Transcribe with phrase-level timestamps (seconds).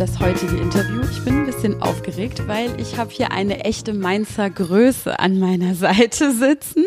[0.00, 1.02] das heutige Interview.
[1.12, 5.74] Ich bin ein bisschen aufgeregt, weil ich habe hier eine echte Mainzer Größe an meiner
[5.76, 6.86] Seite sitzen.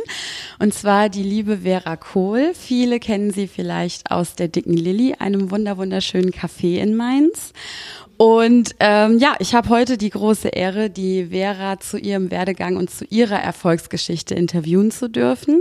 [0.57, 2.55] Und zwar die liebe Vera Kohl.
[2.55, 7.53] Viele kennen sie vielleicht aus der Dicken Lilly, einem wunder wunderschönen Café in Mainz.
[8.17, 12.89] Und ähm, ja, ich habe heute die große Ehre, die Vera zu ihrem Werdegang und
[12.89, 15.59] zu ihrer Erfolgsgeschichte interviewen zu dürfen.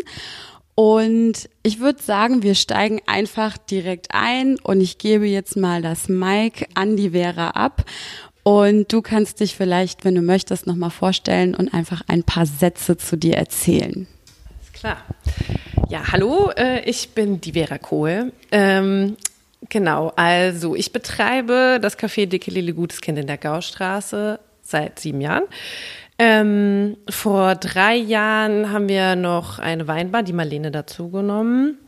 [0.74, 6.08] Und ich würde sagen, wir steigen einfach direkt ein und ich gebe jetzt mal das
[6.08, 7.84] Mic an die Vera ab.
[8.42, 12.96] Und du kannst dich vielleicht, wenn du möchtest, nochmal vorstellen und einfach ein paar Sätze
[12.96, 14.08] zu dir erzählen.
[14.58, 14.96] Alles klar.
[15.88, 18.32] Ja, hallo, äh, ich bin die Vera Kohl.
[18.50, 19.16] Ähm,
[19.68, 25.20] genau, also ich betreibe das Café Dicke Lille Gutes Kind in der Gaustraße seit sieben
[25.20, 25.44] Jahren.
[26.18, 31.78] Ähm, vor drei Jahren haben wir noch eine Weinbar, die Marlene dazugenommen.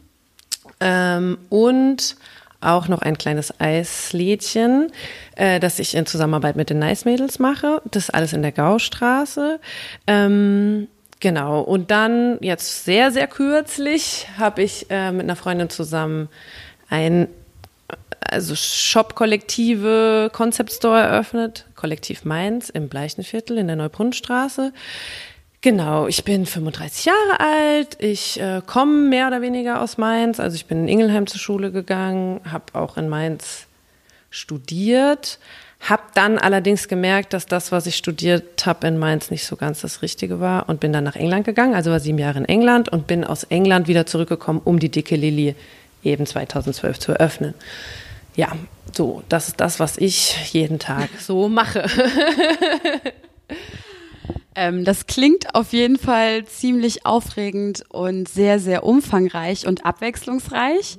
[0.81, 2.17] Ähm, und
[2.61, 4.91] auch noch ein kleines Eislädchen,
[5.37, 7.83] äh, das ich in Zusammenarbeit mit den Nice Mädels mache.
[7.91, 9.61] Das ist alles in der Gaustraße.
[10.07, 10.89] Ähm,
[11.21, 11.61] genau.
[11.61, 16.29] Und dann jetzt sehr, sehr kürzlich habe ich äh, mit einer Freundin zusammen
[16.89, 17.29] ein
[18.31, 24.73] also Shop-Kollektive Concept Store eröffnet, Kollektiv Mainz im Bleichenviertel in der Neubrunnenstraße.
[25.61, 30.55] Genau, ich bin 35 Jahre alt, ich äh, komme mehr oder weniger aus Mainz, also
[30.55, 33.67] ich bin in Ingelheim zur Schule gegangen, habe auch in Mainz
[34.31, 35.39] studiert,
[35.79, 39.83] habe dann allerdings gemerkt, dass das, was ich studiert habe in Mainz, nicht so ganz
[39.83, 42.89] das Richtige war und bin dann nach England gegangen, also war sieben Jahre in England
[42.89, 45.55] und bin aus England wieder zurückgekommen, um die Dicke Lilly
[46.03, 47.53] eben 2012 zu eröffnen
[48.37, 48.53] ja,
[48.93, 51.87] so, das ist das, was ich jeden Tag so mache.
[54.55, 60.99] ähm, das klingt auf jeden Fall ziemlich aufregend und sehr, sehr umfangreich und abwechslungsreich.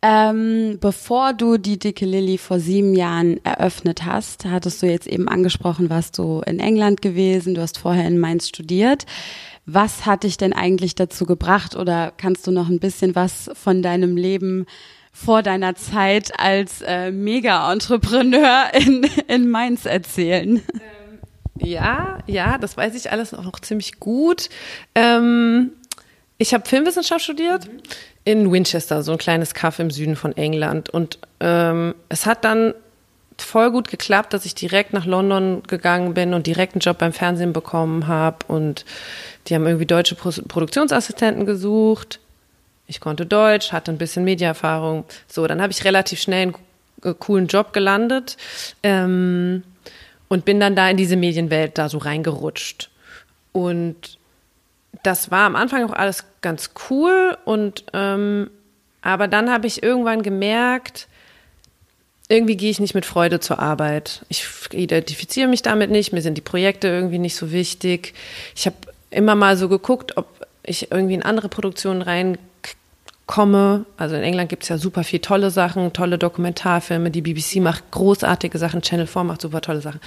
[0.00, 5.26] Ähm, bevor du die Dicke Lilly vor sieben Jahren eröffnet hast, hattest du jetzt eben
[5.26, 9.06] angesprochen, warst du in England gewesen, du hast vorher in Mainz studiert.
[9.66, 13.82] Was hat dich denn eigentlich dazu gebracht oder kannst du noch ein bisschen was von
[13.82, 14.66] deinem Leben
[15.24, 20.62] vor deiner Zeit als äh, Mega-Entrepreneur in, in Mainz erzählen?
[20.74, 21.18] Ähm,
[21.68, 24.48] ja, ja, das weiß ich alles auch noch ziemlich gut.
[24.94, 25.72] Ähm,
[26.38, 27.80] ich habe Filmwissenschaft studiert mhm.
[28.24, 30.88] in Winchester, so ein kleines Kaff im Süden von England.
[30.88, 32.74] Und ähm, es hat dann
[33.38, 37.12] voll gut geklappt, dass ich direkt nach London gegangen bin und direkt einen Job beim
[37.12, 38.38] Fernsehen bekommen habe.
[38.46, 38.84] Und
[39.48, 42.20] die haben irgendwie deutsche Pro Produktionsassistenten gesucht
[42.88, 45.04] ich konnte Deutsch, hatte ein bisschen Mediaerfahrung.
[45.28, 46.54] So, dann habe ich relativ schnell einen
[47.04, 48.36] äh, coolen Job gelandet
[48.82, 49.62] ähm,
[50.28, 52.90] und bin dann da in diese Medienwelt da so reingerutscht.
[53.52, 54.18] Und
[55.02, 58.50] das war am Anfang auch alles ganz cool und ähm,
[59.02, 61.08] aber dann habe ich irgendwann gemerkt,
[62.28, 64.24] irgendwie gehe ich nicht mit Freude zur Arbeit.
[64.28, 68.14] Ich identifiziere mich damit nicht, mir sind die Projekte irgendwie nicht so wichtig.
[68.56, 68.76] Ich habe
[69.10, 70.26] immer mal so geguckt, ob
[70.62, 72.38] ich irgendwie in andere Produktionen rein
[73.28, 73.84] komme.
[73.96, 77.12] Also in England gibt es ja super viel tolle Sachen, tolle Dokumentarfilme.
[77.12, 80.00] Die BBC macht großartige Sachen, Channel 4 macht super tolle Sachen.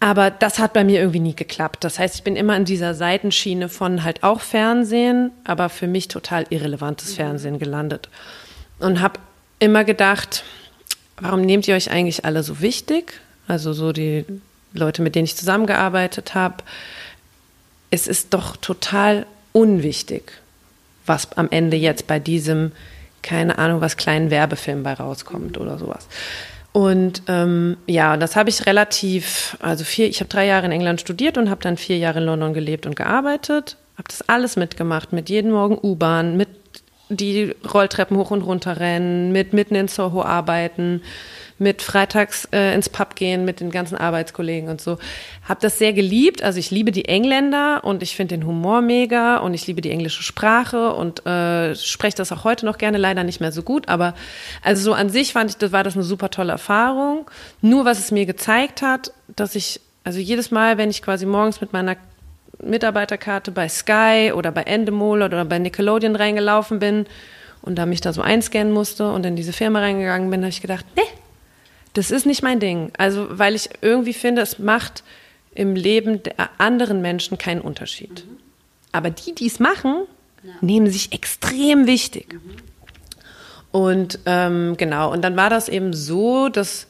[0.00, 1.84] Aber das hat bei mir irgendwie nie geklappt.
[1.84, 6.08] Das heißt, ich bin immer in dieser Seitenschiene von halt auch Fernsehen, aber für mich
[6.08, 7.16] total irrelevantes mhm.
[7.16, 8.08] Fernsehen gelandet.
[8.78, 9.20] Und habe
[9.58, 10.44] immer gedacht,
[11.18, 13.20] warum nehmt ihr euch eigentlich alle so wichtig?
[13.48, 14.24] Also so die
[14.72, 16.56] Leute, mit denen ich zusammengearbeitet habe.
[17.90, 20.43] Es ist doch total unwichtig
[21.06, 22.72] was am Ende jetzt bei diesem,
[23.22, 26.08] keine Ahnung, was kleinen Werbefilm bei rauskommt oder sowas.
[26.72, 31.00] Und ähm, ja, das habe ich relativ, also vier, ich habe drei Jahre in England
[31.00, 33.76] studiert und habe dann vier Jahre in London gelebt und gearbeitet.
[33.96, 36.48] Habe das alles mitgemacht, mit jeden Morgen U-Bahn, mit
[37.08, 41.02] die Rolltreppen hoch und runter rennen, mit mitten in Soho arbeiten,
[41.58, 44.98] mit freitags äh, ins Pub gehen mit den ganzen Arbeitskollegen und so.
[45.48, 46.42] Hab das sehr geliebt.
[46.42, 49.90] Also ich liebe die Engländer und ich finde den Humor mega und ich liebe die
[49.90, 53.88] englische Sprache und äh, spreche das auch heute noch gerne, leider nicht mehr so gut.
[53.88, 54.14] Aber
[54.62, 57.30] also so an sich fand ich, das war das eine super tolle Erfahrung.
[57.60, 61.60] Nur was es mir gezeigt hat, dass ich, also jedes Mal, wenn ich quasi morgens
[61.60, 61.96] mit meiner
[62.62, 67.06] Mitarbeiterkarte bei Sky oder bei Endemol oder bei Nickelodeon reingelaufen bin
[67.62, 70.60] und da mich da so einscannen musste und in diese Firma reingegangen bin, habe ich
[70.60, 71.02] gedacht, nee,
[71.94, 72.92] das ist nicht mein Ding.
[72.98, 75.02] Also, weil ich irgendwie finde, es macht
[75.54, 78.26] im Leben der anderen Menschen keinen Unterschied.
[78.26, 78.36] Mhm.
[78.92, 80.02] Aber die, die es machen,
[80.42, 80.52] ja.
[80.60, 82.34] nehmen sich extrem wichtig.
[82.34, 82.56] Mhm.
[83.70, 86.86] Und ähm, genau, und dann war das eben so, dass,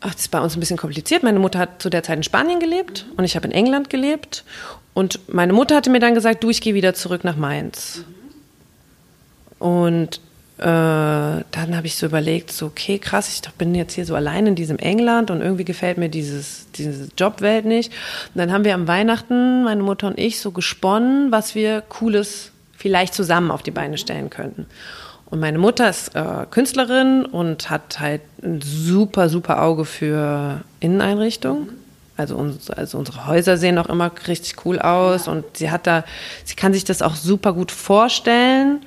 [0.00, 1.22] ach, das ist bei uns ein bisschen kompliziert.
[1.22, 3.14] Meine Mutter hat zu der Zeit in Spanien gelebt mhm.
[3.16, 4.44] und ich habe in England gelebt.
[4.92, 8.04] Und meine Mutter hatte mir dann gesagt, du, ich gehe wieder zurück nach Mainz.
[9.58, 9.66] Mhm.
[9.66, 10.20] Und
[10.56, 14.54] dann habe ich so überlegt, so, okay, krass, ich bin jetzt hier so allein in
[14.54, 17.92] diesem England und irgendwie gefällt mir dieses, diese Jobwelt nicht.
[18.34, 22.52] Und dann haben wir am Weihnachten, meine Mutter und ich, so gesponnen, was wir Cooles
[22.76, 24.66] vielleicht zusammen auf die Beine stellen könnten.
[25.26, 31.70] Und meine Mutter ist äh, Künstlerin und hat halt ein super, super Auge für Inneneinrichtungen.
[32.16, 36.04] Also, uns, also unsere Häuser sehen auch immer richtig cool aus und sie hat da,
[36.44, 38.86] sie kann sich das auch super gut vorstellen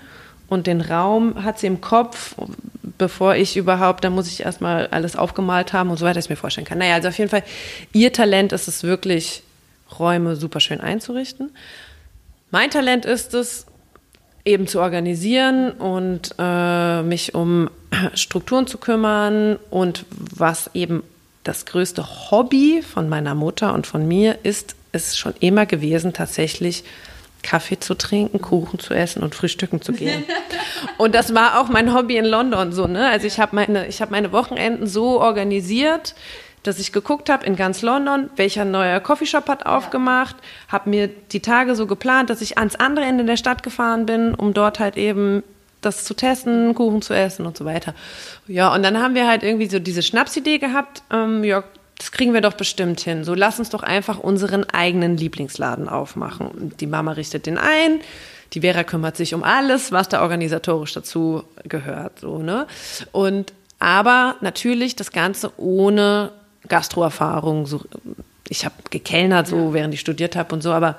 [0.50, 2.36] und den Raum hat sie im Kopf,
[2.98, 6.30] bevor ich überhaupt, da muss ich erstmal alles aufgemalt haben und so weiter, dass ich
[6.30, 6.78] mir vorstellen kann.
[6.78, 7.44] Naja, also auf jeden Fall,
[7.94, 9.44] ihr Talent ist es wirklich,
[10.00, 11.52] Räume super schön einzurichten.
[12.52, 13.66] Mein Talent ist es,
[14.48, 17.70] eben zu organisieren und äh, mich um
[18.14, 21.04] Strukturen zu kümmern und was eben
[21.44, 26.84] das größte Hobby von meiner Mutter und von mir ist, ist schon immer gewesen, tatsächlich
[27.44, 30.24] Kaffee zu trinken, Kuchen zu essen und frühstücken zu gehen.
[30.98, 33.08] und das war auch mein Hobby in London so, ne?
[33.08, 36.16] Also ich habe meine, ich habe meine Wochenenden so organisiert,
[36.64, 40.36] dass ich geguckt habe in ganz London, welcher neue Coffeeshop hat aufgemacht,
[40.68, 44.36] habe mir die Tage so geplant, dass ich ans andere Ende der Stadt gefahren bin,
[44.36, 45.44] um dort halt eben
[45.82, 47.94] das zu testen, Kuchen zu essen und so weiter.
[48.48, 51.64] Ja, und dann haben wir halt irgendwie so diese Schnapsidee gehabt, ähm, ja,
[51.98, 53.24] das kriegen wir doch bestimmt hin.
[53.24, 56.74] So, lass uns doch einfach unseren eigenen Lieblingsladen aufmachen.
[56.80, 58.00] Die Mama richtet den ein,
[58.54, 62.68] die Vera kümmert sich um alles, was da organisatorisch dazu gehört, so, ne?
[63.12, 66.32] Und aber natürlich das Ganze ohne
[66.68, 67.68] Gastroerfahrung.
[67.68, 67.82] So,
[68.50, 70.98] ich habe gekellnert, so während ich studiert habe und so, aber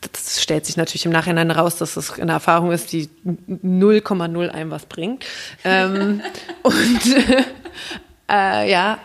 [0.00, 4.70] das stellt sich natürlich im Nachhinein raus, dass das eine Erfahrung ist, die 0,0 einem
[4.70, 5.24] was bringt.
[5.64, 6.20] ähm,
[6.62, 7.00] und
[8.28, 8.98] äh, ja,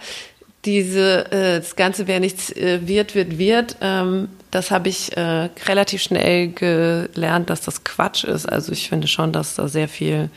[0.68, 5.50] diese, äh, das Ganze, wer nichts äh, wird, wird, wird, ähm, das habe ich äh,
[5.66, 8.46] relativ schnell gelernt, dass das Quatsch ist.
[8.46, 10.30] Also ich finde schon, dass da sehr viel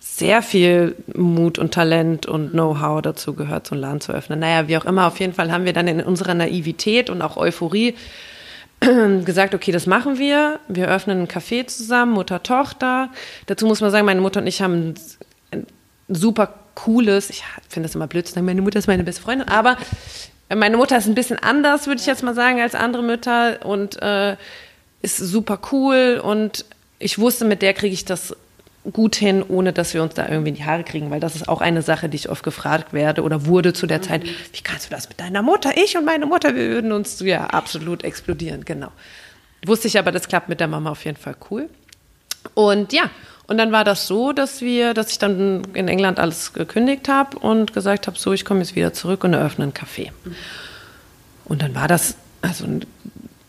[0.00, 4.38] sehr viel Mut und Talent und Know-how dazu gehört, so einen Laden zu öffnen.
[4.38, 7.36] Naja, wie auch immer, auf jeden Fall haben wir dann in unserer Naivität und auch
[7.36, 7.94] Euphorie
[8.80, 10.58] gesagt, okay, das machen wir.
[10.68, 13.10] Wir öffnen ein Café zusammen, Mutter, Tochter.
[13.44, 14.94] Dazu muss man sagen, meine Mutter und ich haben
[15.50, 15.66] ein
[16.08, 19.48] super cooles, ich finde das immer blöd zu sagen, meine Mutter ist meine beste Freundin,
[19.48, 19.76] aber
[20.54, 24.00] meine Mutter ist ein bisschen anders, würde ich jetzt mal sagen, als andere Mütter und
[24.00, 24.36] äh,
[25.02, 26.64] ist super cool und
[27.00, 28.36] ich wusste, mit der kriege ich das
[28.92, 31.48] gut hin, ohne dass wir uns da irgendwie in die Haare kriegen, weil das ist
[31.48, 34.02] auch eine Sache, die ich oft gefragt werde oder wurde zu der mhm.
[34.02, 34.24] Zeit.
[34.24, 35.72] Wie kannst du das mit deiner Mutter?
[35.76, 38.92] Ich und meine Mutter, wir würden uns ja absolut explodieren, genau.
[39.64, 41.68] Wusste ich aber, das klappt mit der Mama auf jeden Fall cool.
[42.54, 43.10] Und ja,
[43.46, 47.38] und dann war das so, dass wir, dass ich dann in England alles gekündigt habe
[47.38, 50.10] und gesagt habe, so, ich komme jetzt wieder zurück und eröffne ein Café.
[51.44, 52.16] Und dann war das
[52.46, 52.66] also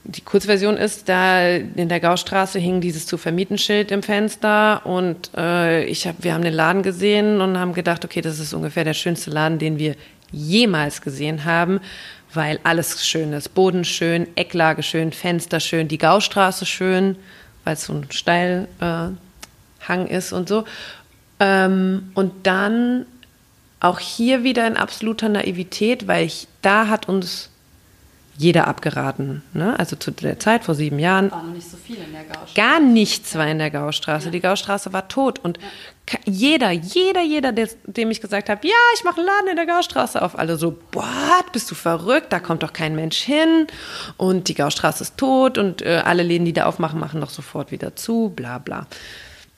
[0.04, 5.32] die Kurzversion ist, da in der Gaustraße hing dieses zu vermieten Schild im Fenster und
[5.36, 8.86] äh, ich hab, wir haben den Laden gesehen und haben gedacht, okay, das ist ungefähr
[8.86, 9.96] der schönste Laden, den wir
[10.32, 11.82] jemals gesehen haben,
[12.34, 13.54] weil alles schön ist.
[13.54, 17.18] Boden schön, Ecklage schön, Fenster schön, die Gaustraße schön,
[17.66, 18.68] weil es so ein Steilhang
[19.14, 19.27] äh,
[20.08, 20.66] ist und so.
[21.40, 23.06] Ähm, und dann
[23.80, 27.50] auch hier wieder in absoluter Naivität, weil ich, da hat uns
[28.38, 29.42] jeder abgeraten.
[29.54, 29.78] Ne?
[29.80, 31.32] Also zu der Zeit vor sieben Jahren.
[31.32, 32.54] War noch nicht so viel in der Gaustraße.
[32.54, 34.26] Gar nichts war in der Gaustraße.
[34.26, 34.32] Ja.
[34.32, 35.40] Die Gaustraße war tot.
[35.40, 36.20] Und ja.
[36.26, 39.66] jeder, jeder, jeder, der, dem ich gesagt habe, ja, ich mache einen Laden in der
[39.66, 42.32] Gaustraße auf, alle so, boah, bist du verrückt?
[42.32, 43.66] Da kommt doch kein Mensch hin.
[44.18, 47.72] Und die Gaustraße ist tot und äh, alle Läden, die da aufmachen, machen doch sofort
[47.72, 48.86] wieder zu, bla bla.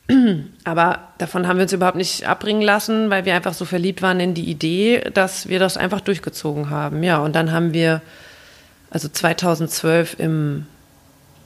[0.64, 4.20] Aber davon haben wir uns überhaupt nicht abbringen lassen, weil wir einfach so verliebt waren
[4.20, 7.04] in die Idee, dass wir das einfach durchgezogen haben.
[7.04, 8.02] Ja, und dann haben wir
[8.90, 10.66] also 2012 im,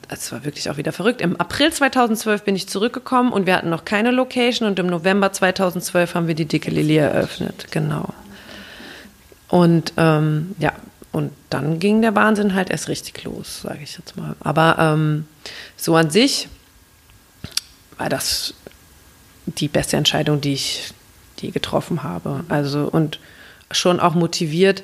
[0.08, 3.70] das war wirklich auch wieder verrückt, im April 2012 bin ich zurückgekommen und wir hatten
[3.70, 8.14] noch keine Location und im November 2012 haben wir die Dicke Lilie eröffnet, genau.
[9.48, 10.72] Und ähm, ja,
[11.12, 14.34] und dann ging der Wahnsinn halt erst richtig los, sage ich jetzt mal.
[14.40, 15.26] Aber ähm,
[15.76, 16.48] so an sich
[17.98, 18.54] war das
[19.46, 20.92] die beste Entscheidung, die ich
[21.40, 22.44] die getroffen habe.
[22.48, 23.18] Also und
[23.70, 24.82] schon auch motiviert,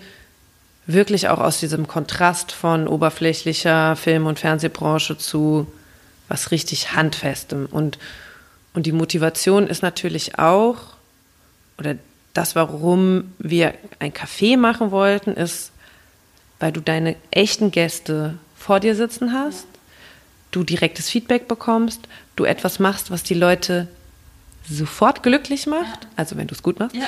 [0.87, 5.67] wirklich auch aus diesem Kontrast von oberflächlicher Film- und Fernsehbranche zu
[6.29, 7.67] was richtig Handfestem.
[7.67, 7.99] Und,
[8.75, 10.79] und die Motivation ist natürlich auch,
[11.79, 11.97] oder
[12.35, 15.73] das, warum wir ein Café machen wollten, ist,
[16.61, 19.67] weil du deine echten Gäste vor dir sitzen hast,
[20.51, 22.03] du direktes Feedback bekommst,
[22.41, 23.87] du etwas machst, was die Leute
[24.69, 26.97] sofort glücklich macht, also wenn du es gut machst.
[26.97, 27.05] Ja.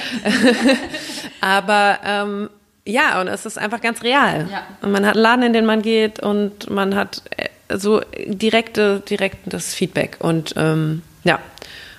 [1.41, 2.51] Aber ähm,
[2.85, 4.49] ja, und es ist einfach ganz real.
[4.51, 4.67] Ja.
[4.83, 7.49] Und man hat einen Laden, in den man geht und man hat äh,
[7.79, 10.19] so direkte, direktes Feedback.
[10.21, 11.39] Und ähm, ja,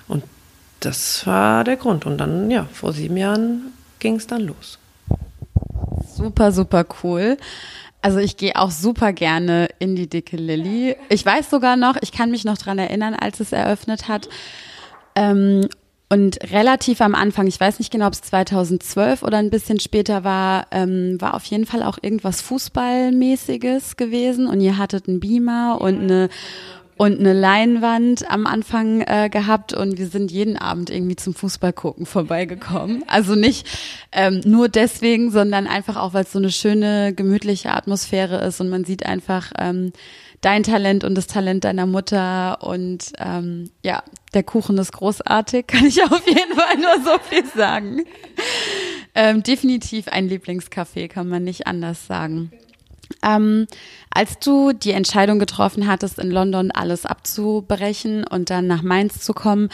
[0.06, 0.22] und
[0.80, 2.06] das war der Grund.
[2.06, 4.78] Und dann, ja, vor sieben Jahren ging es dann los.
[6.14, 7.38] Super, super cool.
[8.04, 10.94] Also ich gehe auch super gerne in die dicke Lilly.
[11.08, 14.28] Ich weiß sogar noch, ich kann mich noch dran erinnern, als es eröffnet hat.
[15.14, 15.70] Ähm,
[16.10, 20.22] und relativ am Anfang, ich weiß nicht genau, ob es 2012 oder ein bisschen später
[20.22, 24.48] war, ähm, war auf jeden Fall auch irgendwas Fußballmäßiges gewesen.
[24.48, 26.28] Und ihr hattet einen Beamer und eine
[26.96, 31.72] und eine Leinwand am Anfang äh, gehabt und wir sind jeden Abend irgendwie zum Fußball
[31.72, 33.04] gucken vorbeigekommen.
[33.08, 33.66] Also nicht
[34.12, 38.68] ähm, nur deswegen, sondern einfach auch, weil es so eine schöne, gemütliche Atmosphäre ist und
[38.68, 39.92] man sieht einfach ähm,
[40.40, 44.02] dein Talent und das Talent deiner Mutter und ähm, ja,
[44.34, 48.02] der Kuchen ist großartig, kann ich auf jeden Fall nur so viel sagen.
[49.14, 52.50] Ähm, definitiv ein Lieblingscafé, kann man nicht anders sagen.
[53.24, 53.66] Ähm,
[54.10, 59.32] als du die Entscheidung getroffen hattest, in London alles abzubrechen und dann nach Mainz zu
[59.32, 59.70] kommen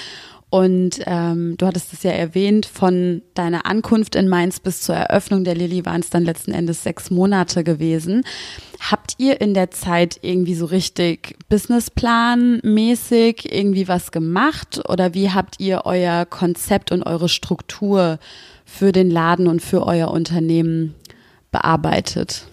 [0.50, 5.44] und ähm, du hattest es ja erwähnt, von deiner Ankunft in Mainz bis zur Eröffnung
[5.44, 8.24] der Lilly waren es dann letzten Endes sechs Monate gewesen.
[8.80, 15.60] Habt ihr in der Zeit irgendwie so richtig Businessplan-mäßig irgendwie was gemacht oder wie habt
[15.60, 18.18] ihr euer Konzept und eure Struktur
[18.64, 20.96] für den Laden und für euer Unternehmen
[21.52, 22.46] bearbeitet?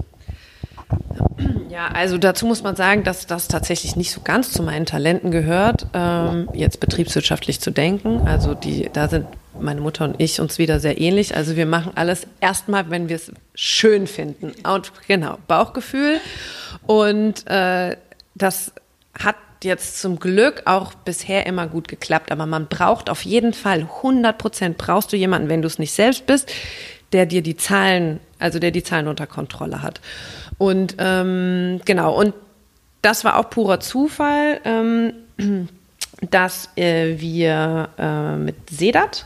[1.70, 5.32] Ja, also dazu muss man sagen, dass das tatsächlich nicht so ganz zu meinen Talenten
[5.32, 8.22] gehört, ähm, jetzt betriebswirtschaftlich zu denken.
[8.26, 9.28] Also die, da sind
[9.60, 11.36] meine Mutter und ich uns wieder sehr ähnlich.
[11.36, 14.54] Also wir machen alles erstmal, wenn wir es schön finden.
[14.68, 16.20] Und genau, Bauchgefühl.
[16.86, 17.98] Und äh,
[18.36, 18.72] das
[19.18, 22.32] hat jetzt zum Glück auch bisher immer gut geklappt.
[22.32, 25.94] Aber man braucht auf jeden Fall 100 Prozent brauchst du jemanden, wenn du es nicht
[25.94, 26.52] selbst bist,
[27.12, 30.02] der dir die Zahlen, also der die Zahlen unter Kontrolle hat.
[30.58, 32.34] Und ähm, genau, und
[33.02, 35.14] das war auch purer Zufall, ähm,
[36.32, 39.26] dass äh, wir äh, mit Sedat,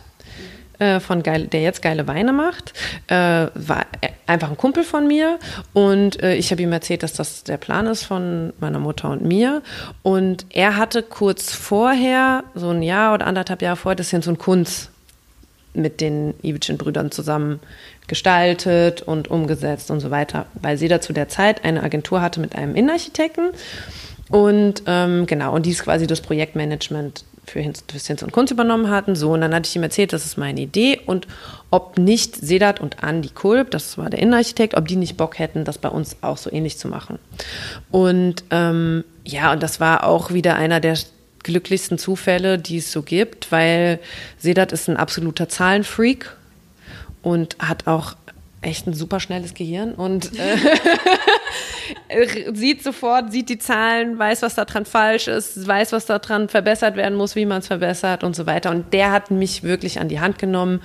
[0.81, 2.73] äh, von Geil, der jetzt geile Weine macht,
[3.07, 3.85] äh, war
[4.25, 5.37] einfach ein Kumpel von mir.
[5.73, 9.21] Und äh, ich habe ihm erzählt, dass das der Plan ist von meiner Mutter und
[9.21, 9.61] mir.
[10.01, 14.31] Und er hatte kurz vorher, so ein Jahr oder anderthalb Jahre vorher, das sind so
[14.31, 14.89] ein Kunst
[15.73, 17.59] mit den Iwitschen-Brüdern zusammen
[18.11, 22.41] gestaltet und umgesetzt und so weiter, weil sie da zu der Zeit eine Agentur hatte
[22.41, 23.51] mit einem Innenarchitekten
[24.29, 27.83] und ähm, genau, und die ist quasi das Projektmanagement für Hinz,
[28.21, 29.15] und Kunst übernommen hatten.
[29.15, 31.25] So, und dann hatte ich ihm erzählt, das ist meine Idee und
[31.69, 35.63] ob nicht Sedat und Andi Kulb, das war der Innenarchitekt, ob die nicht Bock hätten,
[35.63, 37.17] das bei uns auch so ähnlich zu machen.
[37.91, 40.97] Und ähm, ja, und das war auch wieder einer der
[41.43, 43.99] glücklichsten Zufälle, die es so gibt, weil
[44.37, 46.35] Sedat ist ein absoluter Zahlenfreak
[47.21, 48.15] und hat auch
[48.61, 50.57] echt ein super schnelles Gehirn und äh,
[52.53, 56.47] sieht sofort, sieht die Zahlen, weiß, was da dran falsch ist, weiß, was da dran
[56.47, 58.69] verbessert werden muss, wie man es verbessert und so weiter.
[58.69, 60.81] Und der hat mich wirklich an die Hand genommen,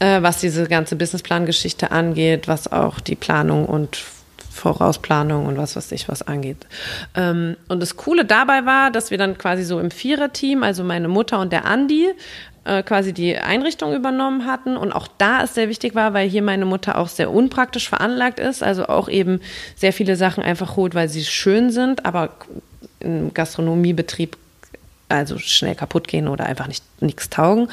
[0.00, 3.98] äh, was diese ganze Businessplan-Geschichte angeht, was auch die Planung und
[4.50, 6.66] Vorausplanung und was weiß ich was angeht.
[7.14, 11.08] Ähm, und das Coole dabei war, dass wir dann quasi so im Viererteam, also meine
[11.08, 12.08] Mutter und der Andi,
[12.68, 14.76] äh, quasi die Einrichtung übernommen hatten.
[14.76, 18.38] Und auch da ist sehr wichtig war, weil hier meine Mutter auch sehr unpraktisch veranlagt
[18.38, 19.40] ist, also auch eben
[19.74, 22.30] sehr viele Sachen einfach holt, weil sie schön sind, aber
[23.00, 24.36] im Gastronomiebetrieb
[25.08, 27.68] also schnell kaputt gehen oder einfach nicht nichts taugen.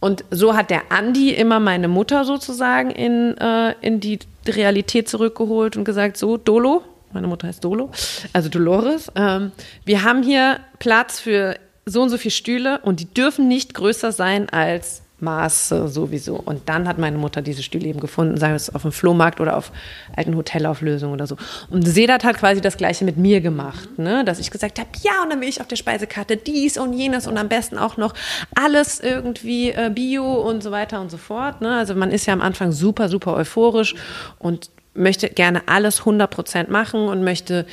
[0.00, 5.76] Und so hat der Andi immer meine Mutter sozusagen in, äh, in die Realität zurückgeholt
[5.76, 6.82] und gesagt, so, Dolo,
[7.12, 7.90] meine Mutter heißt Dolo,
[8.32, 9.52] also Dolores, ähm,
[9.84, 11.56] wir haben hier Platz für
[11.90, 16.36] so und so viele Stühle und die dürfen nicht größer sein als Maße sowieso.
[16.36, 19.56] Und dann hat meine Mutter diese Stühle eben gefunden, sei es auf dem Flohmarkt oder
[19.56, 19.72] auf
[20.14, 21.36] alten Hotelauflösungen oder so.
[21.70, 24.24] Und Sedat hat quasi das Gleiche mit mir gemacht, ne?
[24.24, 27.26] dass ich gesagt habe, ja, und dann will ich auf der Speisekarte dies und jenes
[27.26, 28.14] und am besten auch noch
[28.54, 31.60] alles irgendwie äh, Bio und so weiter und so fort.
[31.60, 31.76] Ne?
[31.76, 33.94] Also man ist ja am Anfang super, super euphorisch
[34.38, 37.66] und möchte gerne alles 100 Prozent machen und möchte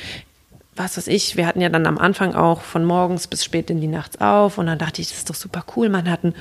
[0.76, 3.80] was weiß ich, wir hatten ja dann am Anfang auch von morgens bis spät in
[3.80, 5.88] die Nachts auf und dann dachte ich, das ist doch super cool.
[5.88, 6.34] Man hat einen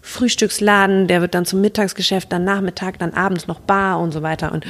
[0.00, 4.52] Frühstücksladen, der wird dann zum Mittagsgeschäft, dann Nachmittag, dann abends noch Bar und so weiter
[4.52, 4.66] und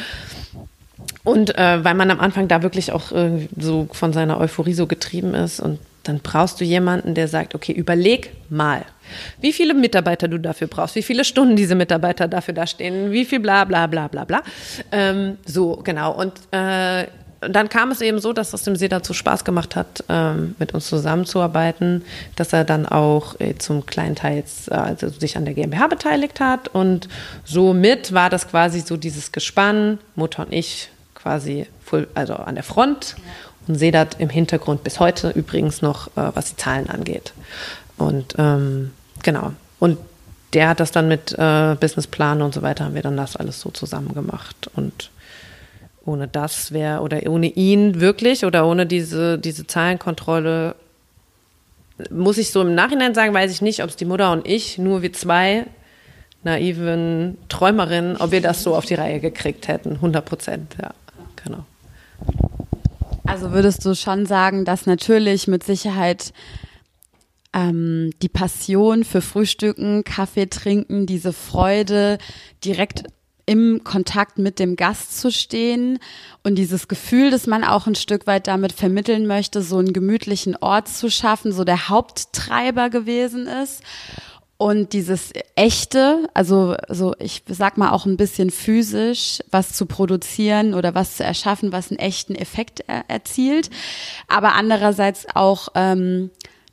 [1.25, 4.87] und äh, weil man am Anfang da wirklich auch äh, so von seiner Euphorie so
[4.89, 8.85] getrieben ist und dann brauchst du jemanden, der sagt, okay, überleg mal,
[9.41, 13.25] wie viele Mitarbeiter du dafür brauchst, wie viele Stunden diese Mitarbeiter dafür da stehen, wie
[13.25, 14.43] viel bla bla bla bla bla.
[14.91, 16.13] Ähm, so, genau.
[16.13, 17.07] Und äh,
[17.49, 20.75] dann kam es eben so, dass es dem See dazu Spaß gemacht hat, ähm, mit
[20.75, 22.05] uns zusammenzuarbeiten,
[22.37, 26.41] dass er dann auch äh, zum kleinen Teil äh, also sich an der GmbH beteiligt
[26.41, 27.09] hat und
[27.45, 32.65] somit war das quasi so dieses Gespann, Mutter und ich quasi full, also an der
[32.65, 33.17] Front
[33.69, 37.33] und Sedat im Hintergrund bis heute übrigens noch, äh, was die Zahlen angeht.
[37.99, 39.53] Und ähm, genau.
[39.79, 39.99] und
[40.53, 43.61] der hat das dann mit äh, Businessplan und so weiter, haben wir dann das alles
[43.61, 44.71] so zusammen gemacht.
[44.75, 45.11] Und
[46.05, 50.75] ohne das wäre, oder ohne ihn wirklich, oder ohne diese, diese Zahlenkontrolle,
[52.11, 54.79] muss ich so im Nachhinein sagen, weiß ich nicht, ob es die Mutter und ich,
[54.79, 55.67] nur wir zwei
[56.43, 59.93] naiven Träumerinnen, ob wir das so auf die Reihe gekriegt hätten.
[59.93, 60.93] 100 Prozent, ja,
[61.45, 61.65] genau.
[63.25, 66.33] Also würdest du schon sagen, dass natürlich mit Sicherheit
[67.53, 72.19] ähm, die Passion für Frühstücken, Kaffee trinken, diese Freude
[72.65, 73.05] direkt
[73.47, 75.99] im Kontakt mit dem Gast zu stehen
[76.45, 80.57] und dieses Gefühl, dass man auch ein Stück weit damit vermitteln möchte, so einen gemütlichen
[80.57, 83.83] Ort zu schaffen, so der Haupttreiber gewesen ist.
[84.59, 90.75] Und dieses echte, also so ich sag mal auch ein bisschen physisch, was zu produzieren
[90.75, 93.71] oder was zu erschaffen, was einen echten Effekt er erzielt,
[94.29, 96.31] aber andererseits auch ähm,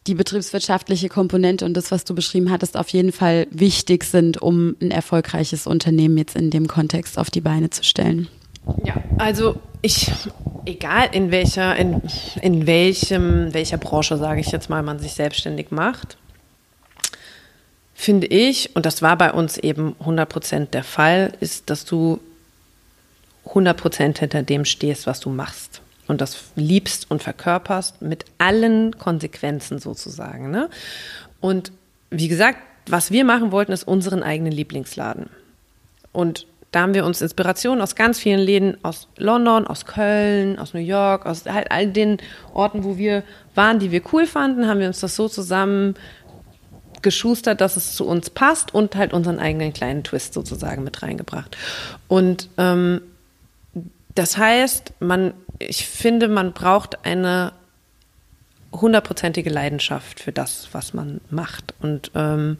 [0.07, 4.75] die betriebswirtschaftliche Komponente und das, was du beschrieben hattest, auf jeden Fall wichtig sind, um
[4.81, 8.27] ein erfolgreiches Unternehmen jetzt in dem Kontext auf die Beine zu stellen.
[8.83, 10.11] Ja, also ich,
[10.65, 12.01] egal in welcher, in,
[12.41, 16.17] in welchem, welcher Branche, sage ich jetzt mal, man sich selbstständig macht,
[17.93, 22.19] finde ich, und das war bei uns eben 100% der Fall, ist, dass du
[23.45, 25.78] 100% hinter dem stehst, was du machst
[26.09, 30.51] und das liebst und verkörperst mit allen Konsequenzen sozusagen.
[30.51, 30.69] Ne?
[31.39, 31.71] Und
[32.09, 35.29] wie gesagt, was wir machen wollten, ist unseren eigenen Lieblingsladen.
[36.11, 40.73] Und da haben wir uns Inspiration aus ganz vielen Läden aus London, aus Köln, aus
[40.73, 42.17] New York, aus halt all den
[42.53, 43.23] Orten, wo wir
[43.55, 45.95] waren, die wir cool fanden, haben wir uns das so zusammen
[47.01, 51.55] geschustert, dass es zu uns passt und halt unseren eigenen kleinen Twist sozusagen mit reingebracht.
[52.07, 53.01] Und ähm,
[54.15, 57.53] das heißt, man, ich finde, man braucht eine
[58.71, 61.73] hundertprozentige Leidenschaft für das, was man macht.
[61.81, 62.57] Und, ähm,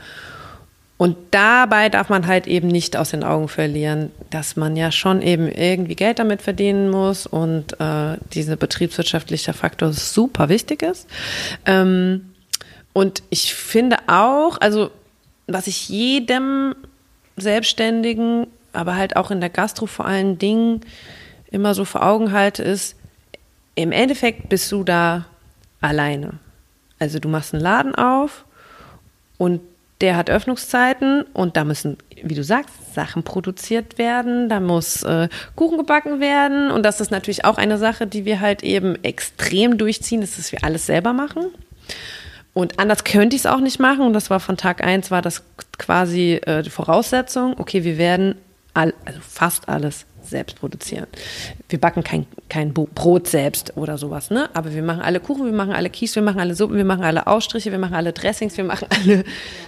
[0.98, 5.22] und dabei darf man halt eben nicht aus den Augen verlieren, dass man ja schon
[5.22, 11.08] eben irgendwie Geld damit verdienen muss und äh, dieser betriebswirtschaftliche Faktor super wichtig ist.
[11.66, 12.34] Ähm,
[12.92, 14.92] und ich finde auch, also
[15.48, 16.76] was ich jedem
[17.38, 20.82] Selbstständigen, aber halt auch in der Gastro vor allen Dingen
[21.52, 22.96] immer so vor Augen halte, ist,
[23.76, 25.26] im Endeffekt bist du da
[25.82, 26.34] alleine.
[27.00, 28.46] Also du machst einen Laden auf
[29.38, 29.62] und
[30.02, 35.28] der hat Öffnungszeiten und da müssen, wie du sagst, Sachen produziert werden, da muss äh,
[35.56, 39.78] Kuchen gebacken werden und das ist natürlich auch eine Sache, die wir halt eben extrem
[39.78, 41.48] durchziehen, ist, dass wir alles selber machen.
[42.54, 44.02] Und anders könnte ich es auch nicht machen.
[44.02, 45.44] Und das war von Tag eins war das
[45.78, 47.58] quasi äh, die Voraussetzung.
[47.58, 48.36] Okay, wir werden
[48.74, 51.08] all, also fast alles selbst produzieren.
[51.68, 54.50] Wir backen kein, kein Brot selbst oder sowas, ne?
[54.54, 57.04] Aber wir machen alle Kuchen, wir machen alle Kies, wir machen alle Suppen, wir machen
[57.04, 59.24] alle Ausstriche, wir machen alle Dressings, wir machen alle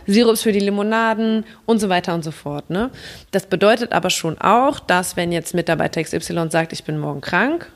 [0.07, 2.91] Sirups für die Limonaden und so weiter und so fort, ne?
[3.31, 7.71] Das bedeutet aber schon auch, dass wenn jetzt Mitarbeiter XY sagt, ich bin morgen krank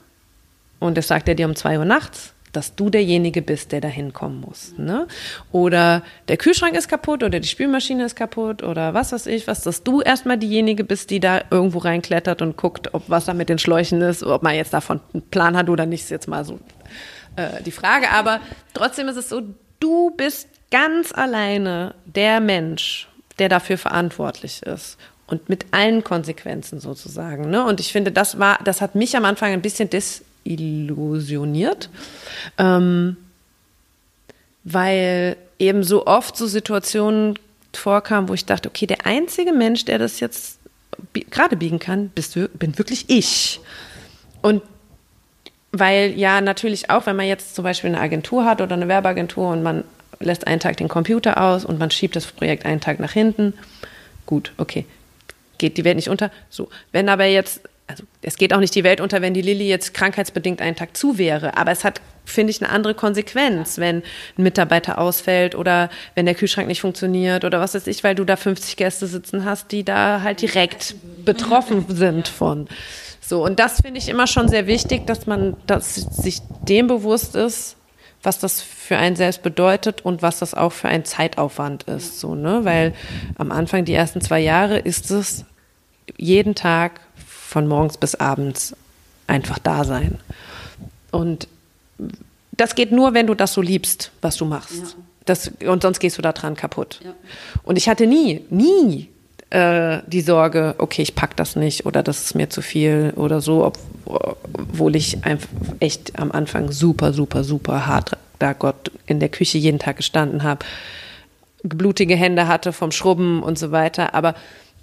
[0.79, 3.87] und das sagt er dir um zwei Uhr nachts, dass du derjenige bist, der da
[3.87, 4.73] hinkommen muss.
[4.77, 5.07] Ne?
[5.51, 9.61] Oder der Kühlschrank ist kaputt oder die Spülmaschine ist kaputt oder was weiß ich, was,
[9.61, 13.49] dass du erstmal diejenige bist, die da irgendwo reinklettert und guckt, ob was da mit
[13.49, 16.45] den Schläuchen ist, ob man jetzt davon einen Plan hat oder nicht, ist jetzt mal
[16.45, 16.59] so
[17.35, 18.11] äh, die Frage.
[18.11, 18.39] Aber
[18.73, 19.41] trotzdem ist es so,
[19.79, 23.07] du bist ganz alleine der Mensch,
[23.39, 27.49] der dafür verantwortlich ist und mit allen Konsequenzen sozusagen.
[27.49, 27.65] Ne?
[27.65, 31.89] Und ich finde, das war, das hat mich am Anfang ein bisschen dis illusioniert,
[32.57, 33.17] ähm,
[34.63, 37.37] weil eben so oft so Situationen
[37.73, 40.59] vorkamen, wo ich dachte, okay, der einzige Mensch, der das jetzt
[41.29, 43.59] gerade biegen kann, bist, bin wirklich ich.
[44.41, 44.61] Und
[45.71, 49.49] weil ja natürlich auch, wenn man jetzt zum Beispiel eine Agentur hat oder eine Werbeagentur
[49.49, 49.83] und man
[50.19, 53.53] lässt einen Tag den Computer aus und man schiebt das Projekt einen Tag nach hinten,
[54.25, 54.85] gut, okay,
[55.57, 56.31] geht die Welt nicht unter.
[56.49, 59.67] So, wenn aber jetzt also es geht auch nicht die Welt unter, wenn die Lilly
[59.67, 61.55] jetzt krankheitsbedingt einen Tag zu wäre.
[61.57, 66.33] Aber es hat, finde ich, eine andere Konsequenz, wenn ein Mitarbeiter ausfällt oder wenn der
[66.33, 69.83] Kühlschrank nicht funktioniert oder was weiß ich, weil du da 50 Gäste sitzen hast, die
[69.83, 72.67] da halt direkt betroffen sind von.
[73.21, 77.35] So, und das finde ich immer schon sehr wichtig, dass man dass sich dem bewusst
[77.35, 77.75] ist,
[78.23, 82.19] was das für einen selbst bedeutet und was das auch für ein Zeitaufwand ist.
[82.19, 82.65] So, ne?
[82.65, 82.93] Weil
[83.37, 85.45] am Anfang, die ersten zwei Jahre, ist es
[86.17, 87.01] jeden Tag
[87.45, 88.75] von morgens bis abends
[89.27, 90.17] einfach da sein.
[91.11, 91.47] Und
[92.51, 94.81] das geht nur, wenn du das so liebst, was du machst.
[94.81, 94.87] Ja.
[95.25, 96.99] Das, und sonst gehst du da dran kaputt.
[97.03, 97.13] Ja.
[97.63, 99.09] Und ich hatte nie, nie
[99.49, 103.41] äh, die Sorge, okay, ich pack das nicht oder das ist mir zu viel oder
[103.41, 103.71] so,
[104.05, 109.57] obwohl ich einfach echt am Anfang super, super, super hart da Gott in der Küche
[109.57, 110.65] jeden Tag gestanden habe
[111.69, 114.13] blutige Hände hatte vom Schrubben und so weiter.
[114.13, 114.35] Aber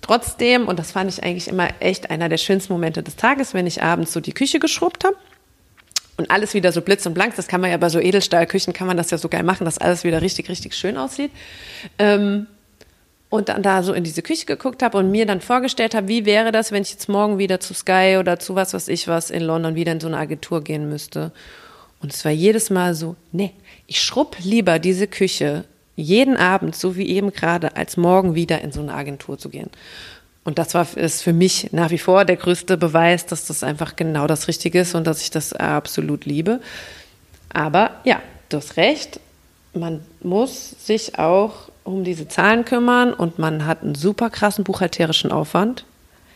[0.03, 3.67] trotzdem, und das fand ich eigentlich immer echt einer der schönsten Momente des Tages, wenn
[3.67, 5.17] ich abends so die Küche geschrubbt habe
[6.17, 7.35] und alles wieder so blitz und blank.
[7.37, 9.79] Das kann man ja bei so Edelstahlküchen, kann man das ja so geil machen, dass
[9.79, 11.31] alles wieder richtig, richtig schön aussieht.
[11.99, 12.47] Ähm,
[13.31, 16.27] und dann da so in diese Küche geguckt habe und mir dann vorgestellt habe, wie
[16.27, 19.31] wäre das, wenn ich jetzt morgen wieder zu Sky oder zu was, was ich was
[19.31, 21.33] in London wieder in so eine Agentur gehen müsste.
[22.03, 23.53] Und es war jedes Mal so, nee,
[23.87, 25.65] ich schrubb lieber diese Küche
[25.97, 29.71] jeden Abend, so wie eben gerade, als morgen wieder in so eine Agentur zu gehen.
[30.45, 33.95] Und das war ist für mich nach wie vor der größte Beweis, dass das einfach
[33.95, 36.61] genau das Richtige ist und dass ich das absolut liebe.
[37.53, 39.21] Aber ja, du hast recht,
[39.75, 45.31] man muss sich auch um diese Zahlen kümmern und man hat einen super krassen buchhalterischen
[45.31, 45.85] Aufwand.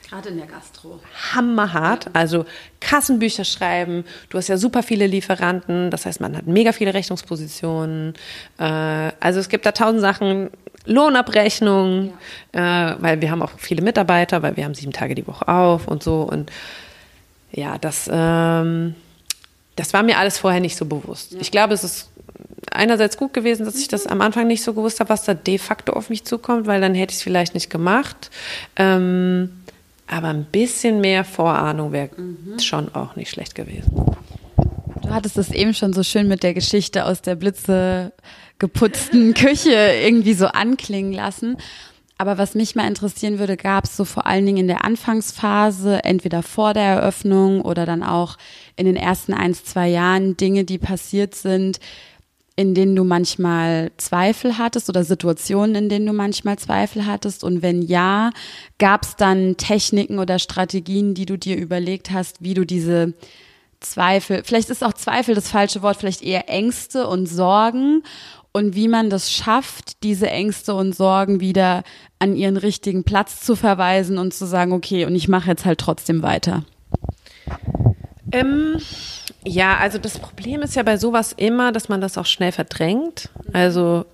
[0.08, 1.00] Gerade in der Gastro.
[1.34, 2.10] Hammerhart.
[2.12, 2.46] Also
[2.80, 4.04] Kassenbücher schreiben.
[4.30, 5.90] Du hast ja super viele Lieferanten.
[5.90, 8.14] Das heißt, man hat mega viele Rechnungspositionen.
[8.58, 10.50] Äh, also es gibt da tausend Sachen.
[10.88, 12.12] Lohnabrechnung,
[12.54, 12.92] ja.
[12.92, 15.88] äh, weil wir haben auch viele Mitarbeiter, weil wir haben sieben Tage die Woche auf
[15.88, 16.22] und so.
[16.22, 16.52] Und
[17.50, 18.94] ja, das, ähm,
[19.74, 21.32] das war mir alles vorher nicht so bewusst.
[21.32, 21.40] Ja.
[21.40, 22.08] Ich glaube, es ist
[22.70, 25.58] einerseits gut gewesen, dass ich das am Anfang nicht so gewusst habe, was da de
[25.58, 28.30] facto auf mich zukommt, weil dann hätte ich es vielleicht nicht gemacht.
[28.76, 29.50] Ähm,
[30.06, 32.58] aber ein bisschen mehr Vorahnung wäre mhm.
[32.58, 33.92] schon auch nicht schlecht gewesen.
[35.02, 38.12] Du hattest es eben schon so schön mit der Geschichte aus der Blitze
[38.58, 41.56] geputzten Küche irgendwie so anklingen lassen.
[42.18, 46.02] Aber was mich mal interessieren würde, gab es so vor allen Dingen in der Anfangsphase,
[46.02, 48.38] entweder vor der Eröffnung oder dann auch
[48.76, 51.78] in den ersten eins, zwei Jahren Dinge, die passiert sind,
[52.56, 57.44] in denen du manchmal Zweifel hattest oder Situationen, in denen du manchmal Zweifel hattest?
[57.44, 58.30] Und wenn ja,
[58.78, 63.12] gab es dann Techniken oder Strategien, die du dir überlegt hast, wie du diese
[63.80, 68.02] Zweifel, vielleicht ist auch Zweifel das falsche Wort, vielleicht eher Ängste und Sorgen
[68.52, 71.84] und wie man das schafft, diese Ängste und Sorgen wieder
[72.18, 75.78] an ihren richtigen Platz zu verweisen und zu sagen, okay, und ich mache jetzt halt
[75.78, 76.64] trotzdem weiter.
[78.32, 78.78] Ähm,
[79.46, 83.28] ja, also das Problem ist ja bei sowas immer, dass man das auch schnell verdrängt.
[83.52, 84.04] Also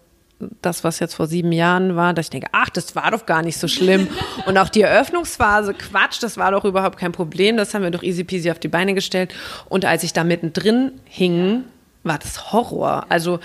[0.61, 3.43] das, was jetzt vor sieben Jahren war, dass ich denke, ach, das war doch gar
[3.43, 4.09] nicht so schlimm.
[4.47, 7.57] Und auch die Eröffnungsphase, Quatsch, das war doch überhaupt kein Problem.
[7.57, 9.33] Das haben wir doch easy peasy auf die Beine gestellt.
[9.71, 11.65] Und als ich da mittendrin hing,
[12.03, 13.07] war das Horror.
[13.09, 13.41] Also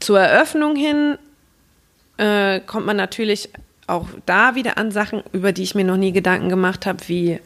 [0.00, 1.16] zur Eröffnung hin
[2.18, 3.48] äh, kommt man natürlich
[3.86, 7.40] auch da wieder an Sachen, über die ich mir noch nie Gedanken gemacht habe, wie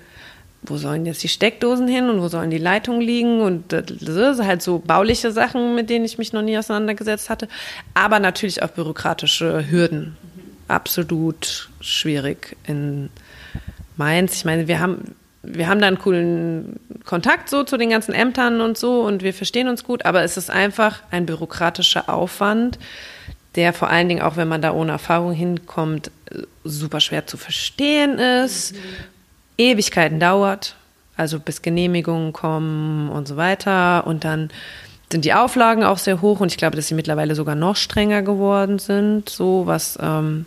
[0.66, 4.62] wo sollen jetzt die Steckdosen hin und wo sollen die Leitungen liegen und das halt
[4.62, 7.48] so bauliche Sachen, mit denen ich mich noch nie auseinandergesetzt hatte,
[7.94, 10.16] aber natürlich auch bürokratische Hürden.
[10.68, 13.10] Absolut schwierig in
[13.96, 14.34] Mainz.
[14.36, 15.14] Ich meine, wir haben
[15.46, 19.34] wir haben da einen coolen Kontakt so zu den ganzen Ämtern und so und wir
[19.34, 22.78] verstehen uns gut, aber es ist einfach ein bürokratischer Aufwand,
[23.54, 26.10] der vor allen Dingen auch, wenn man da ohne Erfahrung hinkommt,
[26.64, 28.78] super schwer zu verstehen ist, mhm.
[29.58, 30.76] Ewigkeiten dauert,
[31.16, 34.06] also bis Genehmigungen kommen und so weiter.
[34.06, 34.50] Und dann
[35.10, 38.22] sind die Auflagen auch sehr hoch und ich glaube, dass sie mittlerweile sogar noch strenger
[38.22, 40.46] geworden sind, so was, ähm,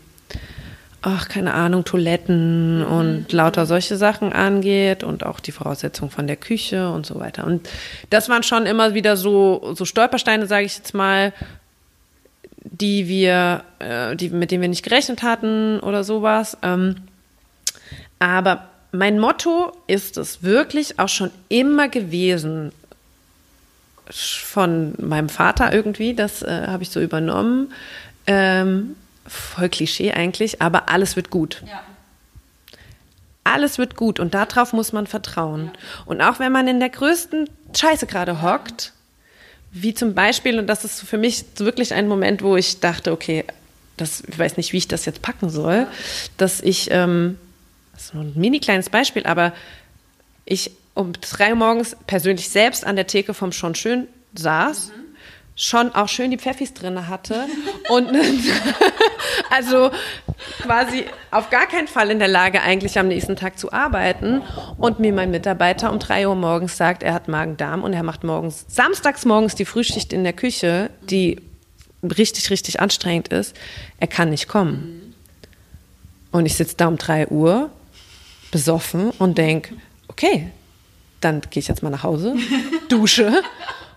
[1.01, 2.85] ach, keine Ahnung, Toiletten mhm.
[2.85, 7.45] und lauter solche Sachen angeht und auch die Voraussetzungen von der Küche und so weiter.
[7.45, 7.69] Und
[8.09, 11.31] das waren schon immer wieder so, so Stolpersteine, sage ich jetzt mal,
[12.63, 16.57] die wir, äh, die, mit denen wir nicht gerechnet hatten oder sowas.
[16.61, 16.95] Ähm,
[18.19, 18.67] aber
[18.97, 22.71] mein Motto ist es wirklich auch schon immer gewesen,
[24.09, 27.73] von meinem Vater irgendwie, das äh, habe ich so übernommen.
[28.25, 31.61] Ähm, voll Klischee eigentlich, aber alles wird gut.
[31.67, 31.83] Ja.
[33.43, 35.71] Alles wird gut und darauf muss man vertrauen.
[35.73, 35.79] Ja.
[36.05, 38.93] Und auch wenn man in der größten Scheiße gerade hockt,
[39.71, 43.45] wie zum Beispiel, und das ist für mich wirklich ein Moment, wo ich dachte, okay,
[43.97, 45.87] das, ich weiß nicht, wie ich das jetzt packen soll,
[46.37, 47.37] dass ich ähm,
[47.97, 49.53] das ist nur ein mini kleines Beispiel, aber
[50.45, 55.01] ich um drei Uhr morgens persönlich selbst an der Theke vom Schon Schön saß, mhm.
[55.55, 57.45] schon auch schön die Pfeffis drin hatte
[57.89, 58.09] und
[59.49, 59.89] also
[60.61, 64.43] quasi auf gar keinen Fall in der Lage, eigentlich am nächsten Tag zu arbeiten
[64.77, 68.23] und mir mein Mitarbeiter um drei Uhr morgens sagt, er hat Magen-Darm und er macht
[68.23, 71.41] morgens, samstags morgens die Frühschicht in der Küche, die
[72.03, 73.55] richtig, richtig anstrengend ist.
[73.99, 75.15] Er kann nicht kommen.
[76.31, 77.71] Und ich sitze da um drei Uhr
[78.51, 79.75] besoffen und denke,
[80.07, 80.51] okay,
[81.21, 82.35] dann gehe ich jetzt mal nach Hause,
[82.89, 83.41] dusche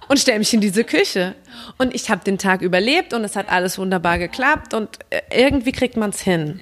[0.09, 1.35] und stelle mich in diese Küche.
[1.79, 5.73] Und ich habe den Tag überlebt und es hat alles wunderbar geklappt und äh, irgendwie
[5.73, 6.61] kriegt man es hin.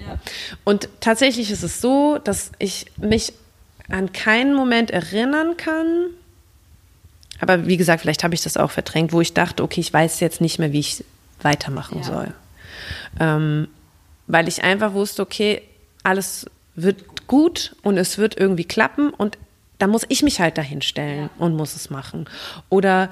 [0.65, 3.33] Und tatsächlich ist es so, dass ich mich
[3.89, 6.11] an keinen Moment erinnern kann,
[7.39, 10.19] aber wie gesagt, vielleicht habe ich das auch verdrängt, wo ich dachte, okay, ich weiß
[10.19, 11.03] jetzt nicht mehr, wie ich
[11.41, 12.03] weitermachen ja.
[12.03, 12.33] soll.
[13.19, 13.67] Ähm,
[14.27, 15.61] weil ich einfach wusste, okay,
[16.03, 19.37] alles wird gut und es wird irgendwie klappen und
[19.77, 22.25] da muss ich mich halt dahin stellen und muss es machen.
[22.67, 23.09] Oder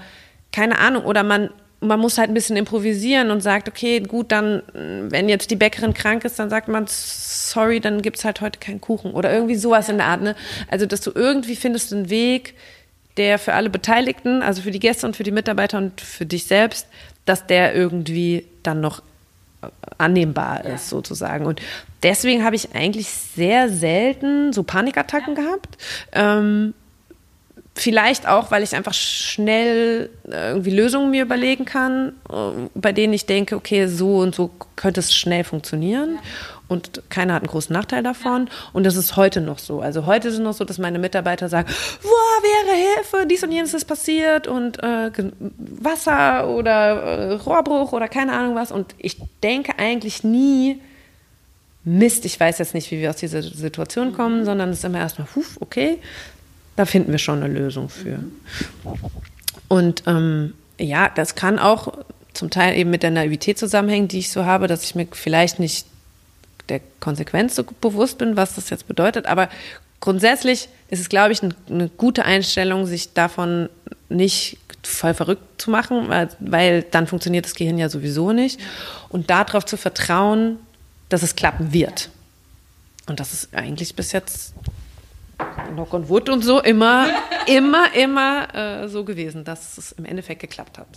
[0.52, 1.50] keine Ahnung, oder man
[1.80, 5.94] man muss halt ein bisschen improvisieren und sagt, okay, gut, dann, wenn jetzt die Bäckerin
[5.94, 9.56] krank ist, dann sagt man, sorry, dann gibt es halt heute keinen Kuchen oder irgendwie
[9.56, 10.22] sowas in der Art.
[10.22, 10.36] Ne?
[10.70, 12.56] Also, dass du irgendwie findest einen Weg,
[13.18, 16.46] der für alle Beteiligten, also für die Gäste und für die Mitarbeiter und für dich
[16.46, 16.88] selbst,
[17.26, 19.04] dass der irgendwie dann noch
[19.98, 21.46] annehmbar ist, sozusagen.
[21.46, 21.62] Und
[22.04, 25.44] deswegen habe ich eigentlich sehr selten so Panikattacken ja.
[25.44, 25.78] gehabt.
[26.14, 26.74] Ähm,
[27.80, 33.14] Vielleicht auch, weil ich einfach schnell äh, irgendwie Lösungen mir überlegen kann, äh, bei denen
[33.14, 36.18] ich denke, okay, so und so könnte es schnell funktionieren.
[36.68, 38.50] Und keiner hat einen großen Nachteil davon.
[38.74, 39.82] Und das ist heute noch so.
[39.82, 41.70] Also heute ist es noch so, dass meine Mitarbeiter sagen,
[42.04, 45.12] wow, wäre Hilfe, dies und jenes ist passiert und äh,
[45.58, 48.72] Wasser oder äh, Rohrbruch oder keine Ahnung was.
[48.72, 50.82] Und ich denke eigentlich nie,
[51.86, 55.00] Mist, ich weiß jetzt nicht, wie wir aus dieser Situation kommen, sondern es ist immer
[55.00, 56.00] erstmal, huf, okay,
[56.76, 58.20] da finden wir schon eine Lösung für.
[59.70, 61.94] Und ähm, ja, das kann auch
[62.34, 65.60] zum Teil eben mit der Naivität zusammenhängen, die ich so habe, dass ich mir vielleicht
[65.60, 65.88] nicht
[66.70, 69.26] der Konsequenz so bewusst bin, was das jetzt bedeutet.
[69.26, 69.50] Aber
[70.00, 73.70] grundsätzlich ist es, glaube ich, eine, gute Einstellung, sich davon
[74.10, 78.60] nicht voll verrückt zu machen, weil, weil dann funktioniert das Gehirn ja sowieso nicht.
[79.10, 80.58] Und darauf zu vertrauen,
[81.10, 82.10] dass es klappen wird.
[83.08, 84.54] Und das ist eigentlich bis jetzt
[85.74, 87.08] Knock on Wood und so immer,
[87.46, 90.88] immer, immer äh, so gewesen, dass es im Endeffekt geklappt hat.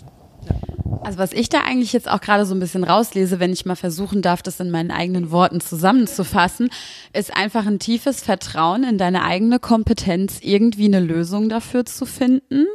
[1.02, 3.76] Also was ich da eigentlich jetzt auch gerade so ein bisschen rauslese, wenn ich mal
[3.76, 6.70] versuchen darf, das in meinen eigenen Worten zusammenzufassen,
[7.12, 12.66] ist einfach ein tiefes Vertrauen in deine eigene Kompetenz, irgendwie eine Lösung dafür zu finden.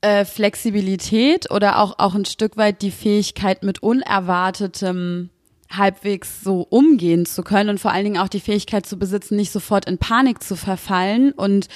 [0.00, 5.30] Äh, Flexibilität oder auch, auch ein Stück weit die Fähigkeit mit Unerwartetem
[5.70, 9.52] halbwegs so umgehen zu können und vor allen Dingen auch die Fähigkeit zu besitzen, nicht
[9.52, 11.68] sofort in Panik zu verfallen und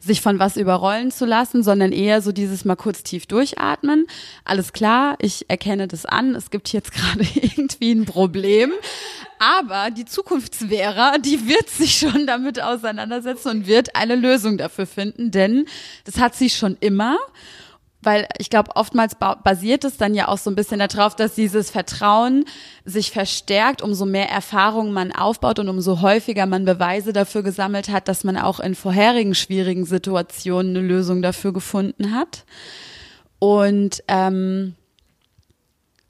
[0.00, 4.06] sich von was überrollen zu lassen, sondern eher so dieses mal kurz tief durchatmen.
[4.44, 8.72] Alles klar, ich erkenne das an, es gibt jetzt gerade irgendwie ein Problem.
[9.38, 15.30] Aber die Zukunftswehrer, die wird sich schon damit auseinandersetzen und wird eine Lösung dafür finden,
[15.30, 15.66] denn
[16.04, 17.18] das hat sie schon immer
[18.08, 21.68] weil ich glaube, oftmals basiert es dann ja auch so ein bisschen darauf, dass dieses
[21.70, 22.46] Vertrauen
[22.86, 28.08] sich verstärkt, umso mehr Erfahrungen man aufbaut und umso häufiger man Beweise dafür gesammelt hat,
[28.08, 32.46] dass man auch in vorherigen schwierigen Situationen eine Lösung dafür gefunden hat.
[33.40, 34.74] Und ähm,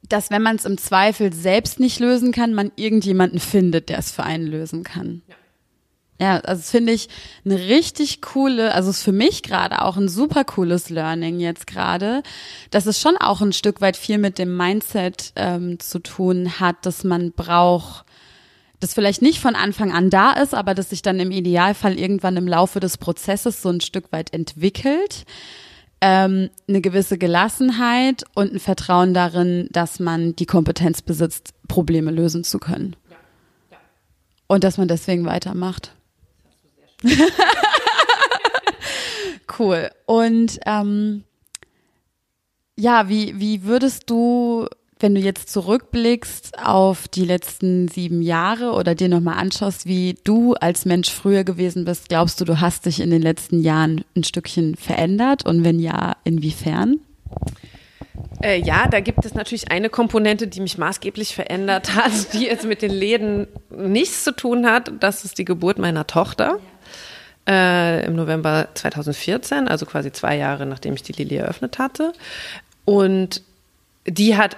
[0.08, 4.12] dass wenn man es im Zweifel selbst nicht lösen kann, man irgendjemanden findet, der es
[4.12, 5.22] für einen lösen kann.
[5.26, 5.34] Ja.
[6.20, 7.08] Ja, also finde ich
[7.44, 12.24] eine richtig coole, also ist für mich gerade auch ein super cooles Learning jetzt gerade,
[12.70, 16.84] dass es schon auch ein Stück weit viel mit dem Mindset ähm, zu tun hat,
[16.84, 18.04] dass man braucht,
[18.80, 22.36] das vielleicht nicht von Anfang an da ist, aber dass sich dann im Idealfall irgendwann
[22.36, 25.24] im Laufe des Prozesses so ein Stück weit entwickelt.
[26.00, 32.44] Ähm, eine gewisse Gelassenheit und ein Vertrauen darin, dass man die Kompetenz besitzt, Probleme lösen
[32.44, 32.94] zu können.
[33.10, 33.16] Ja.
[33.72, 33.78] Ja.
[34.46, 35.92] Und dass man deswegen weitermacht.
[39.58, 39.90] cool.
[40.06, 41.24] Und ähm,
[42.76, 44.66] ja, wie, wie würdest du,
[45.00, 50.54] wenn du jetzt zurückblickst auf die letzten sieben Jahre oder dir nochmal anschaust, wie du
[50.54, 54.24] als Mensch früher gewesen bist, glaubst du, du hast dich in den letzten Jahren ein
[54.24, 55.44] Stückchen verändert?
[55.44, 57.00] Und wenn ja, inwiefern?
[58.42, 62.64] Äh, ja, da gibt es natürlich eine Komponente, die mich maßgeblich verändert hat, die jetzt
[62.64, 64.92] mit den Läden nichts zu tun hat.
[65.00, 66.58] Das ist die Geburt meiner Tochter
[67.48, 72.12] äh, im November 2014, also quasi zwei Jahre nachdem ich die Lilly eröffnet hatte.
[72.84, 73.42] Und
[74.06, 74.56] die hat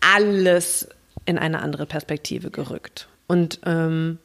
[0.00, 0.88] alles
[1.24, 3.08] in eine andere Perspektive gerückt.
[3.26, 4.18] Und ähm,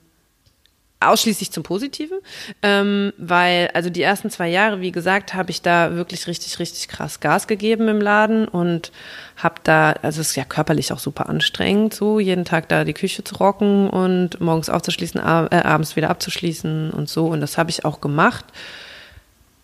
[1.10, 2.20] ausschließlich zum Positiven,
[2.62, 6.88] ähm, weil also die ersten zwei Jahre, wie gesagt, habe ich da wirklich richtig, richtig
[6.88, 8.92] krass Gas gegeben im Laden und
[9.36, 12.94] habe da, also es ist ja körperlich auch super anstrengend, so jeden Tag da die
[12.94, 17.58] Küche zu rocken und morgens aufzuschließen, ab, äh, abends wieder abzuschließen und so und das
[17.58, 18.46] habe ich auch gemacht.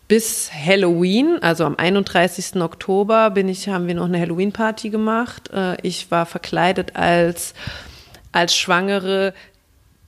[0.07, 2.59] Bis Halloween, also am 31.
[2.61, 5.51] Oktober, bin ich, haben wir noch eine Halloween-Party gemacht.
[5.53, 7.53] Äh, ich war verkleidet als
[8.31, 9.33] als Schwangere,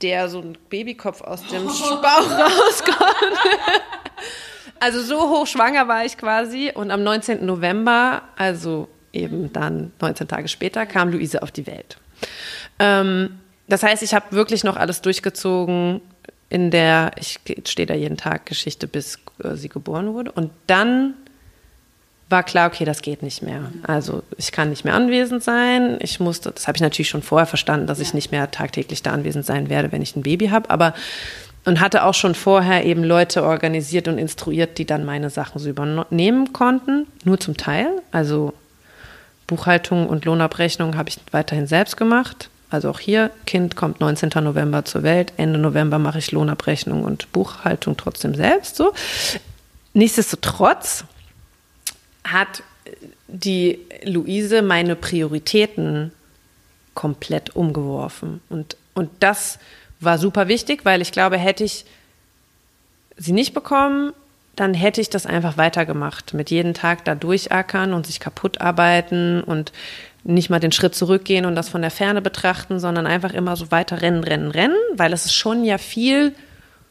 [0.02, 1.66] der so ein Babykopf aus dem.
[1.66, 3.38] Bauch rauskommt.
[4.80, 6.72] also so hochschwanger war ich quasi.
[6.74, 7.44] Und am 19.
[7.44, 11.98] November, also eben dann 19 Tage später, kam Luise auf die Welt.
[12.78, 13.38] Ähm,
[13.68, 16.00] das heißt, ich habe wirklich noch alles durchgezogen
[16.48, 20.32] in der, ich stehe da jeden Tag Geschichte, bis äh, sie geboren wurde.
[20.32, 21.14] Und dann
[22.32, 23.70] war klar, okay, das geht nicht mehr.
[23.84, 25.98] Also ich kann nicht mehr anwesend sein.
[26.00, 28.02] Ich musste, das habe ich natürlich schon vorher verstanden, dass ja.
[28.02, 30.68] ich nicht mehr tagtäglich da anwesend sein werde, wenn ich ein Baby habe.
[30.70, 30.94] Aber
[31.64, 35.68] und hatte auch schon vorher eben Leute organisiert und instruiert, die dann meine Sachen so
[35.68, 37.88] übernehmen konnten, nur zum Teil.
[38.10, 38.52] Also
[39.46, 42.48] Buchhaltung und Lohnabrechnung habe ich weiterhin selbst gemacht.
[42.70, 44.30] Also auch hier, Kind kommt 19.
[44.42, 48.92] November zur Welt, Ende November mache ich Lohnabrechnung und Buchhaltung trotzdem selbst so.
[49.92, 51.04] Nichtsdestotrotz
[52.24, 52.62] hat
[53.28, 56.12] die Luise meine Prioritäten
[56.94, 58.40] komplett umgeworfen.
[58.48, 59.58] Und, und das
[60.00, 61.84] war super wichtig, weil ich glaube, hätte ich
[63.16, 64.12] sie nicht bekommen,
[64.56, 66.34] dann hätte ich das einfach weitergemacht.
[66.34, 69.72] Mit jedem Tag da durchackern und sich kaputt arbeiten und
[70.24, 73.70] nicht mal den Schritt zurückgehen und das von der Ferne betrachten, sondern einfach immer so
[73.70, 76.34] weiter rennen, rennen, rennen, weil es ist schon ja viel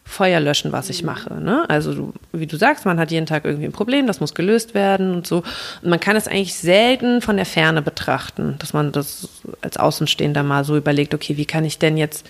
[0.03, 1.35] Feuer löschen, was ich mache.
[1.35, 1.69] Ne?
[1.69, 4.73] Also du, wie du sagst, man hat jeden Tag irgendwie ein Problem, das muss gelöst
[4.73, 5.43] werden und so.
[5.81, 9.29] Und man kann es eigentlich selten von der Ferne betrachten, dass man das
[9.61, 12.25] als Außenstehender mal so überlegt, okay, wie kann ich denn jetzt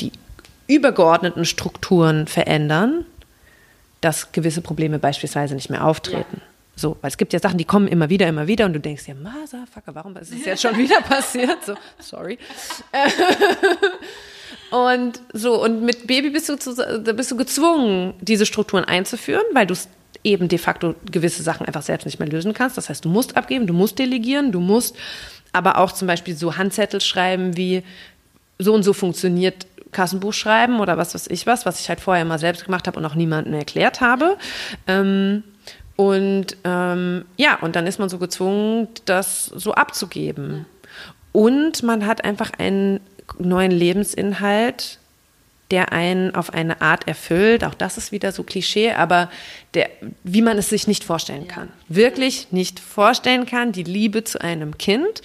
[0.00, 0.10] die
[0.66, 3.04] übergeordneten Strukturen verändern,
[4.00, 6.36] dass gewisse Probleme beispielsweise nicht mehr auftreten.
[6.38, 6.42] Ja.
[6.78, 9.04] So, weil es gibt ja Sachen, die kommen immer wieder, immer wieder und du denkst
[9.06, 11.64] ja, Motherfucker, warum ist es jetzt schon wieder passiert?
[11.64, 12.38] So, sorry.
[14.70, 16.74] und so, und mit Baby bist du, zu,
[17.14, 19.74] bist du gezwungen, diese Strukturen einzuführen, weil du
[20.24, 22.76] eben de facto gewisse Sachen einfach selbst nicht mehr lösen kannst.
[22.76, 24.96] Das heißt, du musst abgeben, du musst delegieren, du musst
[25.52, 27.82] aber auch zum Beispiel so Handzettel schreiben wie
[28.58, 32.22] so und so funktioniert Kassenbuch schreiben oder was weiß ich was, was ich halt vorher
[32.22, 34.36] immer selbst gemacht habe und auch niemandem erklärt habe.
[34.86, 35.44] Ähm,
[35.96, 40.66] und ähm, ja, und dann ist man so gezwungen, das so abzugeben.
[41.32, 43.00] Und man hat einfach einen
[43.38, 44.98] neuen Lebensinhalt,
[45.70, 47.64] der einen auf eine Art erfüllt.
[47.64, 49.30] Auch das ist wieder so Klischee, aber
[49.74, 49.90] der,
[50.22, 51.70] wie man es sich nicht vorstellen kann.
[51.88, 55.22] Wirklich nicht vorstellen kann, die Liebe zu einem Kind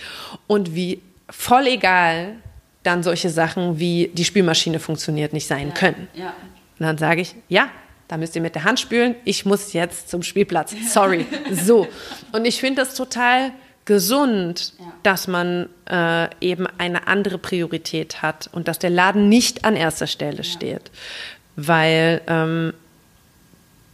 [0.47, 2.35] und wie voll egal
[2.83, 6.07] dann solche Sachen wie die Spülmaschine funktioniert nicht sein können.
[6.79, 7.69] Und dann sage ich, ja,
[8.07, 10.73] da müsst ihr mit der Hand spülen, ich muss jetzt zum Spielplatz.
[10.91, 11.25] Sorry.
[11.51, 11.87] So.
[12.31, 13.51] Und ich finde das total
[13.91, 14.85] gesund, ja.
[15.03, 20.07] dass man äh, eben eine andere Priorität hat und dass der Laden nicht an erster
[20.07, 20.43] Stelle ja.
[20.45, 20.91] steht.
[21.57, 22.71] Weil ähm,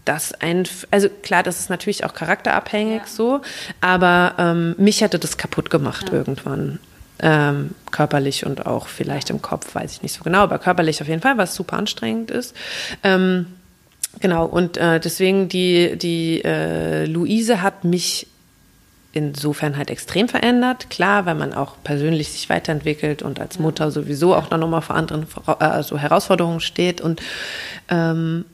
[0.06, 3.08] das ein, also klar, das ist natürlich auch charakterabhängig ja.
[3.08, 3.42] so,
[3.82, 6.80] aber ähm, mich hätte das kaputt gemacht irgendwann.
[7.20, 11.08] Ähm, körperlich und auch vielleicht im Kopf, weiß ich nicht so genau, aber körperlich auf
[11.08, 12.56] jeden Fall, was super anstrengend ist.
[13.02, 13.48] Ähm,
[14.20, 18.26] Genau, und äh, deswegen die, die äh, Luise hat mich
[19.18, 20.90] insofern halt extrem verändert.
[20.92, 24.96] Klar, weil man auch persönlich sich weiterentwickelt und als Mutter sowieso auch dann nochmal vor
[24.96, 25.26] anderen
[25.60, 27.22] also Herausforderungen steht und
[27.90, 28.46] ähm,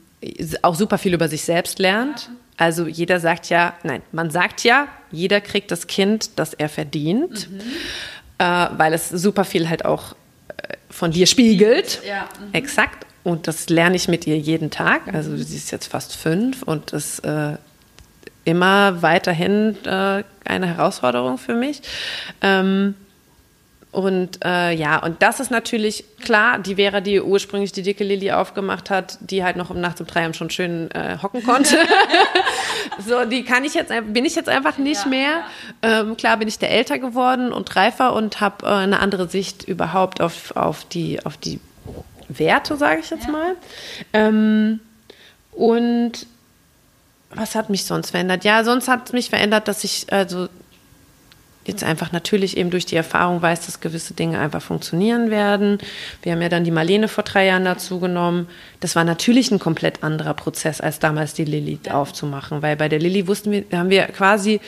[0.62, 2.30] auch super viel über sich selbst lernt.
[2.56, 7.50] Also jeder sagt ja, nein, man sagt ja, jeder kriegt das Kind, das er verdient,
[7.50, 7.60] mhm.
[8.38, 10.12] äh, weil es super viel halt auch
[10.48, 12.00] äh, von dir spiegelt.
[12.08, 12.28] Ja.
[12.40, 12.54] Mhm.
[12.54, 13.06] Exakt.
[13.22, 15.12] Und das lerne ich mit ihr jeden Tag.
[15.12, 17.56] Also sie ist jetzt fast fünf und das äh,
[18.44, 21.82] immer weiterhin äh, eine Herausforderung für mich.
[22.40, 22.94] Ähm,
[23.94, 28.32] und äh, ja, und das ist natürlich klar, die Vera, die ursprünglich die dicke Lilly
[28.32, 31.76] aufgemacht hat, die halt noch um nachts um drei schon schön äh, hocken konnte.
[33.06, 35.42] so, die kann ich jetzt, bin ich jetzt einfach nicht ja, mehr.
[35.84, 36.00] Ja.
[36.00, 39.62] Ähm, klar bin ich der älter geworden und reifer und habe äh, eine andere Sicht
[39.62, 41.60] überhaupt auf, auf die, auf die
[42.28, 43.30] Werte, sage ich jetzt ja.
[43.30, 43.56] mal.
[44.12, 44.80] Ähm,
[45.52, 46.26] und
[47.34, 48.44] was hat mich sonst verändert?
[48.44, 50.48] Ja, sonst hat es mich verändert, dass ich also
[51.66, 55.78] jetzt einfach natürlich eben durch die Erfahrung weiß, dass gewisse Dinge einfach funktionieren werden.
[56.22, 58.48] Wir haben ja dann die Marlene vor drei Jahren dazu genommen.
[58.80, 62.98] Das war natürlich ein komplett anderer Prozess, als damals die Lilly aufzumachen, weil bei der
[62.98, 64.60] Lilly wussten wir, haben wir quasi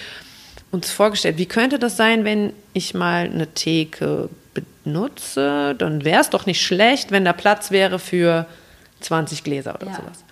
[0.71, 4.29] uns vorgestellt, wie könnte das sein, wenn ich mal eine Theke
[4.85, 8.47] benutze, dann wäre es doch nicht schlecht, wenn da Platz wäre für
[9.01, 9.97] 20 Gläser oder ja.
[9.97, 10.26] sowas.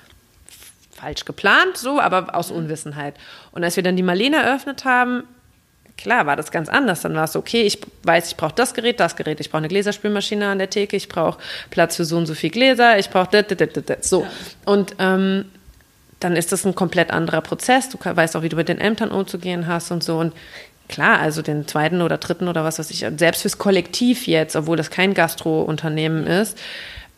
[1.05, 3.14] Falsch geplant, so, aber aus Unwissenheit.
[3.52, 5.24] Und als wir dann die Marlene eröffnet haben,
[5.98, 7.02] klar war das ganz anders.
[7.02, 9.68] Dann war es okay, ich weiß, ich brauche das Gerät, das Gerät, ich brauche eine
[9.68, 11.38] Gläserspülmaschine an der Theke, ich brauche
[11.68, 13.44] Platz für so und so viel Gläser, ich brauche
[14.00, 14.22] so.
[14.22, 14.30] Ja.
[14.64, 15.44] Und ähm,
[16.20, 17.90] dann ist das ein komplett anderer Prozess.
[17.90, 20.16] Du weißt auch, wie du mit den Ämtern umzugehen hast und so.
[20.16, 20.32] Und
[20.88, 24.78] klar, also den zweiten oder dritten oder was weiß ich, selbst fürs Kollektiv jetzt, obwohl
[24.78, 26.57] das kein Gastro-Unternehmen ist,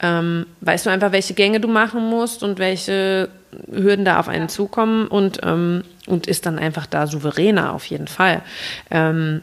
[0.01, 3.29] ähm, weißt du einfach, welche Gänge du machen musst und welche
[3.71, 8.09] Hürden da auf einen zukommen und, ähm, und ist dann einfach da souveräner auf jeden
[8.09, 8.43] Fall.
[8.91, 9.43] Ähm,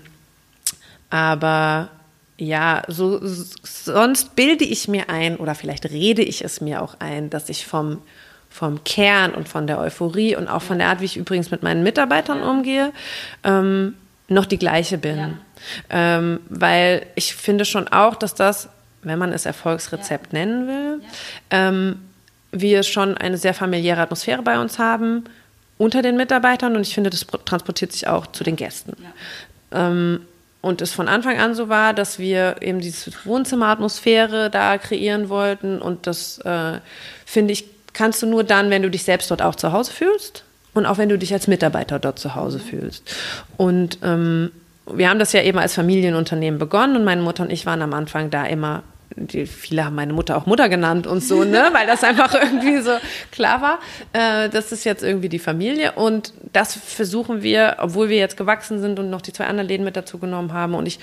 [1.10, 1.90] aber
[2.38, 7.30] ja, so, sonst bilde ich mir ein oder vielleicht rede ich es mir auch ein,
[7.30, 8.02] dass ich vom
[8.54, 11.64] vom Kern und von der Euphorie und auch von der Art, wie ich übrigens mit
[11.64, 12.94] meinen Mitarbeitern umgehe,
[13.44, 13.96] ähm,
[14.28, 15.18] noch die gleiche bin.
[15.18, 15.30] Ja.
[15.90, 18.70] Ähm, weil ich finde schon auch, dass das,
[19.04, 20.40] wenn man es Erfolgsrezept ja.
[20.40, 21.02] nennen will,
[21.50, 22.00] ähm,
[22.52, 25.24] wir schon eine sehr familiäre Atmosphäre bei uns haben
[25.78, 28.96] unter den Mitarbeitern und ich finde, das transportiert sich auch zu den Gästen.
[29.02, 29.88] Ja.
[29.88, 30.22] Ähm,
[30.62, 35.82] und es von Anfang an so war, dass wir eben diese Wohnzimmeratmosphäre da kreieren wollten
[35.82, 36.80] und das äh,
[37.26, 40.44] finde ich kannst du nur dann, wenn du dich selbst dort auch zu Hause fühlst
[40.74, 43.04] und auch wenn du dich als Mitarbeiter dort zu Hause fühlst.
[43.58, 44.52] Und ähm,
[44.92, 47.94] wir haben das ja eben als Familienunternehmen begonnen und meine Mutter und ich waren am
[47.94, 48.84] Anfang da immer
[49.16, 52.82] die, viele haben meine Mutter auch Mutter genannt und so, ne, weil das einfach irgendwie
[52.82, 52.92] so
[53.32, 53.80] klar war.
[54.14, 58.80] Äh, das ist jetzt irgendwie die Familie und das versuchen wir, obwohl wir jetzt gewachsen
[58.82, 61.00] sind und noch die zwei anderen Läden mit dazu genommen haben und ich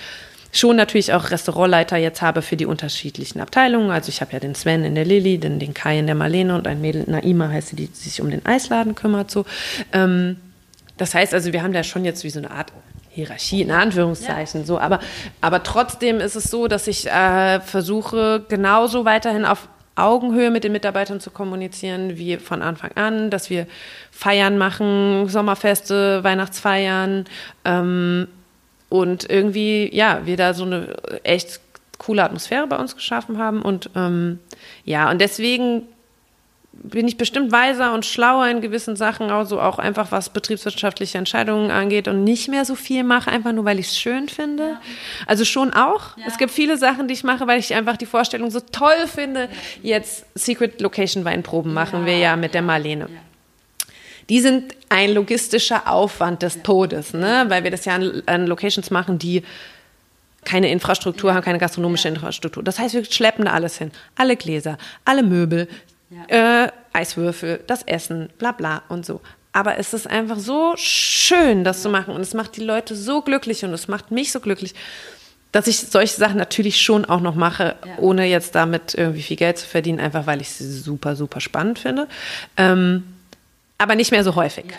[0.52, 3.90] schon natürlich auch Restaurantleiter jetzt habe für die unterschiedlichen Abteilungen.
[3.90, 6.56] Also ich habe ja den Sven in der Lilly, den, den Kai in der Marlene
[6.56, 9.30] und ein Mädel, Naima heißt sie, die sich um den Eisladen kümmert.
[9.30, 9.44] So.
[9.92, 10.36] Ähm,
[10.96, 12.72] das heißt also, wir haben da schon jetzt wie so eine Art
[13.10, 14.66] Hierarchie in Anführungszeichen ja.
[14.66, 15.00] so, aber,
[15.40, 20.72] aber trotzdem ist es so, dass ich äh, versuche genauso weiterhin auf Augenhöhe mit den
[20.72, 23.66] Mitarbeitern zu kommunizieren wie von Anfang an, dass wir
[24.10, 27.24] Feiern machen, Sommerfeste, Weihnachtsfeiern,
[27.64, 28.28] ähm,
[28.90, 31.60] und irgendwie, ja, wir da so eine echt
[31.98, 33.62] coole Atmosphäre bei uns geschaffen haben.
[33.62, 34.40] Und ähm,
[34.84, 35.82] ja, und deswegen
[36.82, 41.70] bin ich bestimmt weiser und schlauer in gewissen Sachen, also auch einfach was betriebswirtschaftliche Entscheidungen
[41.70, 44.62] angeht und nicht mehr so viel mache, einfach nur weil ich es schön finde.
[44.62, 44.80] Ja.
[45.26, 46.16] Also schon auch.
[46.16, 46.24] Ja.
[46.26, 49.48] Es gibt viele Sachen, die ich mache, weil ich einfach die Vorstellung so toll finde.
[49.82, 52.06] Jetzt Secret Location Weinproben machen ja.
[52.06, 53.08] wir ja mit der Marlene
[54.28, 57.46] die sind ein logistischer Aufwand des Todes, ne?
[57.48, 59.42] weil wir das ja an, an Locations machen, die
[60.44, 62.14] keine Infrastruktur haben, keine gastronomische ja.
[62.14, 62.62] Infrastruktur.
[62.62, 63.90] Das heißt, wir schleppen da alles hin.
[64.14, 65.68] Alle Gläser, alle Möbel,
[66.10, 66.64] ja.
[66.64, 69.20] äh, Eiswürfel, das Essen, bla bla und so.
[69.52, 71.82] Aber es ist einfach so schön, das ja.
[71.84, 72.14] zu machen.
[72.14, 74.74] Und es macht die Leute so glücklich und es macht mich so glücklich,
[75.50, 79.58] dass ich solche Sachen natürlich schon auch noch mache, ohne jetzt damit irgendwie viel Geld
[79.58, 82.06] zu verdienen, einfach weil ich sie super, super spannend finde.
[82.56, 83.02] Ähm,
[83.78, 84.66] aber nicht mehr so häufig.
[84.70, 84.76] Ja.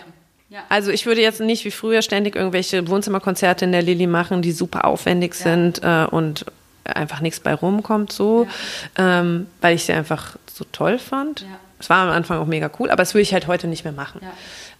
[0.52, 0.64] Ja.
[0.68, 4.52] Also ich würde jetzt nicht wie früher ständig irgendwelche Wohnzimmerkonzerte in der Lilly machen, die
[4.52, 5.42] super aufwendig ja.
[5.44, 6.44] sind äh, und
[6.84, 8.46] einfach nichts bei rumkommt so,
[8.96, 11.44] ähm, weil ich sie einfach so toll fand.
[11.78, 13.92] Es war am Anfang auch mega cool, aber das würde ich halt heute nicht mehr
[13.92, 14.20] machen.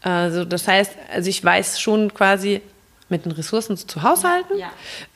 [0.03, 2.61] Also das heißt, also ich weiß schon quasi
[3.09, 4.55] mit den Ressourcen zu haushalten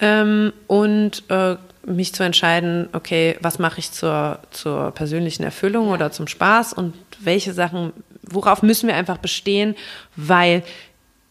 [0.00, 6.10] ähm, und äh, mich zu entscheiden, okay, was mache ich zur, zur persönlichen Erfüllung oder
[6.10, 7.92] zum Spaß und welche Sachen
[8.28, 9.76] worauf müssen wir einfach bestehen,
[10.16, 10.62] weil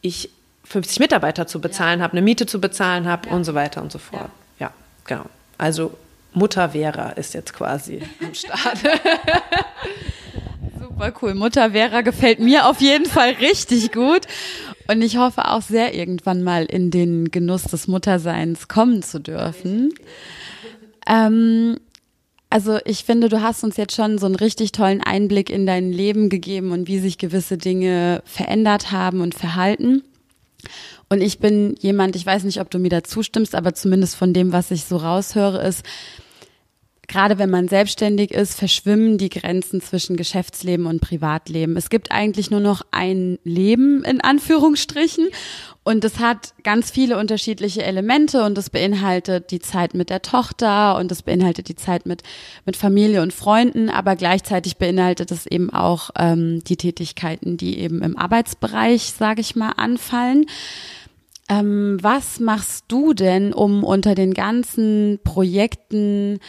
[0.02, 0.30] ich
[0.66, 2.04] 50 Mitarbeiter zu bezahlen ja.
[2.04, 3.36] habe, eine Miete zu bezahlen habe ja.
[3.36, 4.30] und so weiter und so fort.
[4.60, 4.72] Ja, ja
[5.06, 5.26] genau.
[5.58, 5.94] Also
[6.34, 8.80] Mutter Vera ist jetzt quasi am Start.
[10.80, 11.34] Super cool.
[11.34, 14.28] Mutter Vera gefällt mir auf jeden Fall richtig gut.
[14.88, 19.94] Und ich hoffe auch sehr, irgendwann mal in den Genuss des Mutterseins kommen zu dürfen.
[21.08, 21.78] Ähm,
[22.50, 25.92] also ich finde, du hast uns jetzt schon so einen richtig tollen Einblick in dein
[25.92, 30.04] Leben gegeben und wie sich gewisse Dinge verändert haben und verhalten.
[31.16, 34.34] Und ich bin jemand, ich weiß nicht, ob du mir da zustimmst, aber zumindest von
[34.34, 35.86] dem, was ich so raushöre, ist,
[37.08, 41.78] gerade wenn man selbstständig ist, verschwimmen die Grenzen zwischen Geschäftsleben und Privatleben.
[41.78, 45.30] Es gibt eigentlich nur noch ein Leben in Anführungsstrichen
[45.86, 50.98] und es hat ganz viele unterschiedliche Elemente und es beinhaltet die Zeit mit der Tochter
[50.98, 52.24] und es beinhaltet die Zeit mit,
[52.66, 58.02] mit Familie und Freunden, aber gleichzeitig beinhaltet es eben auch ähm, die Tätigkeiten, die eben
[58.02, 60.48] im Arbeitsbereich, sage ich mal, anfallen.
[61.48, 66.40] Ähm, was machst du denn, um unter den ganzen Projekten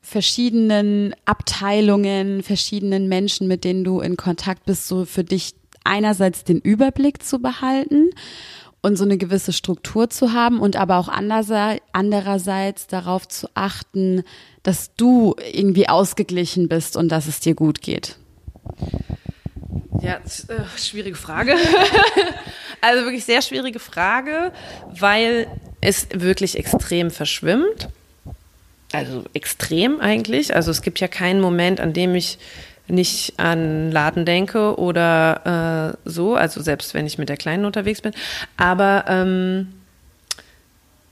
[0.00, 5.54] verschiedenen Abteilungen, verschiedenen Menschen, mit denen du in Kontakt bist, so für dich
[5.84, 8.10] einerseits den Überblick zu behalten
[8.82, 14.22] und so eine gewisse Struktur zu haben und aber auch andererseits darauf zu achten,
[14.62, 18.16] dass du irgendwie ausgeglichen bist und dass es dir gut geht?
[20.00, 21.54] Ja, äh, schwierige Frage.
[22.80, 24.52] also wirklich sehr schwierige Frage,
[24.90, 25.46] weil
[25.80, 27.88] es wirklich extrem verschwimmt
[28.92, 30.54] also extrem eigentlich.
[30.54, 32.38] Also es gibt ja keinen Moment, an dem ich
[32.88, 38.00] nicht an Laden denke oder äh, so, also selbst wenn ich mit der Kleinen unterwegs
[38.00, 38.12] bin.
[38.56, 39.72] Aber ähm,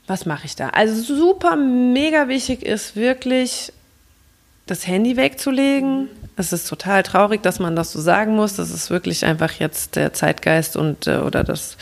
[0.07, 0.69] was mache ich da?
[0.69, 3.73] Also super mega wichtig ist wirklich
[4.67, 6.09] das Handy wegzulegen.
[6.37, 8.55] Es ist total traurig, dass man das so sagen muss.
[8.55, 11.77] Das ist wirklich einfach jetzt der Zeitgeist und äh, oder das,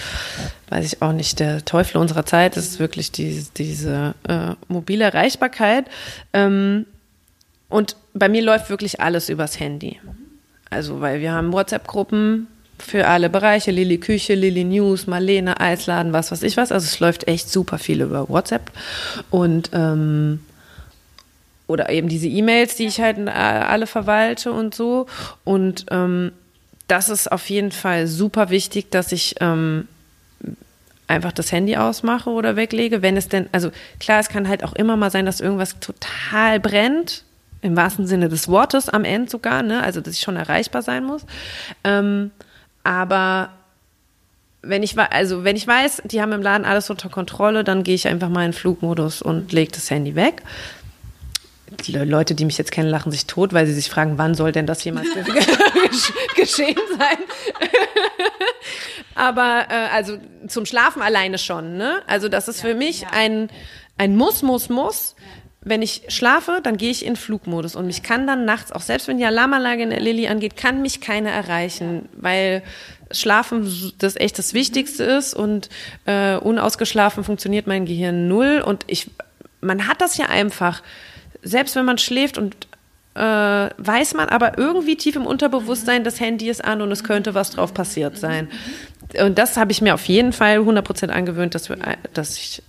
[0.69, 5.85] weiß ich auch nicht, der Teufel unserer Zeit ist wirklich die, diese äh, mobile Erreichbarkeit.
[6.33, 6.85] Ähm,
[7.69, 9.99] und bei mir läuft wirklich alles übers Handy.
[10.69, 12.47] Also, weil wir haben WhatsApp-Gruppen
[12.79, 16.71] für alle Bereiche, Lilly Küche, Lilly News, Marlene, Eisladen, was weiß ich was.
[16.71, 18.71] Also es läuft echt super viel über WhatsApp.
[19.29, 20.39] Und ähm,
[21.73, 25.07] oder eben diese E-Mails, die ich halt äh, alle verwalte und so.
[25.43, 26.31] Und ähm,
[26.87, 29.87] das ist auf jeden Fall super wichtig, dass ich ähm,
[31.07, 34.73] einfach das Handy ausmache oder weglege, wenn es denn, also klar, es kann halt auch
[34.73, 37.23] immer mal sein, dass irgendwas total brennt,
[37.61, 39.81] im wahrsten Sinne des Wortes am Ende sogar, ne?
[39.83, 41.25] also dass ich schon erreichbar sein muss.
[41.83, 42.31] Ähm,
[42.83, 43.49] aber
[44.61, 47.95] wenn ich, also wenn ich weiß, die haben im Laden alles unter Kontrolle, dann gehe
[47.95, 50.41] ich einfach mal in Flugmodus und lege das Handy weg.
[51.85, 54.51] Die Leute, die mich jetzt kennen, lachen sich tot, weil sie sich fragen, wann soll
[54.51, 55.07] denn das jemals
[56.35, 57.17] geschehen sein?
[59.15, 60.17] Aber äh, also
[60.47, 61.77] zum Schlafen alleine schon.
[61.77, 62.01] Ne?
[62.07, 63.09] Also das ist ja, für mich ja.
[63.11, 63.49] ein,
[63.97, 65.15] ein Muss, Muss, Muss.
[65.65, 69.07] Wenn ich schlafe, dann gehe ich in Flugmodus und mich kann dann nachts, auch selbst
[69.07, 72.63] wenn die Alarmanlage in der Lilly angeht, kann mich keiner erreichen, weil
[73.11, 75.69] Schlafen das echt das Wichtigste ist und
[76.05, 79.09] äh, unausgeschlafen funktioniert mein Gehirn null und ich,
[79.61, 80.83] man hat das ja einfach,
[81.43, 82.55] selbst wenn man schläft und
[83.15, 87.35] äh, weiß man aber irgendwie tief im Unterbewusstsein, das Handy ist an und es könnte
[87.35, 88.49] was drauf passiert sein.
[89.19, 91.77] Und das habe ich mir auf jeden Fall 100% angewöhnt, dass, wir,
[92.13, 92.63] dass ich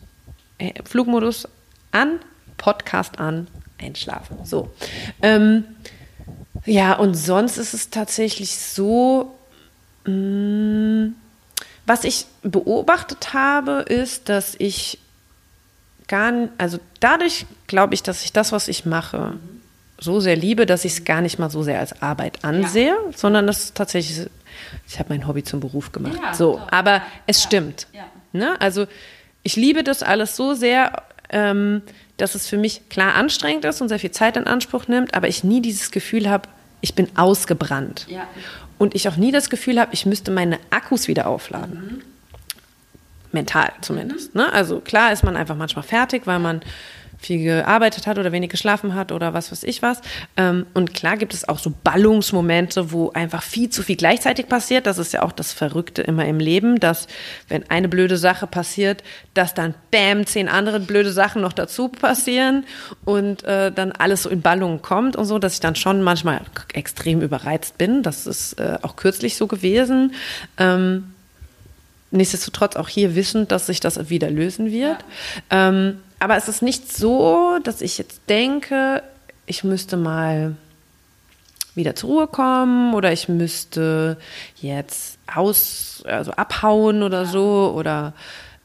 [0.59, 1.49] äh, Flugmodus
[1.93, 2.19] an,
[2.59, 3.47] Podcast an,
[3.81, 4.39] einschlafen.
[4.45, 4.71] So.
[5.23, 5.65] Ähm,
[6.67, 9.35] ja, und sonst ist es tatsächlich so,
[10.05, 11.15] mh, mm,
[11.87, 14.99] was ich beobachtet habe, ist, dass ich
[16.09, 19.35] gar, also dadurch glaube ich, dass ich das, was ich mache,
[19.99, 23.13] so sehr liebe, dass ich es gar nicht mal so sehr als Arbeit ansehe, ja.
[23.17, 24.29] sondern das ist tatsächlich,
[24.87, 26.19] ich habe mein Hobby zum Beruf gemacht.
[26.23, 26.73] Ja, so, doch.
[26.73, 27.47] aber es ja.
[27.47, 27.87] stimmt.
[28.33, 28.61] Ne?
[28.61, 28.87] Also
[29.43, 31.83] ich liebe das alles so sehr, ähm,
[32.17, 35.29] dass es für mich klar anstrengend ist und sehr viel Zeit in Anspruch nimmt, aber
[35.29, 36.49] ich nie dieses Gefühl habe,
[36.81, 38.07] ich bin ausgebrannt.
[38.77, 41.75] Und ich auch nie das Gefühl habe, ich müsste meine Akkus wieder aufladen.
[41.75, 42.14] Mhm.
[43.35, 44.35] Mental zumindest.
[44.35, 44.51] Ne?
[44.53, 46.63] Also klar ist man einfach manchmal fertig, weil man
[47.25, 50.01] viel gearbeitet hat oder wenig geschlafen hat oder was weiß ich was.
[50.37, 54.87] Ähm, und klar gibt es auch so Ballungsmomente, wo einfach viel zu viel gleichzeitig passiert.
[54.87, 57.07] Das ist ja auch das Verrückte immer im Leben, dass
[57.49, 62.65] wenn eine blöde Sache passiert, dass dann bam, zehn andere blöde Sachen noch dazu passieren
[63.05, 66.43] und äh, dann alles so in Ballungen kommt und so, dass ich dann schon manchmal
[66.73, 68.03] extrem überreizt bin.
[68.03, 70.15] Das ist äh, auch kürzlich so gewesen.
[70.59, 71.14] Ähm,
[72.15, 75.05] nichtsdestotrotz auch hier wissend, dass sich das wieder lösen wird.
[75.51, 75.69] Ja.
[75.69, 79.03] Ähm, aber es ist nicht so, dass ich jetzt denke,
[79.47, 80.57] ich müsste mal
[81.75, 84.17] wieder zur Ruhe kommen oder ich müsste
[84.57, 88.15] jetzt aus, also abhauen oder so oder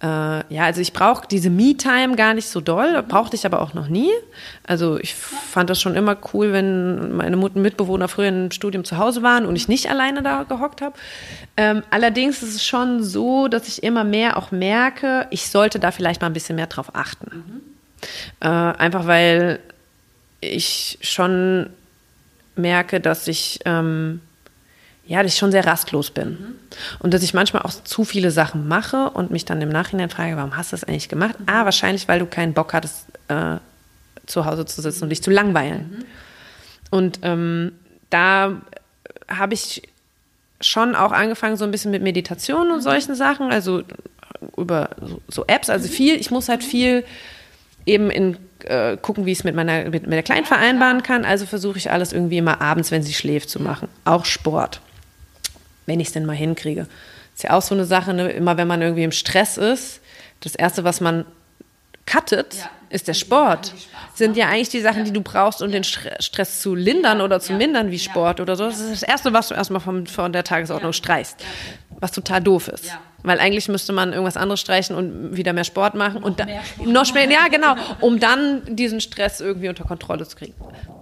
[0.01, 0.05] äh,
[0.53, 3.89] ja, also ich brauche diese Me-Time gar nicht so doll, brauchte ich aber auch noch
[3.89, 4.09] nie.
[4.65, 8.97] Also ich fand das schon immer cool, wenn meine Mutter Mitbewohner früher im Studium zu
[8.97, 10.95] Hause waren und ich nicht alleine da gehockt habe.
[11.57, 15.91] Ähm, allerdings ist es schon so, dass ich immer mehr auch merke, ich sollte da
[15.91, 17.29] vielleicht mal ein bisschen mehr drauf achten.
[17.31, 17.61] Mhm.
[18.39, 19.59] Äh, einfach weil
[20.39, 21.69] ich schon
[22.55, 24.21] merke, dass ich ähm,
[25.09, 26.29] ja, dass ich schon sehr rastlos bin.
[26.29, 26.55] Mhm.
[26.99, 30.37] Und dass ich manchmal auch zu viele Sachen mache und mich dann im Nachhinein frage,
[30.37, 31.37] warum hast du das eigentlich gemacht?
[31.39, 31.45] Mhm.
[31.47, 33.55] Ah, wahrscheinlich, weil du keinen Bock hattest, äh,
[34.27, 35.89] zu Hause zu sitzen und dich zu langweilen.
[35.89, 36.05] Mhm.
[36.91, 37.71] Und ähm,
[38.11, 38.61] da
[39.27, 39.81] habe ich
[40.61, 43.81] schon auch angefangen, so ein bisschen mit Meditation und solchen Sachen, also
[44.57, 47.03] über so, so Apps, also viel, ich muss halt viel
[47.87, 51.25] eben in äh, gucken, wie ich es mit meiner mit, mit der Kleinen vereinbaren kann.
[51.25, 53.87] Also versuche ich alles irgendwie immer abends, wenn sie schläft, zu machen.
[54.05, 54.81] Auch Sport
[55.89, 56.87] wenn ich es denn mal hinkriege.
[57.35, 58.29] Ist ja auch so eine Sache, ne?
[58.29, 59.99] immer wenn man irgendwie im Stress ist,
[60.41, 61.25] das Erste, was man
[62.05, 62.69] cuttet, ja.
[62.89, 63.73] Ist der Sport.
[64.13, 67.53] Sind ja eigentlich die Sachen, die du brauchst, um den Stress zu lindern oder zu
[67.53, 68.65] mindern, wie Sport oder so.
[68.65, 71.43] Das ist das Erste, was du erstmal von, von der Tagesordnung streichst.
[71.99, 72.91] Was total doof ist.
[73.23, 76.49] Weil eigentlich müsste man irgendwas anderes streichen und wieder mehr Sport machen noch und dann
[76.85, 80.53] noch mehr, ja genau, um dann diesen Stress irgendwie unter Kontrolle zu kriegen.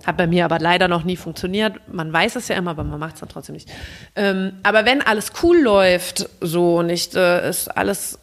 [0.06, 1.76] Hat bei mir aber leider noch nie funktioniert.
[1.88, 3.70] Man weiß es ja immer, aber man macht es dann trotzdem nicht.
[4.16, 8.20] Ähm, aber wenn alles cool läuft, so nicht äh, es alles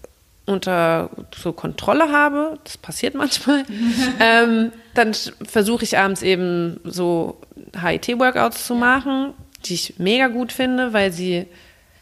[0.46, 3.64] unter so Kontrolle habe, das passiert manchmal,
[4.20, 5.14] ähm, dann
[5.46, 7.40] versuche ich abends eben so
[7.80, 9.32] HIT-Workouts zu machen,
[9.64, 11.46] die ich mega gut finde, weil sie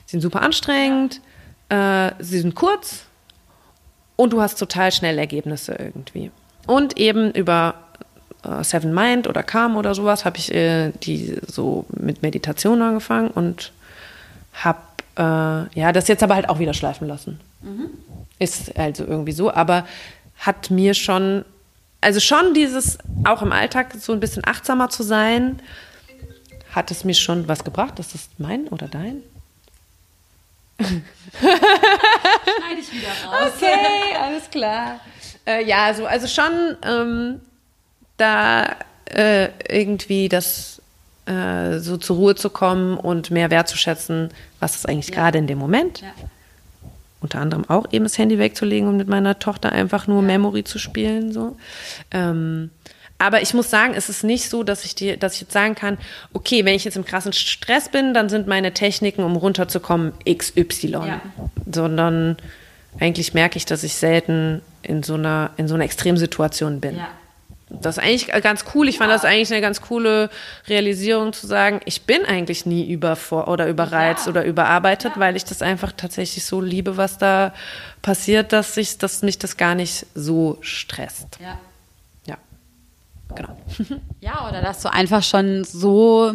[0.07, 1.21] sind super anstrengend,
[1.69, 3.05] äh, sie sind kurz
[4.17, 6.31] und du hast total schnell Ergebnisse irgendwie.
[6.67, 7.75] Und eben über
[8.45, 13.31] äh, Seven Mind oder Calm oder sowas habe ich äh, die so mit Meditation angefangen
[13.31, 13.73] und
[14.53, 14.81] habe
[15.17, 17.41] äh, ja das jetzt aber halt auch wieder schleifen lassen.
[17.63, 17.91] Mhm.
[18.39, 19.87] Ist also irgendwie so, aber
[20.39, 21.45] hat mir schon,
[22.01, 25.61] also schon dieses auch im Alltag so ein bisschen achtsamer zu sein,
[26.73, 27.99] hat es mir schon was gebracht.
[27.99, 29.23] Das ist mein oder dein?
[30.81, 31.01] Schneide
[32.81, 33.53] ich wieder raus.
[33.57, 35.01] Okay, alles klar.
[35.47, 37.41] Äh, ja, also, also schon ähm,
[38.17, 40.81] da äh, irgendwie das
[41.27, 45.15] äh, so zur Ruhe zu kommen und mehr wertzuschätzen, was ist eigentlich ja.
[45.15, 46.01] gerade in dem Moment.
[46.01, 46.13] Ja.
[47.23, 50.27] Unter anderem auch eben das Handy wegzulegen und mit meiner Tochter einfach nur ja.
[50.27, 51.33] Memory zu spielen.
[51.33, 51.57] So.
[52.11, 52.71] Ähm,
[53.19, 55.77] aber ich muss sagen, es ist nicht so, dass ich dir, dass ich jetzt sagen
[55.77, 55.97] kann,
[56.33, 60.91] okay, wenn ich jetzt im krassen Stress bin, dann sind meine Techniken, um runterzukommen, XY.
[60.91, 61.21] Ja.
[61.73, 62.37] Sondern
[62.99, 66.97] eigentlich merke ich, dass ich selten in so einer, in so einer Extremsituation bin.
[66.97, 67.09] Ja.
[67.81, 68.89] Das ist eigentlich ganz cool.
[68.89, 70.31] Ich fand das eigentlich eine ganz coole
[70.69, 74.31] Realisierung zu sagen, ich bin eigentlich nie übervor oder überreizt ja.
[74.31, 75.21] oder überarbeitet, ja.
[75.21, 77.55] weil ich das einfach tatsächlich so liebe, was da
[78.03, 81.39] passiert, dass ich, dass mich das gar nicht so stresst.
[81.41, 81.59] Ja.
[82.27, 82.37] Ja.
[83.35, 83.57] Genau.
[84.21, 86.33] Ja, oder dass du einfach schon so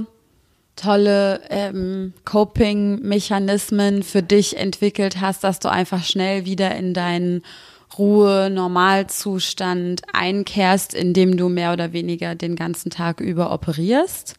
[0.75, 7.43] tolle ähm, Coping-Mechanismen für dich entwickelt hast, dass du einfach schnell wieder in deinen
[7.97, 14.35] Ruhe, Normalzustand einkehrst, indem du mehr oder weniger den ganzen Tag über operierst.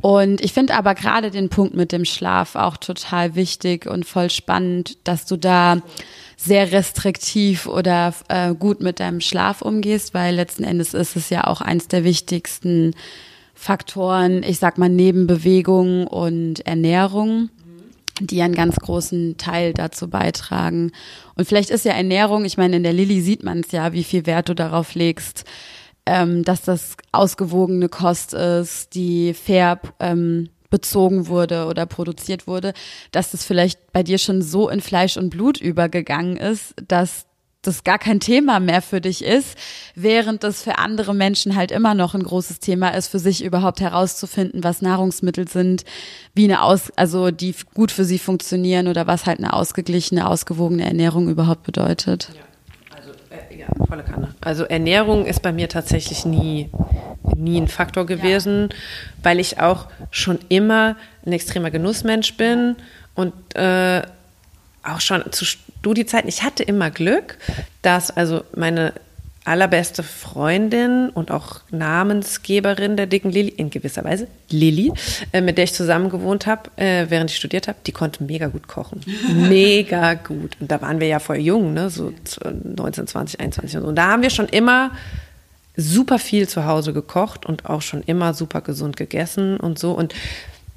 [0.00, 4.30] Und ich finde aber gerade den Punkt mit dem Schlaf auch total wichtig und voll
[4.30, 5.82] spannend, dass du da
[6.36, 11.48] sehr restriktiv oder äh, gut mit deinem Schlaf umgehst, weil letzten Endes ist es ja
[11.48, 12.94] auch eins der wichtigsten
[13.54, 17.50] Faktoren, ich sag mal neben Bewegung und Ernährung
[18.20, 20.92] die einen ganz großen Teil dazu beitragen.
[21.36, 24.04] Und vielleicht ist ja Ernährung, ich meine, in der Lilly sieht man es ja, wie
[24.04, 25.44] viel Wert du darauf legst,
[26.06, 32.72] ähm, dass das ausgewogene Kost ist, die fair ähm, bezogen wurde oder produziert wurde,
[33.10, 37.27] dass das vielleicht bei dir schon so in Fleisch und Blut übergegangen ist, dass
[37.62, 39.58] das gar kein Thema mehr für dich ist,
[39.94, 43.80] während das für andere Menschen halt immer noch ein großes Thema ist, für sich überhaupt
[43.80, 45.84] herauszufinden, was Nahrungsmittel sind,
[46.34, 50.84] wie eine aus, also die gut für sie funktionieren oder was halt eine ausgeglichene, ausgewogene
[50.84, 52.30] Ernährung überhaupt bedeutet.
[52.34, 54.34] Ja, also äh, ja, volle Kanne.
[54.40, 56.70] Also Ernährung ist bei mir tatsächlich nie
[57.36, 58.76] nie ein Faktor gewesen, ja.
[59.22, 62.76] weil ich auch schon immer ein extremer Genussmensch bin
[63.14, 64.02] und äh,
[64.82, 65.44] auch schon zu
[65.80, 67.38] Studiezeiten, ich hatte immer Glück,
[67.82, 68.92] dass also meine
[69.48, 74.92] allerbeste Freundin und auch Namensgeberin der dicken Lilly, in gewisser Weise Lilly,
[75.32, 78.48] äh, mit der ich zusammen gewohnt habe, äh, während ich studiert habe, die konnte mega
[78.48, 79.00] gut kochen.
[79.48, 80.56] mega gut.
[80.60, 81.88] Und da waren wir ja voll jung, ne?
[81.88, 82.12] so
[82.44, 83.88] 19, 20, 21 und so.
[83.88, 84.90] Und da haben wir schon immer
[85.76, 89.92] super viel zu Hause gekocht und auch schon immer super gesund gegessen und so.
[89.92, 90.12] Und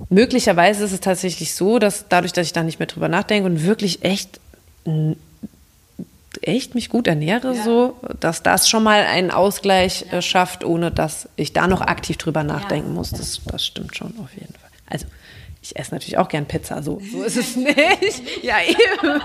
[0.09, 3.65] möglicherweise ist es tatsächlich so, dass dadurch, dass ich da nicht mehr drüber nachdenke und
[3.65, 4.39] wirklich echt
[6.41, 7.63] echt mich gut ernähre, ja.
[7.63, 10.17] so, dass das schon mal einen Ausgleich ja.
[10.17, 12.93] äh, schafft, ohne dass ich da noch aktiv drüber nachdenken ja.
[12.95, 13.11] muss.
[13.11, 14.69] Das, das stimmt schon auf jeden Fall.
[14.87, 15.05] Also
[15.61, 18.43] ich esse natürlich auch gern Pizza, so, so ist es nicht.
[18.43, 19.21] ja, eben.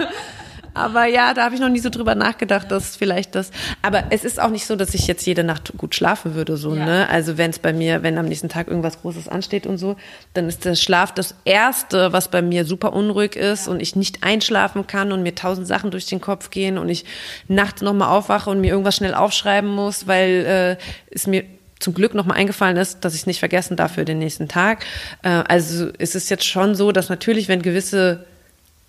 [0.77, 3.51] Aber ja, da habe ich noch nie so drüber nachgedacht, dass vielleicht das.
[3.81, 6.74] Aber es ist auch nicht so, dass ich jetzt jede Nacht gut schlafen würde, so,
[6.74, 6.85] ja.
[6.85, 7.09] ne?
[7.09, 9.97] Also wenn es bei mir, wenn am nächsten Tag irgendwas Großes ansteht und so,
[10.35, 13.72] dann ist der Schlaf das Erste, was bei mir super unruhig ist ja.
[13.72, 17.07] und ich nicht einschlafen kann und mir tausend Sachen durch den Kopf gehen und ich
[17.49, 21.45] nachts nochmal aufwache und mir irgendwas schnell aufschreiben muss, weil äh, es mir
[21.79, 24.85] zum Glück nochmal eingefallen ist, dass ich es nicht vergessen darf für den nächsten Tag.
[25.22, 28.24] Äh, also es ist jetzt schon so, dass natürlich, wenn gewisse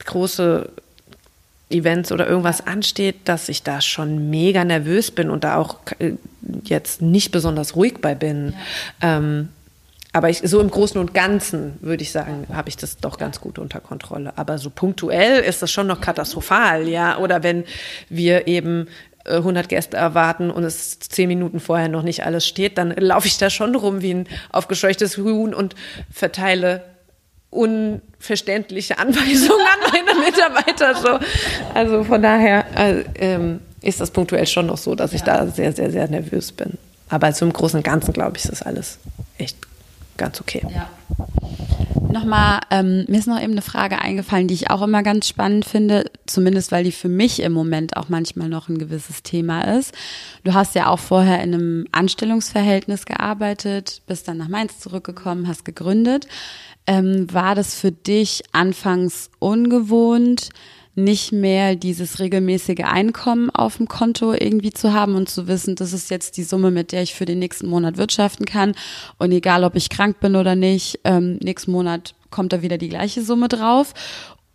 [0.06, 0.70] große
[1.70, 6.14] Events oder irgendwas ansteht, dass ich da schon mega nervös bin und da auch äh,
[6.64, 8.54] jetzt nicht besonders ruhig bei bin.
[9.02, 9.18] Ja.
[9.18, 9.50] Ähm,
[10.14, 13.42] aber ich, so im Großen und Ganzen würde ich sagen, habe ich das doch ganz
[13.42, 14.34] gut unter Kontrolle.
[14.36, 17.20] Aber so punktuell ist das schon noch katastrophal, ja.
[17.20, 17.66] Oder wenn
[18.10, 18.88] wir eben
[19.26, 23.28] 100 äh, Gäste erwarten und es zehn Minuten vorher noch nicht alles steht, dann laufe
[23.28, 25.76] ich da schon rum wie ein aufgescheuchtes Huhn und
[26.12, 26.84] verteile
[27.58, 30.96] unverständliche Anweisungen an meine Mitarbeiter.
[30.96, 31.20] So.
[31.74, 35.74] Also von daher äh, ähm, ist das punktuell schon noch so, dass ich da sehr,
[35.74, 36.78] sehr, sehr nervös bin.
[37.10, 39.00] Aber im Großen und Ganzen, glaube ich, ist das alles
[39.38, 39.58] echt
[40.18, 40.62] ganz okay.
[40.74, 40.90] Ja.
[42.12, 45.66] Nochmal, ähm, mir ist noch eben eine Frage eingefallen, die ich auch immer ganz spannend
[45.66, 49.94] finde, zumindest weil die für mich im Moment auch manchmal noch ein gewisses Thema ist.
[50.44, 55.66] Du hast ja auch vorher in einem Anstellungsverhältnis gearbeitet, bist dann nach Mainz zurückgekommen, hast
[55.66, 56.28] gegründet.
[56.88, 60.50] Ähm, war das für dich anfangs ungewohnt,
[60.96, 65.94] nicht mehr dieses regelmäßige Einkommen auf dem Konto irgendwie zu haben und zu wissen, das
[65.94, 68.74] ist jetzt die Summe, mit der ich für den nächsten Monat wirtschaften kann.
[69.20, 72.90] Und egal, ob ich krank bin oder nicht, ähm, nächsten Monat kommt da wieder die
[72.90, 73.94] gleiche Summe drauf.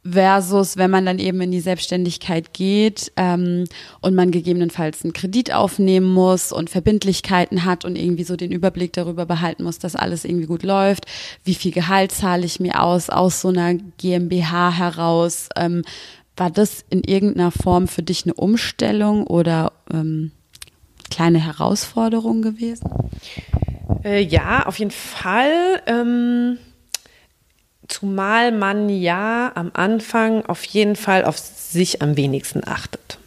[0.05, 3.65] Versus wenn man dann eben in die Selbstständigkeit geht ähm,
[4.01, 8.93] und man gegebenenfalls einen Kredit aufnehmen muss und Verbindlichkeiten hat und irgendwie so den Überblick
[8.93, 11.07] darüber behalten muss, dass alles irgendwie gut läuft.
[11.45, 15.49] Wie viel Gehalt zahle ich mir aus aus so einer GmbH heraus?
[15.57, 15.85] Ähm,
[16.37, 20.33] war das in irgendeiner Form für dich eine Umstellung oder ähm,
[21.11, 22.91] kleine Herausforderung gewesen?
[24.03, 25.83] Äh, ja, auf jeden Fall.
[25.87, 26.59] Ähm
[27.93, 33.19] Zumal man ja am Anfang auf jeden Fall auf sich am wenigsten achtet.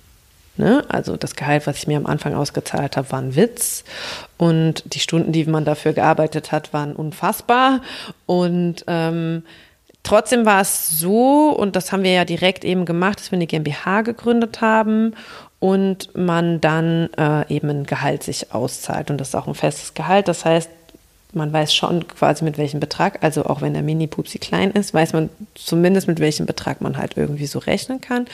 [0.58, 0.84] Ne?
[0.90, 3.84] Also das Gehalt, was ich mir am Anfang ausgezahlt habe, war ein Witz.
[4.38, 7.82] Und die Stunden, die man dafür gearbeitet hat, waren unfassbar.
[8.26, 9.44] Und ähm,
[10.02, 13.48] trotzdem war es so, und das haben wir ja direkt eben gemacht, dass wir eine
[13.48, 15.14] GmbH gegründet haben
[15.60, 19.12] und man dann äh, eben ein Gehalt sich auszahlt.
[19.12, 20.28] Und das ist auch ein festes Gehalt.
[20.28, 20.72] Das heißt,
[21.34, 25.14] man weiß schon quasi mit welchem Betrag, also auch wenn der Mini-Pupsi klein ist, weiß
[25.14, 28.26] man zumindest mit welchem Betrag man halt irgendwie so rechnen kann.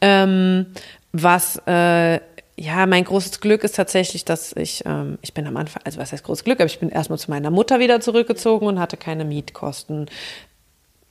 [0.00, 0.66] Ähm,
[1.12, 2.20] was äh,
[2.58, 6.12] ja, mein großes Glück ist tatsächlich, dass ich, ähm, ich bin am Anfang, also was
[6.12, 9.24] heißt großes Glück, aber ich bin erstmal zu meiner Mutter wieder zurückgezogen und hatte keine
[9.24, 10.06] Mietkosten.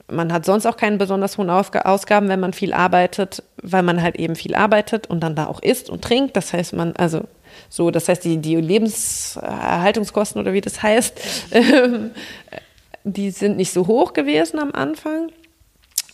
[0.07, 4.15] Man hat sonst auch keine besonders hohen Ausgaben, wenn man viel arbeitet, weil man halt
[4.15, 6.35] eben viel arbeitet und dann da auch isst und trinkt.
[6.35, 7.23] Das heißt, man, also
[7.69, 12.11] so, das heißt, die, die Lebenserhaltungskosten oder wie das heißt, ähm,
[13.03, 15.29] die sind nicht so hoch gewesen am Anfang.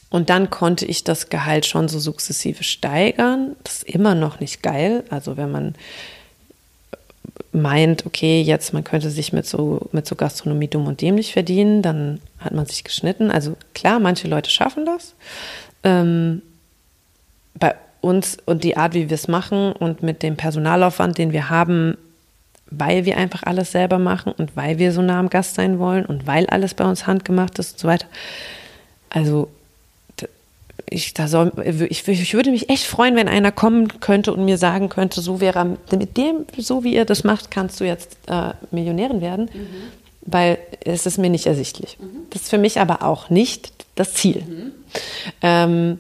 [0.10, 3.56] Und dann konnte ich das Gehalt schon so sukzessive steigern.
[3.64, 5.06] Das ist immer noch nicht geil.
[5.10, 5.76] Also wenn man
[7.54, 11.82] meint, okay, jetzt man könnte sich mit so, mit so Gastronomie dumm und dämlich verdienen,
[11.82, 13.32] dann hat man sich geschnitten.
[13.32, 15.16] Also klar, manche Leute schaffen das.
[15.84, 16.42] Ähm,
[17.56, 21.50] bei uns und die Art, wie wir es machen und mit dem Personalaufwand, den wir
[21.50, 21.98] haben,
[22.70, 26.06] weil wir einfach alles selber machen und weil wir so nah am Gast sein wollen
[26.06, 28.08] und weil alles bei uns handgemacht ist und so weiter.
[29.10, 29.50] Also
[30.90, 31.52] ich, da soll,
[31.90, 35.40] ich, ich würde mich echt freuen, wenn einer kommen könnte und mir sagen könnte, so
[35.40, 39.68] wäre mit dem, so wie ihr das macht, kannst du jetzt äh, Millionärin werden, mhm.
[40.22, 41.98] weil es ist mir nicht ersichtlich.
[42.00, 42.28] Mhm.
[42.30, 44.44] Das ist für mich aber auch nicht das Ziel.
[44.48, 44.72] Mhm.
[45.42, 46.00] Ähm,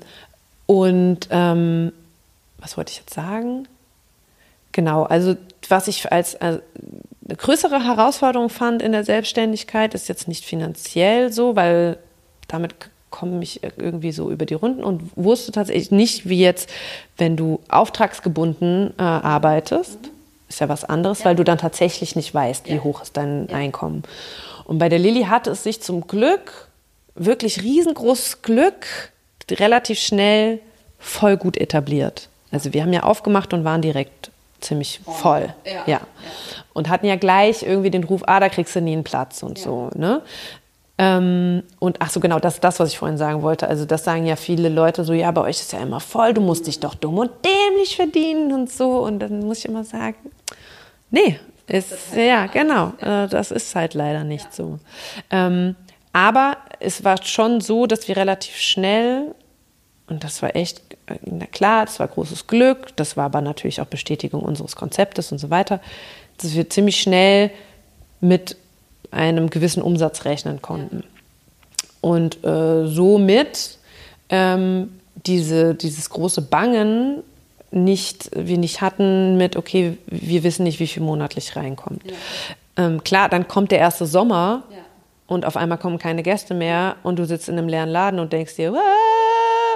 [0.72, 1.92] und ähm,
[2.58, 3.68] was wollte ich jetzt sagen?
[4.72, 5.36] Genau, also
[5.68, 6.62] was ich als, als
[7.28, 11.98] eine größere Herausforderung fand in der Selbstständigkeit, ist jetzt nicht finanziell so, weil
[12.48, 12.74] damit
[13.10, 16.70] komme ich irgendwie so über die Runden und wusste tatsächlich nicht, wie jetzt,
[17.18, 20.10] wenn du auftragsgebunden äh, arbeitest, mhm.
[20.48, 21.26] ist ja was anderes, ja.
[21.26, 22.84] weil du dann tatsächlich nicht weißt, wie ja.
[22.86, 23.58] hoch ist dein ja.
[23.58, 24.04] Einkommen.
[24.64, 26.70] Und bei der Lilly hatte es sich zum Glück,
[27.14, 29.12] wirklich riesengroßes Glück,
[29.60, 30.60] relativ schnell
[31.00, 32.30] voll gut etabliert.
[32.52, 35.54] Also wir haben ja aufgemacht und waren direkt ziemlich voll.
[35.66, 35.72] Ja.
[35.72, 35.82] ja.
[35.88, 36.02] ja.
[36.74, 39.58] Und hatten ja gleich irgendwie den Ruf, ah, da kriegst du nie einen Platz und
[39.58, 39.66] ja.
[39.66, 39.90] so.
[39.96, 40.22] Ne?
[40.98, 43.68] Ähm, und ach so, genau, das ist das, was ich vorhin sagen wollte.
[43.68, 46.42] Also das sagen ja viele Leute so, ja, bei euch ist ja immer voll, du
[46.42, 49.00] musst dich doch dumm und dämlich verdienen und so.
[49.00, 50.16] Und dann muss ich immer sagen,
[51.10, 54.80] nee, ist, ja, genau, äh, das ist halt leider nicht so.
[55.30, 55.76] Ähm,
[56.14, 59.34] aber es war schon so, dass wir relativ schnell,
[60.12, 60.82] und das war echt,
[61.24, 65.38] na klar, das war großes Glück, das war aber natürlich auch Bestätigung unseres Konzeptes und
[65.38, 65.80] so weiter,
[66.38, 67.50] dass wir ziemlich schnell
[68.20, 68.58] mit
[69.10, 71.06] einem gewissen Umsatz rechnen konnten.
[72.02, 73.78] Und äh, somit
[74.30, 77.24] ähm, diese, dieses große Bangen
[77.72, 82.04] nicht, wir nicht hatten mit, okay, wir wissen nicht, wie viel monatlich reinkommt.
[82.06, 82.86] Ja.
[82.86, 84.78] Ähm, klar, dann kommt der erste Sommer ja.
[85.28, 88.34] und auf einmal kommen keine Gäste mehr und du sitzt in einem leeren Laden und
[88.34, 88.74] denkst dir,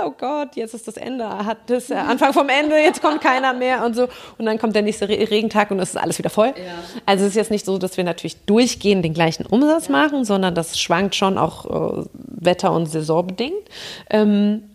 [0.05, 3.53] oh Gott, jetzt ist das Ende, hat das äh, Anfang vom Ende, jetzt kommt keiner
[3.53, 4.07] mehr und so.
[4.37, 6.53] Und dann kommt der nächste Re Regentag und es ist alles wieder voll.
[6.55, 6.73] Ja.
[7.05, 9.93] Also es ist jetzt nicht so, dass wir natürlich durchgehend den gleichen Umsatz ja.
[9.93, 13.55] machen, sondern das schwankt schon auch äh, wetter- und saisonbedingt.
[14.09, 14.69] Ähm,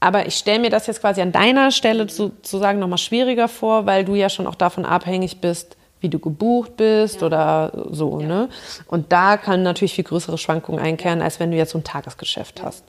[0.00, 4.04] aber ich stelle mir das jetzt quasi an deiner Stelle sozusagen nochmal schwieriger vor, weil
[4.04, 7.26] du ja schon auch davon abhängig bist, wie du gebucht bist ja.
[7.26, 8.20] oder so.
[8.20, 8.26] Ja.
[8.28, 8.48] Ne?
[8.86, 12.60] Und da kann natürlich viel größere Schwankungen einkehren, als wenn du jetzt so ein Tagesgeschäft
[12.60, 12.66] ja.
[12.66, 12.84] hast.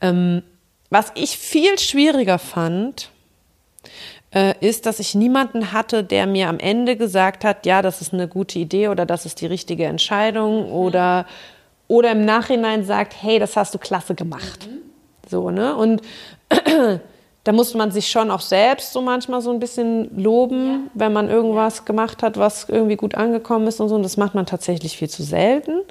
[0.00, 0.42] Ähm,
[0.90, 3.10] was ich viel schwieriger fand,
[4.32, 8.12] äh, ist, dass ich niemanden hatte, der mir am Ende gesagt hat, ja, das ist
[8.12, 10.72] eine gute Idee oder das ist die richtige Entscheidung mhm.
[10.72, 11.26] oder,
[11.88, 14.66] oder im Nachhinein sagt, hey, das hast du klasse gemacht.
[14.66, 14.82] Mhm.
[15.28, 15.74] So, ne?
[15.76, 16.02] Und
[17.44, 20.90] da musste man sich schon auch selbst so manchmal so ein bisschen loben, ja.
[20.94, 23.94] wenn man irgendwas gemacht hat, was irgendwie gut angekommen ist und so.
[23.94, 25.82] Und das macht man tatsächlich viel zu selten.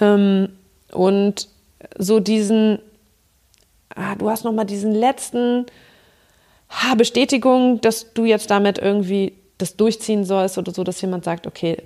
[0.00, 0.48] Ähm,
[0.92, 1.48] und
[1.98, 2.78] so diesen,
[3.94, 5.66] ah, du hast noch mal diesen letzten
[6.68, 11.46] ah, Bestätigung, dass du jetzt damit irgendwie das durchziehen sollst oder so, dass jemand sagt,
[11.46, 11.82] okay,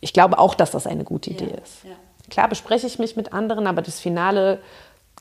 [0.00, 1.84] ich glaube auch, dass das eine gute Idee ja, ist.
[1.84, 1.96] Ja.
[2.30, 4.60] Klar bespreche ich mich mit anderen, aber das finale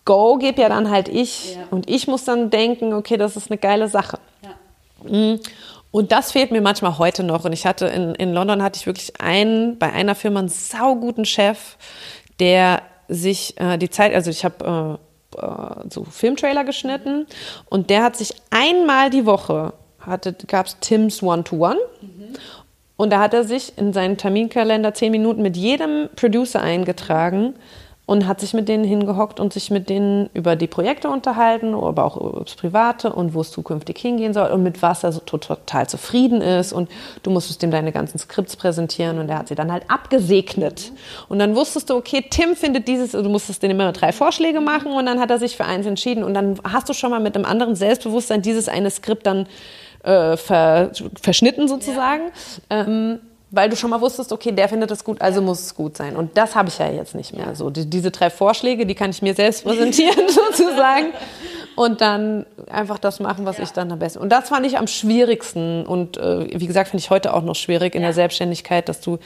[0.05, 1.63] Go gebe ja dann halt ich ja.
[1.71, 4.19] und ich muss dann denken, okay, das ist eine geile Sache.
[5.03, 5.39] Mhm.
[5.91, 7.45] Und das fehlt mir manchmal heute noch.
[7.45, 11.25] Und ich hatte in, in London hatte ich wirklich einen, bei einer Firma einen sauguten
[11.25, 11.77] Chef,
[12.39, 17.27] der sich äh, die Zeit, also ich habe äh, äh, so Filmtrailer geschnitten
[17.69, 19.73] und der hat sich einmal die Woche
[20.47, 21.77] gab es Tims One-to-One.
[22.95, 27.55] Und da hat er sich in seinen Terminkalender zehn Minuten mit jedem Producer eingetragen
[28.09, 32.05] und hat sich mit denen hingehockt und sich mit denen über die Projekte unterhalten, aber
[32.05, 35.19] auch über das Private und wo es zukünftig hingehen soll und mit was er so
[35.19, 36.73] total zufrieden ist.
[36.73, 36.89] Und
[37.21, 40.91] du musstest dem deine ganzen Skripts präsentieren und er hat sie dann halt abgesegnet.
[41.27, 44.91] Und dann wusstest du, okay, Tim findet dieses, du musstest dem immer drei Vorschläge machen
[44.91, 46.23] und dann hat er sich für eins entschieden.
[46.23, 49.45] Und dann hast du schon mal mit einem anderen Selbstbewusstsein dieses eine Skript dann
[50.03, 50.89] äh, ver,
[51.21, 52.23] verschnitten sozusagen.
[52.71, 52.87] Ja.
[52.87, 53.19] Ähm,
[53.51, 56.15] weil du schon mal wusstest, okay, der findet das gut, also muss es gut sein.
[56.15, 57.55] Und das habe ich ja jetzt nicht mehr.
[57.55, 61.07] So die, diese drei Vorschläge, die kann ich mir selbst präsentieren sozusagen
[61.75, 63.63] und dann einfach das machen, was ja.
[63.63, 64.19] ich dann am besten.
[64.19, 67.55] Und das fand ich am schwierigsten und äh, wie gesagt finde ich heute auch noch
[67.55, 68.09] schwierig in ja.
[68.09, 69.17] der Selbstständigkeit, dass du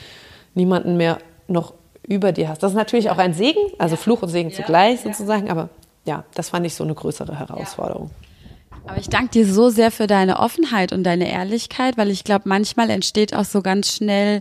[0.54, 1.18] niemanden mehr
[1.48, 1.74] noch
[2.06, 2.62] über dir hast.
[2.62, 5.68] Das ist natürlich auch ein Segen, also Fluch und Segen zugleich sozusagen, aber
[6.04, 8.10] ja, das fand ich so eine größere Herausforderung.
[8.86, 12.48] Aber ich danke dir so sehr für deine Offenheit und deine Ehrlichkeit, weil ich glaube,
[12.48, 14.40] manchmal entsteht auch so ganz schnell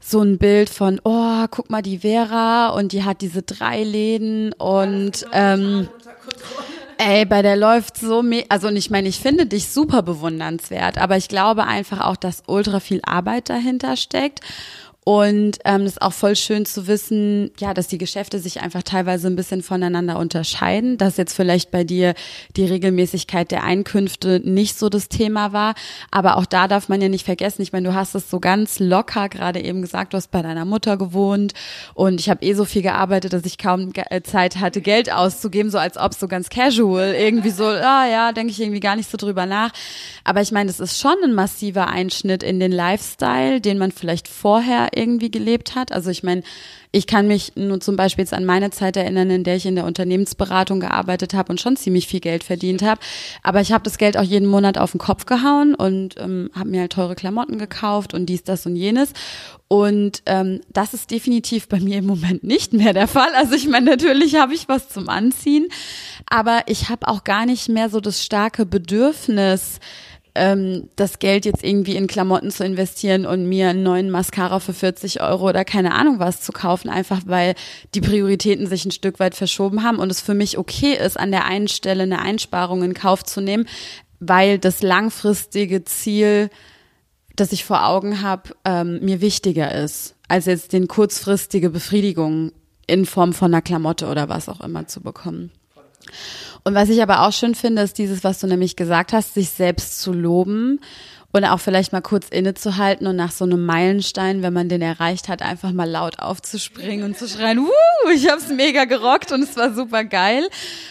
[0.00, 4.52] so ein Bild von, oh, guck mal die Vera und die hat diese drei Läden
[4.52, 5.88] und ähm,
[6.98, 11.16] ey, bei der läuft so, also und ich meine, ich finde dich super bewundernswert, aber
[11.16, 14.40] ich glaube einfach auch, dass ultra viel Arbeit dahinter steckt
[15.04, 18.82] und ähm, das ist auch voll schön zu wissen, ja, dass die Geschäfte sich einfach
[18.82, 22.14] teilweise ein bisschen voneinander unterscheiden, dass jetzt vielleicht bei dir
[22.56, 25.74] die Regelmäßigkeit der Einkünfte nicht so das Thema war.
[26.10, 28.78] Aber auch da darf man ja nicht vergessen, ich meine, du hast es so ganz
[28.78, 31.52] locker gerade eben gesagt, du hast bei deiner Mutter gewohnt
[31.92, 35.70] und ich habe eh so viel gearbeitet, dass ich kaum äh, Zeit hatte, Geld auszugeben,
[35.70, 39.10] so als ob so ganz casual, irgendwie so, ah ja, denke ich irgendwie gar nicht
[39.10, 39.70] so drüber nach.
[40.24, 44.28] Aber ich meine, das ist schon ein massiver Einschnitt in den Lifestyle, den man vielleicht
[44.28, 45.92] vorher irgendwie gelebt hat.
[45.92, 46.42] Also ich meine,
[46.92, 49.74] ich kann mich nur zum Beispiel jetzt an meine Zeit erinnern, in der ich in
[49.74, 53.00] der Unternehmensberatung gearbeitet habe und schon ziemlich viel Geld verdient habe.
[53.42, 56.68] Aber ich habe das Geld auch jeden Monat auf den Kopf gehauen und ähm, habe
[56.68, 59.12] mir halt teure Klamotten gekauft und dies, das und jenes.
[59.66, 63.34] Und ähm, das ist definitiv bei mir im Moment nicht mehr der Fall.
[63.34, 65.66] Also ich meine, natürlich habe ich was zum Anziehen,
[66.26, 69.80] aber ich habe auch gar nicht mehr so das starke Bedürfnis,
[70.34, 74.72] ähm, das Geld jetzt irgendwie in Klamotten zu investieren und mir einen neuen Mascara für
[74.72, 77.54] 40 Euro oder keine Ahnung was zu kaufen, einfach weil
[77.94, 81.30] die Prioritäten sich ein Stück weit verschoben haben und es für mich okay ist, an
[81.30, 83.68] der einen Stelle eine Einsparung in Kauf zu nehmen,
[84.18, 86.50] weil das langfristige Ziel,
[87.36, 92.52] das ich vor Augen habe, ähm, mir wichtiger ist, als jetzt den kurzfristige Befriedigung
[92.86, 95.50] in Form von einer Klamotte oder was auch immer zu bekommen.
[96.64, 99.50] Und was ich aber auch schön finde, ist dieses, was du nämlich gesagt hast, sich
[99.50, 100.80] selbst zu loben
[101.34, 105.28] und auch vielleicht mal kurz innezuhalten und nach so einem Meilenstein, wenn man den erreicht
[105.28, 109.56] hat, einfach mal laut aufzuspringen und zu schreien, Wuh, ich hab's mega gerockt und es
[109.56, 110.48] war super geil.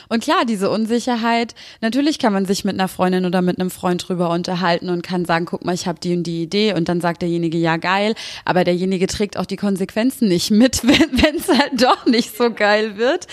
[0.10, 4.06] Und klar, diese Unsicherheit, natürlich kann man sich mit einer Freundin oder mit einem Freund
[4.06, 7.00] drüber unterhalten und kann sagen, guck mal, ich habe die und die Idee und dann
[7.00, 11.82] sagt derjenige, ja geil, aber derjenige trägt auch die Konsequenzen nicht mit, wenn es halt
[11.82, 13.28] doch nicht so geil wird.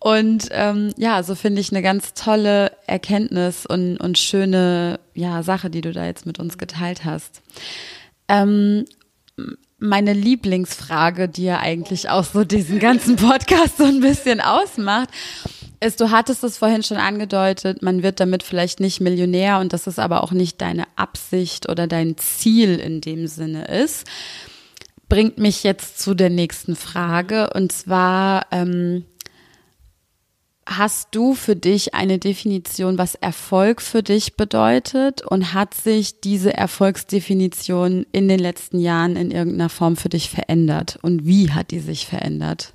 [0.00, 5.70] Und ähm, ja, so finde ich eine ganz tolle Erkenntnis und, und schöne ja, Sache,
[5.70, 7.42] die du da jetzt mit uns geteilt hast.
[8.28, 8.84] Ähm,
[9.78, 15.08] meine Lieblingsfrage, die ja eigentlich auch so diesen ganzen Podcast so ein bisschen ausmacht,
[15.80, 19.86] ist, du hattest es vorhin schon angedeutet, man wird damit vielleicht nicht Millionär und dass
[19.86, 24.06] es aber auch nicht deine Absicht oder dein Ziel in dem Sinne ist,
[25.08, 29.04] bringt mich jetzt zu der nächsten Frage und zwar, ähm,
[30.70, 35.22] Hast du für dich eine Definition, was Erfolg für dich bedeutet?
[35.22, 40.98] Und hat sich diese Erfolgsdefinition in den letzten Jahren in irgendeiner Form für dich verändert?
[41.00, 42.74] Und wie hat die sich verändert?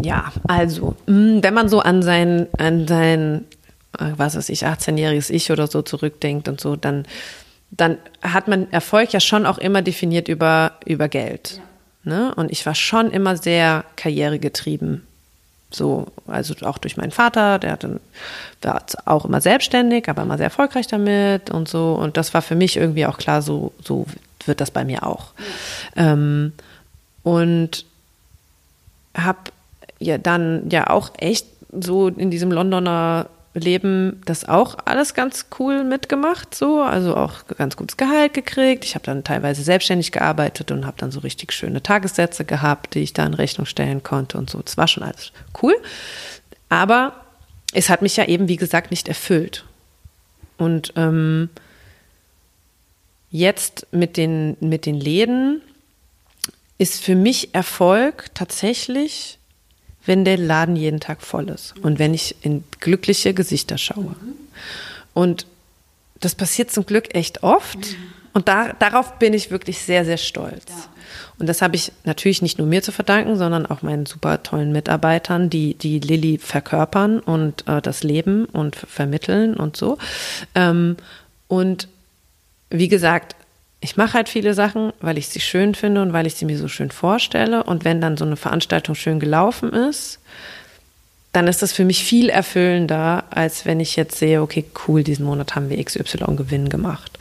[0.00, 3.44] Ja, also, mm, wenn man so an sein, an sein,
[3.98, 7.06] äh, was weiß ich, 18-jähriges Ich oder so zurückdenkt und so, dann,
[7.72, 11.56] dann hat man Erfolg ja schon auch immer definiert über, über Geld.
[11.56, 11.71] Ja.
[12.04, 12.34] Ne?
[12.34, 15.06] Und ich war schon immer sehr karrieregetrieben.
[15.70, 18.00] So, also auch durch meinen Vater, der hatte,
[18.60, 21.94] war auch immer selbstständig, aber immer sehr erfolgreich damit und so.
[21.94, 24.06] Und das war für mich irgendwie auch klar, so, so
[24.44, 25.28] wird das bei mir auch.
[25.96, 26.52] Ähm,
[27.22, 27.86] und
[29.16, 29.38] habe
[29.98, 35.84] ja dann ja auch echt so in diesem Londoner Leben das auch alles ganz cool
[35.84, 38.84] mitgemacht, so, also auch ganz gutes Gehalt gekriegt.
[38.84, 43.00] Ich habe dann teilweise selbstständig gearbeitet und habe dann so richtig schöne Tagessätze gehabt, die
[43.00, 44.60] ich da in Rechnung stellen konnte und so.
[44.62, 45.32] Das war schon alles
[45.62, 45.74] cool.
[46.70, 47.12] Aber
[47.74, 49.66] es hat mich ja eben, wie gesagt, nicht erfüllt.
[50.56, 51.50] Und ähm,
[53.30, 55.60] jetzt mit den, mit den Läden
[56.78, 59.38] ist für mich Erfolg tatsächlich
[60.04, 64.14] wenn der Laden jeden Tag voll ist und wenn ich in glückliche Gesichter schaue.
[65.14, 65.46] Und
[66.20, 67.96] das passiert zum Glück echt oft.
[68.32, 70.88] Und da, darauf bin ich wirklich sehr, sehr stolz.
[71.38, 74.72] Und das habe ich natürlich nicht nur mir zu verdanken, sondern auch meinen super tollen
[74.72, 79.98] Mitarbeitern, die die Lilly verkörpern und äh, das Leben und vermitteln und so.
[80.54, 80.96] Ähm,
[81.48, 81.88] und
[82.70, 83.36] wie gesagt,
[83.82, 86.56] ich mache halt viele Sachen, weil ich sie schön finde und weil ich sie mir
[86.56, 87.64] so schön vorstelle.
[87.64, 90.20] Und wenn dann so eine Veranstaltung schön gelaufen ist,
[91.32, 95.26] dann ist das für mich viel erfüllender, als wenn ich jetzt sehe, okay, cool, diesen
[95.26, 97.18] Monat haben wir XY Gewinn gemacht.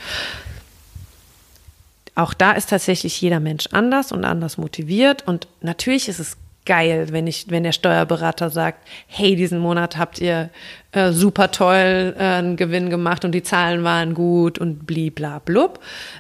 [2.14, 5.28] Auch da ist tatsächlich jeder Mensch anders und anders motiviert.
[5.28, 10.20] Und natürlich ist es geil, wenn ich, wenn der Steuerberater sagt, hey, diesen Monat habt
[10.20, 10.50] ihr
[10.92, 15.80] äh, super toll äh, einen Gewinn gemacht und die Zahlen waren gut und bliblablub.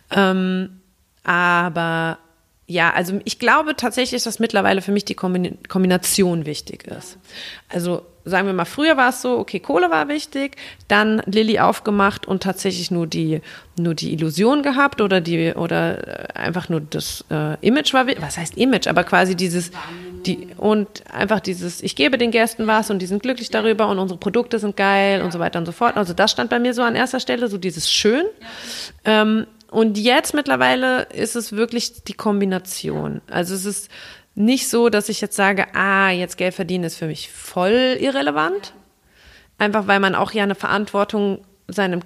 [0.09, 0.81] Ähm,
[1.23, 2.17] aber
[2.67, 7.17] ja, also ich glaube tatsächlich, dass mittlerweile für mich die Kombination wichtig ist.
[7.69, 10.57] Also sagen wir mal, früher war es so, okay, Kohle war wichtig,
[10.87, 13.41] dann Lilly aufgemacht und tatsächlich nur die,
[13.77, 18.37] nur die Illusion gehabt oder die, oder äh, einfach nur das äh, Image war, was
[18.37, 19.71] heißt Image, aber quasi dieses,
[20.25, 23.99] die, und einfach dieses, ich gebe den Gästen was und die sind glücklich darüber und
[23.99, 25.97] unsere Produkte sind geil und so weiter und so fort.
[25.97, 28.25] Also das stand bei mir so an erster Stelle, so dieses Schön.
[29.05, 33.21] Ähm, und jetzt mittlerweile ist es wirklich die Kombination.
[33.29, 33.89] Also es ist
[34.35, 38.73] nicht so, dass ich jetzt sage, ah, jetzt Geld verdienen ist für mich voll irrelevant.
[39.57, 42.01] Einfach weil man auch ja eine Verantwortung seinem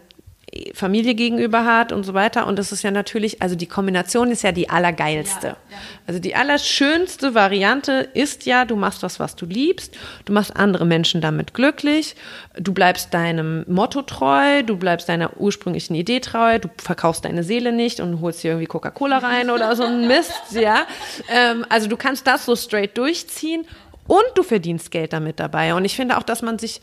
[0.74, 2.48] Familie gegenüber hat und so weiter.
[2.48, 5.48] Und das ist ja natürlich, also die Kombination ist ja die allergeilste.
[5.48, 5.78] Ja, ja.
[6.08, 10.86] Also die allerschönste Variante ist ja, du machst was, was du liebst, du machst andere
[10.86, 12.16] Menschen damit glücklich,
[12.58, 17.74] du bleibst deinem Motto treu, du bleibst deiner ursprünglichen Idee treu, du verkaufst deine Seele
[17.74, 20.86] nicht und holst dir irgendwie Coca-Cola rein oder so ein Mist, ja.
[21.30, 23.66] Ähm, also du kannst das so straight durchziehen
[24.08, 25.74] und du verdienst Geld damit dabei.
[25.74, 26.82] Und ich finde auch, dass man sich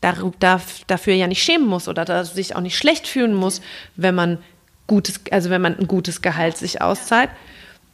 [0.00, 3.60] dafür ja nicht schämen muss oder sich auch nicht schlecht fühlen muss,
[3.96, 4.38] wenn man
[4.86, 7.30] gutes, also wenn man ein gutes Gehalt sich auszahlt,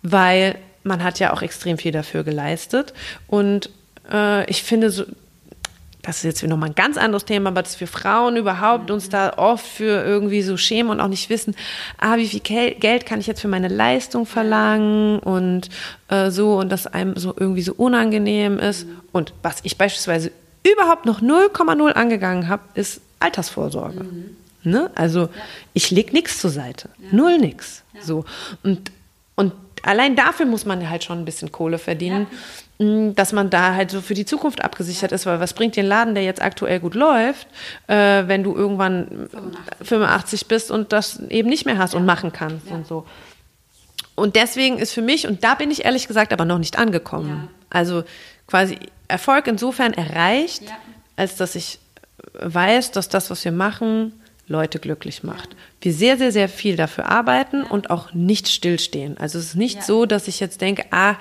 [0.02, 2.92] weil man hat ja auch extrem viel dafür geleistet.
[3.28, 3.70] Und
[4.10, 5.04] äh, ich finde so,
[6.02, 9.34] das ist jetzt nochmal ein ganz anderes Thema, aber dass wir Frauen überhaupt uns da
[9.36, 11.54] oft für irgendwie so schämen und auch nicht wissen,
[11.98, 15.68] ah, wie viel Geld kann ich jetzt für meine Leistung verlangen und
[16.08, 18.88] äh, so und das einem so irgendwie so unangenehm ist.
[19.12, 20.32] Und was ich beispielsweise
[20.70, 24.04] überhaupt noch 0,0 angegangen habe, ist Altersvorsorge.
[24.04, 24.36] Mhm.
[24.64, 24.90] Ne?
[24.94, 25.28] Also ja.
[25.72, 26.88] ich lege nichts zur Seite.
[26.98, 27.08] Ja.
[27.12, 27.82] Null nix.
[27.94, 28.02] Ja.
[28.02, 28.24] So.
[28.62, 28.92] Und,
[29.34, 29.52] und
[29.82, 32.26] allein dafür muss man halt schon ein bisschen Kohle verdienen,
[32.78, 36.14] dass man da halt so für die Zukunft abgesichert ist, weil was bringt den Laden,
[36.14, 37.46] der jetzt aktuell gut läuft,
[37.86, 39.28] äh, wenn du irgendwann
[39.82, 39.88] 85.
[39.88, 40.46] 85.
[40.48, 43.06] bist und das eben nicht mehr hast und machen kannst und so.
[44.14, 47.48] Und deswegen ist für mich, und da bin ich ehrlich gesagt aber noch nicht angekommen.
[47.70, 48.04] Also
[48.46, 48.78] quasi
[49.12, 50.76] Erfolg insofern erreicht, ja.
[51.16, 51.78] als dass ich
[52.34, 54.12] weiß, dass das, was wir machen,
[54.48, 55.52] Leute glücklich macht.
[55.52, 55.58] Ja.
[55.82, 57.70] Wir sehr, sehr, sehr viel dafür arbeiten ja.
[57.70, 59.18] und auch nicht stillstehen.
[59.18, 61.16] Also es ist nicht so, dass ich jetzt denke, ah,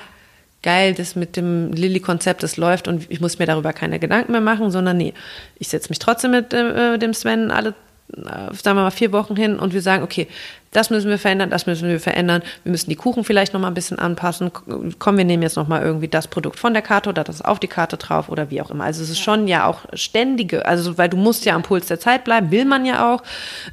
[0.63, 4.41] geil, das mit dem Lilly-Konzept, das läuft und ich muss mir darüber keine Gedanken mehr
[4.41, 5.13] machen, sondern nee,
[5.57, 7.73] ich setze mich trotzdem mit äh, dem Sven alle
[8.13, 10.27] sagen wir mal, vier Wochen hin und wir sagen, okay,
[10.71, 13.73] das müssen wir verändern, das müssen wir verändern, wir müssen die Kuchen vielleicht nochmal ein
[13.75, 14.51] bisschen anpassen,
[14.99, 17.67] komm, wir nehmen jetzt nochmal irgendwie das Produkt von der Karte oder das auf die
[17.67, 18.85] Karte drauf oder wie auch immer.
[18.85, 21.99] Also es ist schon ja auch ständige, also weil du musst ja am Puls der
[21.99, 23.23] Zeit bleiben, will man ja auch.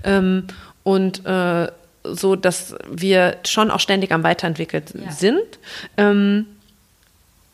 [0.02, 0.44] Ähm,
[0.82, 1.68] und äh,
[2.04, 5.12] so, dass wir schon auch ständig am Weiterentwickelt ja.
[5.12, 5.58] sind.
[5.96, 6.46] Ähm,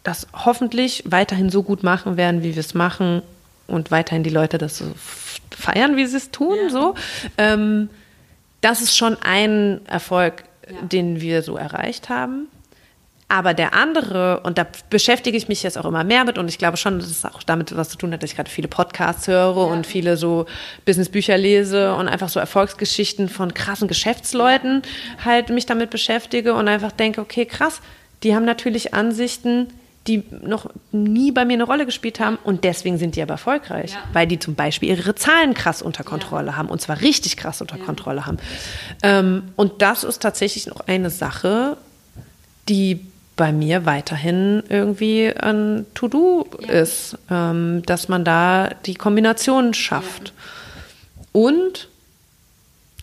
[0.04, 3.22] das hoffentlich weiterhin so gut machen werden, wie wir es machen
[3.66, 4.84] und weiterhin die Leute das so
[5.50, 6.56] feiern, wie sie es tun.
[6.64, 6.70] Ja.
[6.70, 6.94] So.
[7.38, 7.88] Ähm,
[8.60, 10.82] das ist schon ein Erfolg, ja.
[10.82, 12.48] den wir so erreicht haben.
[13.28, 16.58] Aber der andere, und da beschäftige ich mich jetzt auch immer mehr mit, und ich
[16.58, 19.26] glaube schon, dass es auch damit was zu tun hat, dass ich gerade viele Podcasts
[19.26, 19.62] höre ja.
[19.62, 20.46] und viele so
[20.84, 24.82] Businessbücher lese und einfach so Erfolgsgeschichten von krassen Geschäftsleuten
[25.24, 27.80] halt mich damit beschäftige und einfach denke, okay, krass,
[28.22, 29.68] die haben natürlich Ansichten,
[30.06, 33.92] die noch nie bei mir eine Rolle gespielt haben und deswegen sind die aber erfolgreich,
[33.92, 33.98] ja.
[34.12, 36.56] weil die zum Beispiel ihre Zahlen krass unter Kontrolle ja.
[36.56, 37.84] haben und zwar richtig krass unter ja.
[37.84, 38.38] Kontrolle haben.
[39.02, 41.78] Ähm, und das ist tatsächlich noch eine Sache,
[42.68, 43.00] die
[43.36, 50.32] bei mir weiterhin irgendwie ein To-Do ist, ähm, dass man da die Kombination schafft.
[51.32, 51.88] Und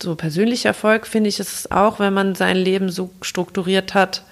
[0.02, 4.22] so persönlicher Erfolg finde ich es auch, wenn man sein Leben so strukturiert hat,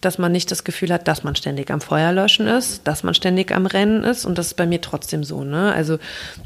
[0.00, 3.14] dass man nicht das Gefühl hat, dass man ständig am Feuer löschen ist, dass man
[3.14, 4.24] ständig am Rennen ist.
[4.24, 5.42] Und das ist bei mir trotzdem so.
[5.42, 5.72] Ne?
[5.72, 5.98] Also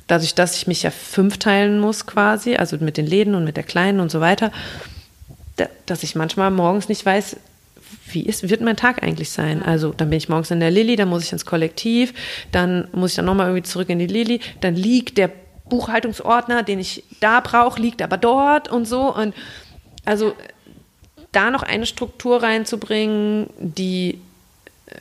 [0.07, 3.57] dadurch, dass ich mich ja fünf teilen muss quasi, also mit den Läden und mit
[3.57, 4.53] der Kleinen und so weiter,
[5.87, 7.37] dass ich manchmal morgens nicht weiß,
[8.13, 9.63] wie ist, wird mein Tag eigentlich sein?
[9.63, 12.15] Also dann bin ich morgens in der Lilly, dann muss ich ins Kollektiv,
[12.53, 15.31] dann muss ich dann nochmal irgendwie zurück in die Lilly, dann liegt der
[15.69, 19.15] Buchhaltungsordner, den ich da brauche, liegt aber dort und so.
[19.15, 19.35] Und
[20.05, 20.35] also
[21.33, 24.21] da noch eine Struktur reinzubringen, die
[24.87, 24.93] äh,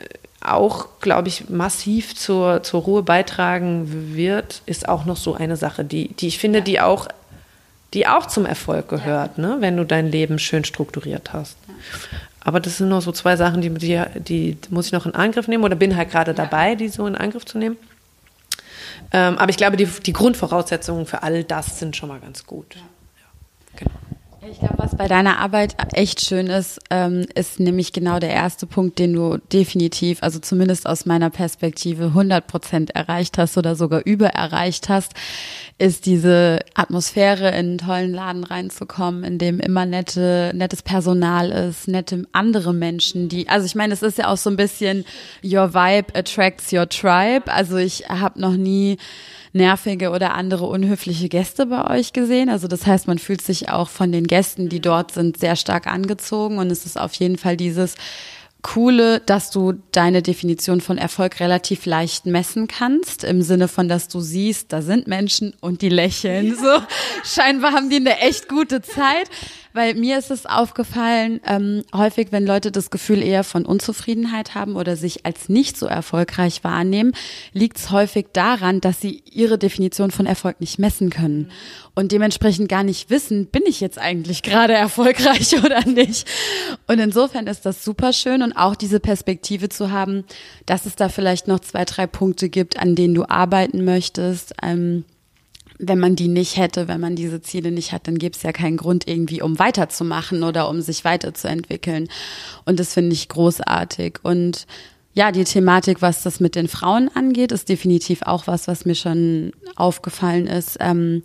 [0.42, 5.84] auch, glaube ich, massiv zur, zur Ruhe beitragen wird, ist auch noch so eine Sache,
[5.84, 7.08] die, die ich finde, die auch,
[7.94, 9.44] die auch zum Erfolg gehört, ja.
[9.44, 9.58] ne?
[9.60, 11.58] wenn du dein Leben schön strukturiert hast.
[11.68, 11.74] Ja.
[12.42, 15.48] Aber das sind noch so zwei Sachen, die, die, die, muss ich noch in Angriff
[15.48, 17.78] nehmen oder bin halt gerade dabei, die so in Angriff zu nehmen.
[19.12, 22.76] Ähm, aber ich glaube, die, die Grundvoraussetzungen für all das sind schon mal ganz gut.
[22.76, 22.82] Ja.
[23.76, 24.19] Genau.
[24.42, 28.66] Ich glaube, was bei deiner Arbeit echt schön ist, ähm, ist nämlich genau der erste
[28.66, 34.02] Punkt, den du definitiv, also zumindest aus meiner Perspektive, 100 Prozent erreicht hast oder sogar
[34.06, 35.12] über erreicht hast,
[35.78, 41.90] ist diese Atmosphäre in einen tollen Laden reinzukommen, in dem immer nette, nettes Personal ist,
[41.90, 45.04] nette andere Menschen, die, also ich meine, es ist ja auch so ein bisschen
[45.44, 47.52] your vibe attracts your tribe.
[47.52, 48.98] Also ich habe noch nie
[49.54, 52.50] nervige oder andere unhöfliche Gäste bei euch gesehen.
[52.50, 55.88] Also das heißt, man fühlt sich auch von den Gästen, die dort sind, sehr stark
[55.88, 57.96] angezogen und es ist auf jeden Fall dieses
[58.62, 64.10] Coole, dass du deine Definition von Erfolg relativ leicht messen kannst, im Sinne von, dass
[64.10, 66.84] du siehst, da sind Menschen und die lächeln so.
[67.24, 69.30] Scheinbar haben die eine echt gute Zeit.
[69.80, 74.76] Weil mir ist es aufgefallen, ähm, häufig, wenn Leute das Gefühl eher von Unzufriedenheit haben
[74.76, 77.14] oder sich als nicht so erfolgreich wahrnehmen,
[77.54, 81.50] liegt es häufig daran, dass sie ihre Definition von Erfolg nicht messen können
[81.96, 86.28] und dementsprechend gar nicht wissen, bin ich jetzt eigentlich gerade erfolgreich oder nicht.
[86.88, 90.26] Und insofern ist das super schön und auch diese Perspektive zu haben,
[90.66, 94.56] dass es da vielleicht noch zwei, drei Punkte gibt, an denen du arbeiten möchtest.
[94.62, 95.06] Ähm,
[95.80, 98.52] wenn man die nicht hätte, wenn man diese Ziele nicht hat, dann gäbe es ja
[98.52, 102.10] keinen Grund irgendwie, um weiterzumachen oder um sich weiterzuentwickeln.
[102.66, 104.20] Und das finde ich großartig.
[104.22, 104.68] Und
[105.14, 108.96] ja, die Thematik, was das mit den Frauen angeht, ist definitiv auch was, was mir
[108.96, 110.78] schon aufgefallen ist.
[110.82, 111.22] Ähm,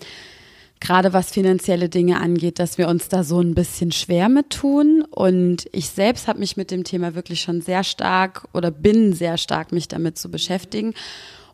[0.80, 5.04] gerade was finanzielle Dinge angeht, dass wir uns da so ein bisschen schwer mit tun.
[5.10, 9.36] Und ich selbst habe mich mit dem Thema wirklich schon sehr stark oder bin sehr
[9.36, 10.94] stark, mich damit zu beschäftigen.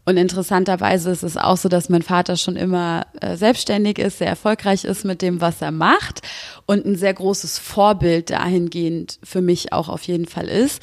[0.05, 4.28] Und interessanterweise ist es auch so, dass mein Vater schon immer äh, selbstständig ist, sehr
[4.28, 6.22] erfolgreich ist mit dem, was er macht
[6.66, 10.82] und ein sehr großes Vorbild dahingehend für mich auch auf jeden Fall ist.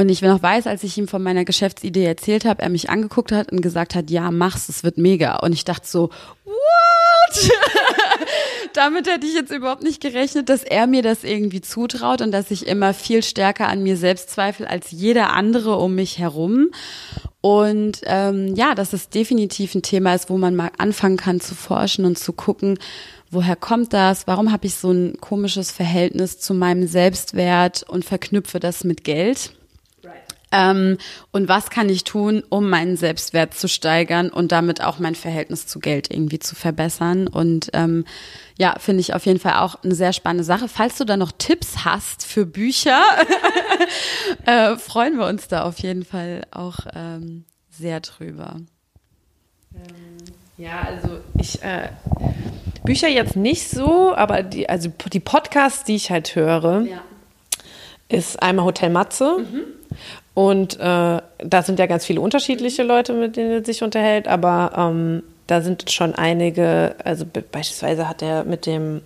[0.00, 3.32] Und ich noch weiß, als ich ihm von meiner Geschäftsidee erzählt habe, er mich angeguckt
[3.32, 5.38] hat und gesagt hat, ja, mach's, es wird mega.
[5.38, 6.10] Und ich dachte so,
[6.44, 7.50] what?
[8.74, 12.50] Damit hätte ich jetzt überhaupt nicht gerechnet, dass er mir das irgendwie zutraut und dass
[12.50, 16.68] ich immer viel stärker an mir selbst zweifle als jeder andere um mich herum.
[17.40, 21.54] Und ähm, ja, dass es definitiv ein Thema ist, wo man mal anfangen kann zu
[21.54, 22.78] forschen und zu gucken,
[23.30, 24.26] woher kommt das?
[24.26, 29.52] Warum habe ich so ein komisches Verhältnis zu meinem Selbstwert und verknüpfe das mit Geld?
[30.50, 30.96] Ähm,
[31.30, 35.66] und was kann ich tun, um meinen Selbstwert zu steigern und damit auch mein Verhältnis
[35.66, 37.28] zu Geld irgendwie zu verbessern?
[37.28, 38.04] Und ähm,
[38.58, 40.68] ja, finde ich auf jeden Fall auch eine sehr spannende Sache.
[40.68, 43.00] Falls du da noch Tipps hast für Bücher,
[44.46, 48.56] äh, freuen wir uns da auf jeden Fall auch ähm, sehr drüber.
[49.74, 50.16] Ähm,
[50.56, 51.90] ja, also ich äh,
[52.84, 57.00] Bücher jetzt nicht so, aber die, also die Podcasts, die ich halt höre, ja.
[58.08, 59.36] ist einmal Hotel Matze.
[59.38, 59.62] Mhm.
[60.34, 64.72] Und äh, da sind ja ganz viele unterschiedliche Leute, mit denen er sich unterhält, aber
[64.76, 69.02] ähm, da sind schon einige, also beispielsweise hat er mit dem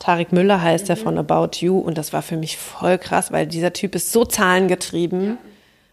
[0.00, 0.90] Tarik Müller heißt mhm.
[0.90, 4.10] er von About You und das war für mich voll krass, weil dieser Typ ist
[4.10, 5.36] so zahlengetrieben ja.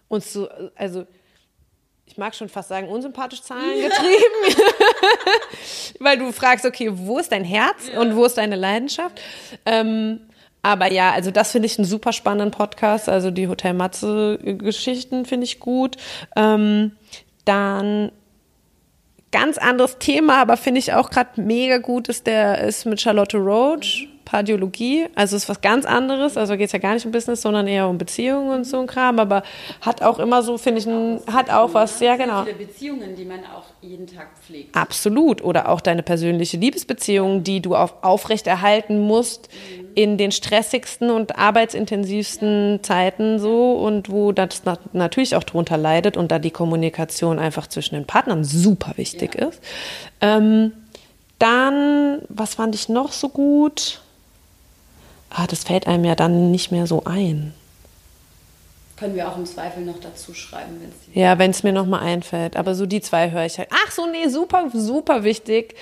[0.08, 1.06] und so, also
[2.08, 4.64] ich mag schon fast sagen, unsympathisch zahlengetrieben,
[6.00, 8.00] weil du fragst, okay, wo ist dein Herz ja.
[8.00, 9.22] und wo ist deine Leidenschaft?
[9.66, 10.22] Ähm,
[10.64, 13.08] aber ja, also das finde ich einen super spannenden Podcast.
[13.08, 15.98] Also die Hotel Matze-Geschichten finde ich gut.
[16.36, 16.94] Ähm,
[17.46, 18.12] dann
[19.32, 23.38] ganz anderes Thema, aber finde ich auch gerade mega gut, ist der ist mit Charlotte
[23.38, 24.08] Roach.
[24.26, 27.68] Pardiologie, also ist was ganz anderes, also geht es ja gar nicht um Business, sondern
[27.68, 29.44] eher um Beziehungen und so ein Kram, aber
[29.82, 32.44] hat auch immer so, finde ich, ein, hat auch was, ja genau.
[32.44, 34.76] Viele Beziehungen, die man auch jeden Tag pflegt.
[34.76, 41.10] Absolut, oder auch deine persönliche Liebesbeziehung, die du auf, aufrechterhalten musst, mhm in den stressigsten
[41.10, 44.62] und arbeitsintensivsten Zeiten so und wo das
[44.94, 49.48] natürlich auch drunter leidet und da die Kommunikation einfach zwischen den Partnern super wichtig ja.
[49.48, 49.62] ist.
[50.22, 50.72] Ähm,
[51.38, 54.00] dann, was fand ich noch so gut?
[55.30, 57.54] Ah, das fällt einem ja dann nicht mehr so ein.
[58.98, 62.02] Können wir auch im Zweifel noch dazu schreiben, wenn es Ja, wenn es mir nochmal
[62.02, 62.58] einfällt.
[62.58, 63.70] Aber so die zwei höre ich halt.
[63.72, 65.76] Ach so, nee, super, super wichtig.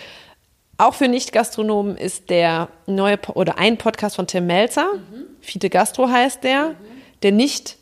[0.78, 5.24] Auch für Nicht-Gastronomen ist der neue oder ein Podcast von Tim Melzer, mhm.
[5.42, 6.76] Fiete Gastro heißt der, mhm.
[7.24, 7.78] der nicht,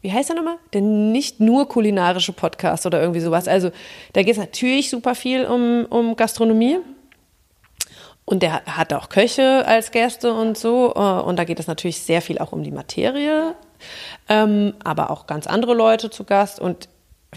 [0.00, 0.56] wie heißt er nochmal?
[0.72, 3.48] Der nicht nur kulinarische Podcast oder irgendwie sowas.
[3.48, 3.70] Also
[4.14, 6.78] da geht es natürlich super viel um, um Gastronomie.
[8.32, 10.94] Und der hat auch Köche als Gäste und so.
[10.96, 13.54] Äh, und da geht es natürlich sehr viel auch um die Materie,
[14.26, 16.58] ähm, aber auch ganz andere Leute zu Gast.
[16.58, 16.88] Und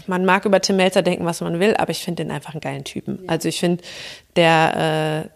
[0.06, 2.62] man mag über Tim Melzer denken, was man will, aber ich finde den einfach einen
[2.62, 3.24] geilen Typen.
[3.26, 3.84] Also ich finde,
[4.36, 5.28] der äh,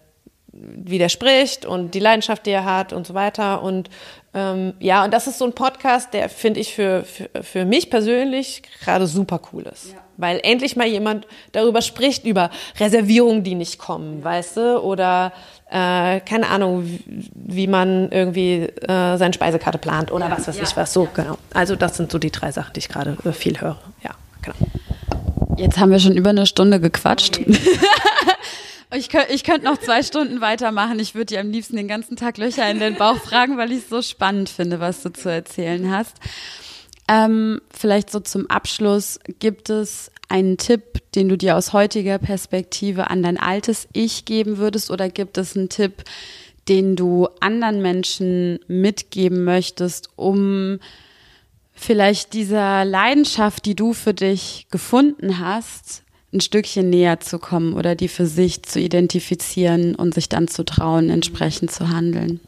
[0.53, 3.63] wie der spricht und die Leidenschaft, die er hat und so weiter.
[3.63, 3.91] Und
[4.33, 7.91] ähm, ja, und das ist so ein Podcast, der finde ich für, für, für mich
[7.91, 9.93] persönlich gerade super cool ist.
[9.93, 9.99] Ja.
[10.21, 14.25] Weil endlich mal jemand darüber spricht, über Reservierungen, die nicht kommen, ja.
[14.25, 14.83] weißt du?
[14.83, 15.33] Oder
[15.71, 20.37] äh, keine Ahnung, wie, wie man irgendwie äh, seine Speisekarte plant oder ja.
[20.37, 20.93] was weiß ich was.
[20.93, 21.39] So, genau.
[21.55, 23.79] Also das sind so die drei Sachen, die ich gerade äh, viel höre.
[24.03, 24.11] Ja.
[24.43, 24.57] Genau.
[25.57, 27.41] Jetzt haben wir schon über eine Stunde gequatscht.
[27.41, 27.59] Okay.
[28.93, 30.99] Ich, könnte, ich könnte noch zwei Stunden weitermachen.
[30.99, 33.85] Ich würde dir am liebsten den ganzen Tag Löcher in den Bauch fragen, weil ich
[33.85, 36.17] es so spannend finde, was du zu erzählen hast.
[37.11, 43.11] Ähm, vielleicht so zum Abschluss, gibt es einen Tipp, den du dir aus heutiger Perspektive
[43.11, 46.05] an dein altes Ich geben würdest oder gibt es einen Tipp,
[46.69, 50.79] den du anderen Menschen mitgeben möchtest, um
[51.73, 57.97] vielleicht dieser Leidenschaft, die du für dich gefunden hast, ein Stückchen näher zu kommen oder
[57.97, 62.39] die für sich zu identifizieren und sich dann zu trauen, entsprechend zu handeln?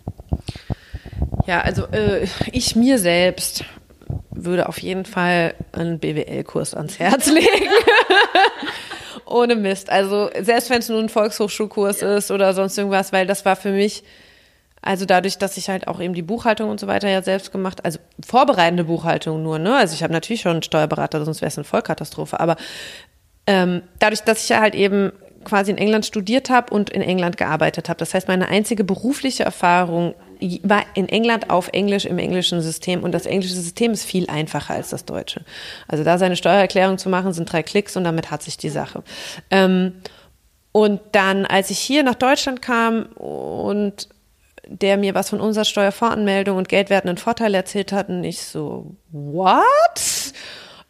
[1.48, 3.64] Ja, also äh, ich mir selbst
[4.30, 7.70] würde auf jeden Fall einen BWL-Kurs ans Herz legen.
[9.26, 9.90] Ohne Mist.
[9.90, 12.16] Also selbst wenn es nur ein Volkshochschulkurs ja.
[12.16, 14.02] ist oder sonst irgendwas, weil das war für mich
[14.82, 17.84] also dadurch, dass ich halt auch eben die Buchhaltung und so weiter ja selbst gemacht,
[17.84, 19.76] also vorbereitende Buchhaltung nur, ne?
[19.76, 22.40] Also ich habe natürlich schon einen Steuerberater, sonst wäre es eine Vollkatastrophe.
[22.40, 22.56] Aber
[23.46, 25.12] ähm, dadurch, dass ich ja halt eben
[25.44, 27.98] quasi in England studiert habe und in England gearbeitet habe.
[27.98, 30.14] Das heißt, meine einzige berufliche Erfahrung
[30.62, 34.74] war in England auf Englisch im englischen System und das englische System ist viel einfacher
[34.74, 35.44] als das deutsche.
[35.88, 39.02] Also da seine Steuererklärung zu machen, sind drei Klicks und damit hat sich die Sache.
[39.50, 39.94] Ähm,
[40.72, 44.08] und dann, als ich hier nach Deutschland kam und
[44.66, 49.52] der mir was von Umsatzsteuervoranmeldung und geldwertenden Vorteil erzählt hat und ich so, what?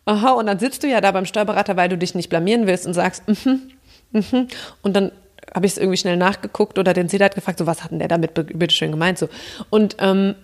[0.05, 2.87] Aha, und dann sitzt du ja da beim Steuerberater, weil du dich nicht blamieren willst
[2.87, 3.71] und sagst, mhm,
[4.13, 4.49] mhm.
[4.83, 5.13] Und dann
[5.55, 8.09] habe ich es irgendwie schnell nachgeguckt oder den Sedat gefragt, so was hat denn der
[8.09, 9.29] damit bitteschön gemeint so.
[9.71, 10.35] Und ähm,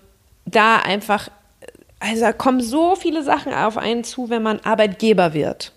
[0.45, 1.31] da einfach,
[2.01, 5.73] also da kommen so viele Sachen auf einen zu, wenn man Arbeitgeber wird.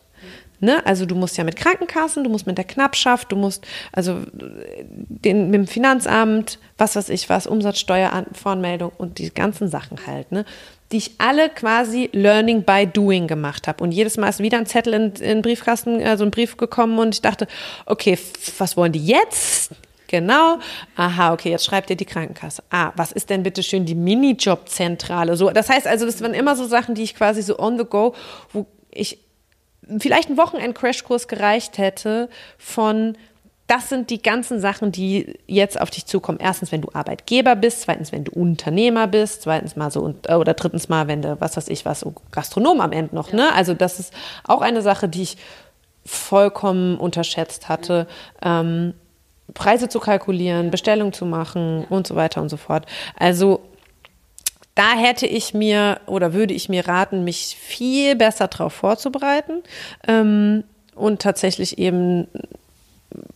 [0.60, 0.86] Ne?
[0.86, 5.50] Also du musst ja mit Krankenkassen, du musst mit der Knappschaft, du musst also den,
[5.50, 10.46] mit dem Finanzamt, was weiß ich was, Umsatzsteuervoranmeldung und die ganzen Sachen halt, ne?
[10.92, 13.84] Die ich alle quasi Learning by Doing gemacht habe.
[13.84, 17.16] Und jedes Mal ist wieder ein Zettel in, den Briefkasten, also ein Brief gekommen und
[17.16, 17.48] ich dachte,
[17.86, 18.18] okay,
[18.58, 19.72] was wollen die jetzt?
[20.08, 20.60] Genau.
[20.98, 22.64] Aha, okay, jetzt schreibt ihr die Krankenkasse.
[22.70, 25.38] Ah, was ist denn bitte schön die Minijobzentrale?
[25.38, 27.86] So, das heißt also, das waren immer so Sachen, die ich quasi so on the
[27.86, 28.14] go,
[28.52, 29.20] wo ich
[30.00, 33.18] vielleicht ein Wochenend-Crashkurs gereicht hätte von
[33.68, 36.40] das sind die ganzen Sachen, die jetzt auf dich zukommen.
[36.42, 40.54] Erstens, wenn du Arbeitgeber bist, zweitens, wenn du Unternehmer bist, zweitens mal so äh, oder
[40.54, 43.36] drittens mal, wenn du, was weiß ich, was, so Gastronom am Ende noch, ja.
[43.36, 43.54] ne?
[43.54, 44.14] Also das ist
[44.46, 45.38] auch eine Sache, die ich
[46.06, 48.08] vollkommen unterschätzt hatte.
[48.42, 48.94] Ähm,
[49.54, 52.86] Preise zu kalkulieren, Bestellungen zu machen und so weiter und so fort.
[53.18, 53.62] Also
[54.76, 59.64] da hätte ich mir oder würde ich mir raten, mich viel besser darauf vorzubereiten
[60.08, 60.64] ähm,
[60.96, 62.28] und tatsächlich eben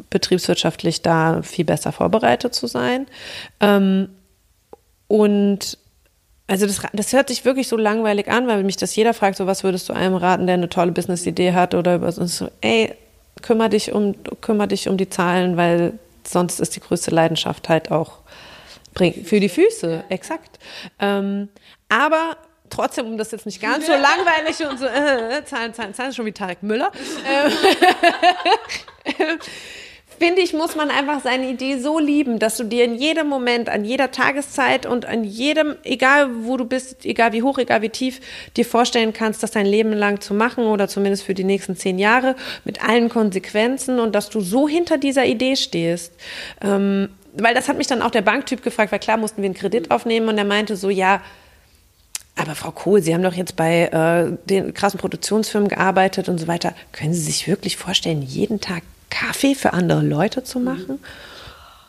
[0.09, 3.07] betriebswirtschaftlich da viel besser vorbereitet zu sein.
[3.59, 4.09] Ähm,
[5.07, 5.77] und
[6.47, 9.47] also das, das hört sich wirklich so langweilig an, weil mich das jeder fragt, so
[9.47, 12.93] was würdest du einem raten, der eine tolle Business-Idee hat oder über so, ey,
[13.41, 15.93] kümmere dich um, kümmere dich um die Zahlen, weil
[16.23, 18.19] sonst ist die größte Leidenschaft halt auch
[18.95, 20.57] für die Füße, exakt.
[20.99, 21.49] Ähm,
[21.89, 22.37] aber
[22.69, 26.25] trotzdem, um das jetzt nicht ganz so langweilig und so, äh, Zahlen, Zahlen, Zahlen, schon
[26.25, 26.91] wie Tarek Müller.
[27.27, 27.51] Ähm,
[30.19, 33.69] finde ich, muss man einfach seine Idee so lieben, dass du dir in jedem Moment,
[33.69, 37.89] an jeder Tageszeit und an jedem, egal wo du bist, egal wie hoch, egal wie
[37.89, 38.21] tief,
[38.55, 41.99] dir vorstellen kannst, das dein Leben lang zu machen oder zumindest für die nächsten zehn
[41.99, 46.13] Jahre mit allen Konsequenzen und dass du so hinter dieser Idee stehst.
[46.61, 49.55] Ähm, weil das hat mich dann auch der Banktyp gefragt, weil klar mussten wir einen
[49.55, 51.21] Kredit aufnehmen und er meinte so, ja,
[52.35, 56.47] aber Frau Kohl, Sie haben doch jetzt bei äh, den krassen Produktionsfirmen gearbeitet und so
[56.47, 56.73] weiter.
[56.91, 60.65] Können Sie sich wirklich vorstellen, jeden Tag Kaffee für andere Leute zu mhm.
[60.65, 60.87] machen?
[60.87, 60.99] Mhm.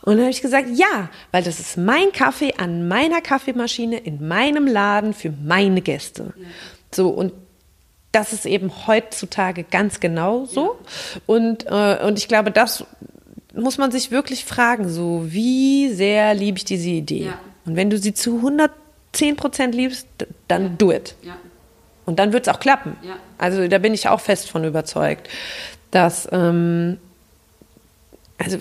[0.02, 4.28] Und dann habe ich gesagt, ja, weil das ist mein Kaffee an meiner Kaffeemaschine in
[4.28, 6.32] meinem Laden für meine Gäste.
[6.36, 6.47] Ja.
[6.94, 7.32] So, und
[8.12, 10.78] das ist eben heutzutage ganz genau so.
[10.78, 11.20] Ja.
[11.27, 12.85] Und, äh, und ich glaube, das
[13.52, 17.24] muss man sich wirklich fragen, so wie sehr liebe ich diese Idee?
[17.27, 17.39] Ja.
[17.64, 18.70] Und wenn du sie zu 100
[19.16, 20.06] 10% liebst,
[20.48, 20.68] dann ja.
[20.78, 21.14] do it.
[21.22, 21.36] Ja.
[22.05, 22.97] Und dann wird es auch klappen.
[23.02, 23.16] Ja.
[23.36, 25.28] Also da bin ich auch fest von überzeugt,
[25.90, 26.98] dass, ähm,
[28.38, 28.59] also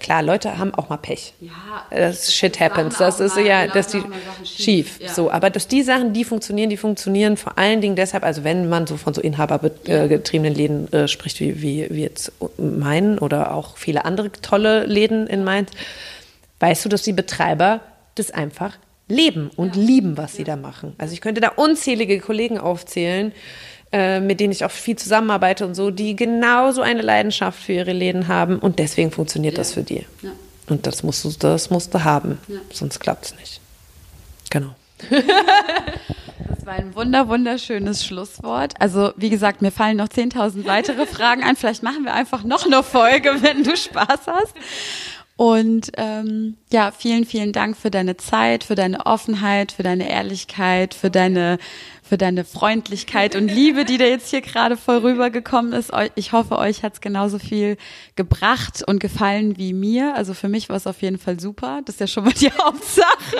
[0.00, 1.34] klar, Leute haben auch mal Pech.
[1.40, 1.50] Ja,
[1.90, 2.96] das Shit happens.
[2.98, 4.02] Das ist mal, ja, dass die
[4.44, 5.00] schief.
[5.00, 5.12] ja.
[5.12, 8.68] So, aber dass die Sachen, die funktionieren, die funktionieren vor allen Dingen deshalb, also wenn
[8.68, 13.76] man so von so inhabergetriebenen Läden äh, spricht, wie, wie, wie jetzt meinen oder auch
[13.76, 15.70] viele andere tolle Läden in Mainz,
[16.60, 17.80] weißt du, dass die Betreiber
[18.14, 18.78] das einfach
[19.08, 19.82] leben und ja.
[19.82, 20.94] lieben, was sie da machen.
[20.98, 23.32] Also ich könnte da unzählige Kollegen aufzählen,
[23.92, 27.92] äh, mit denen ich auch viel zusammenarbeite und so, die genauso eine Leidenschaft für ihre
[27.92, 29.58] Läden haben und deswegen funktioniert ja.
[29.58, 30.06] das für die.
[30.22, 30.32] Ja.
[30.68, 32.38] Und das musst du, das musst du haben,
[32.72, 33.60] sonst klappt es nicht.
[34.50, 34.74] Genau.
[36.48, 38.74] Das war ein wunder, wunderschönes Schlusswort.
[38.80, 41.56] Also, wie gesagt, mir fallen noch 10.000 weitere Fragen ein.
[41.56, 44.54] Vielleicht machen wir einfach noch eine Folge, wenn du Spaß hast.
[45.36, 50.94] Und ähm, ja, vielen, vielen Dank für deine Zeit, für deine Offenheit, für deine Ehrlichkeit,
[50.94, 51.58] für deine,
[52.02, 55.92] für deine Freundlichkeit und Liebe, die da jetzt hier gerade voll rübergekommen ist.
[56.14, 57.76] Ich hoffe, euch hat's genauso viel
[58.14, 60.14] gebracht und gefallen wie mir.
[60.14, 61.82] Also für mich war es auf jeden Fall super.
[61.84, 63.36] Das ist ja schon mal die Hauptsache.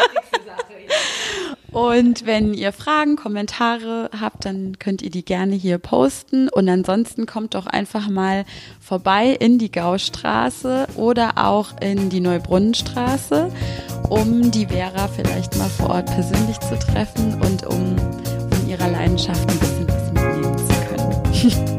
[1.76, 6.48] Und wenn ihr Fragen, Kommentare habt, dann könnt ihr die gerne hier posten.
[6.48, 8.46] Und ansonsten kommt doch einfach mal
[8.80, 13.52] vorbei in die Gaustraße oder auch in die Neubrunnenstraße,
[14.08, 17.94] um die Vera vielleicht mal vor Ort persönlich zu treffen und um
[18.48, 21.72] von ihrer Leidenschaft ein bisschen was mitnehmen zu können.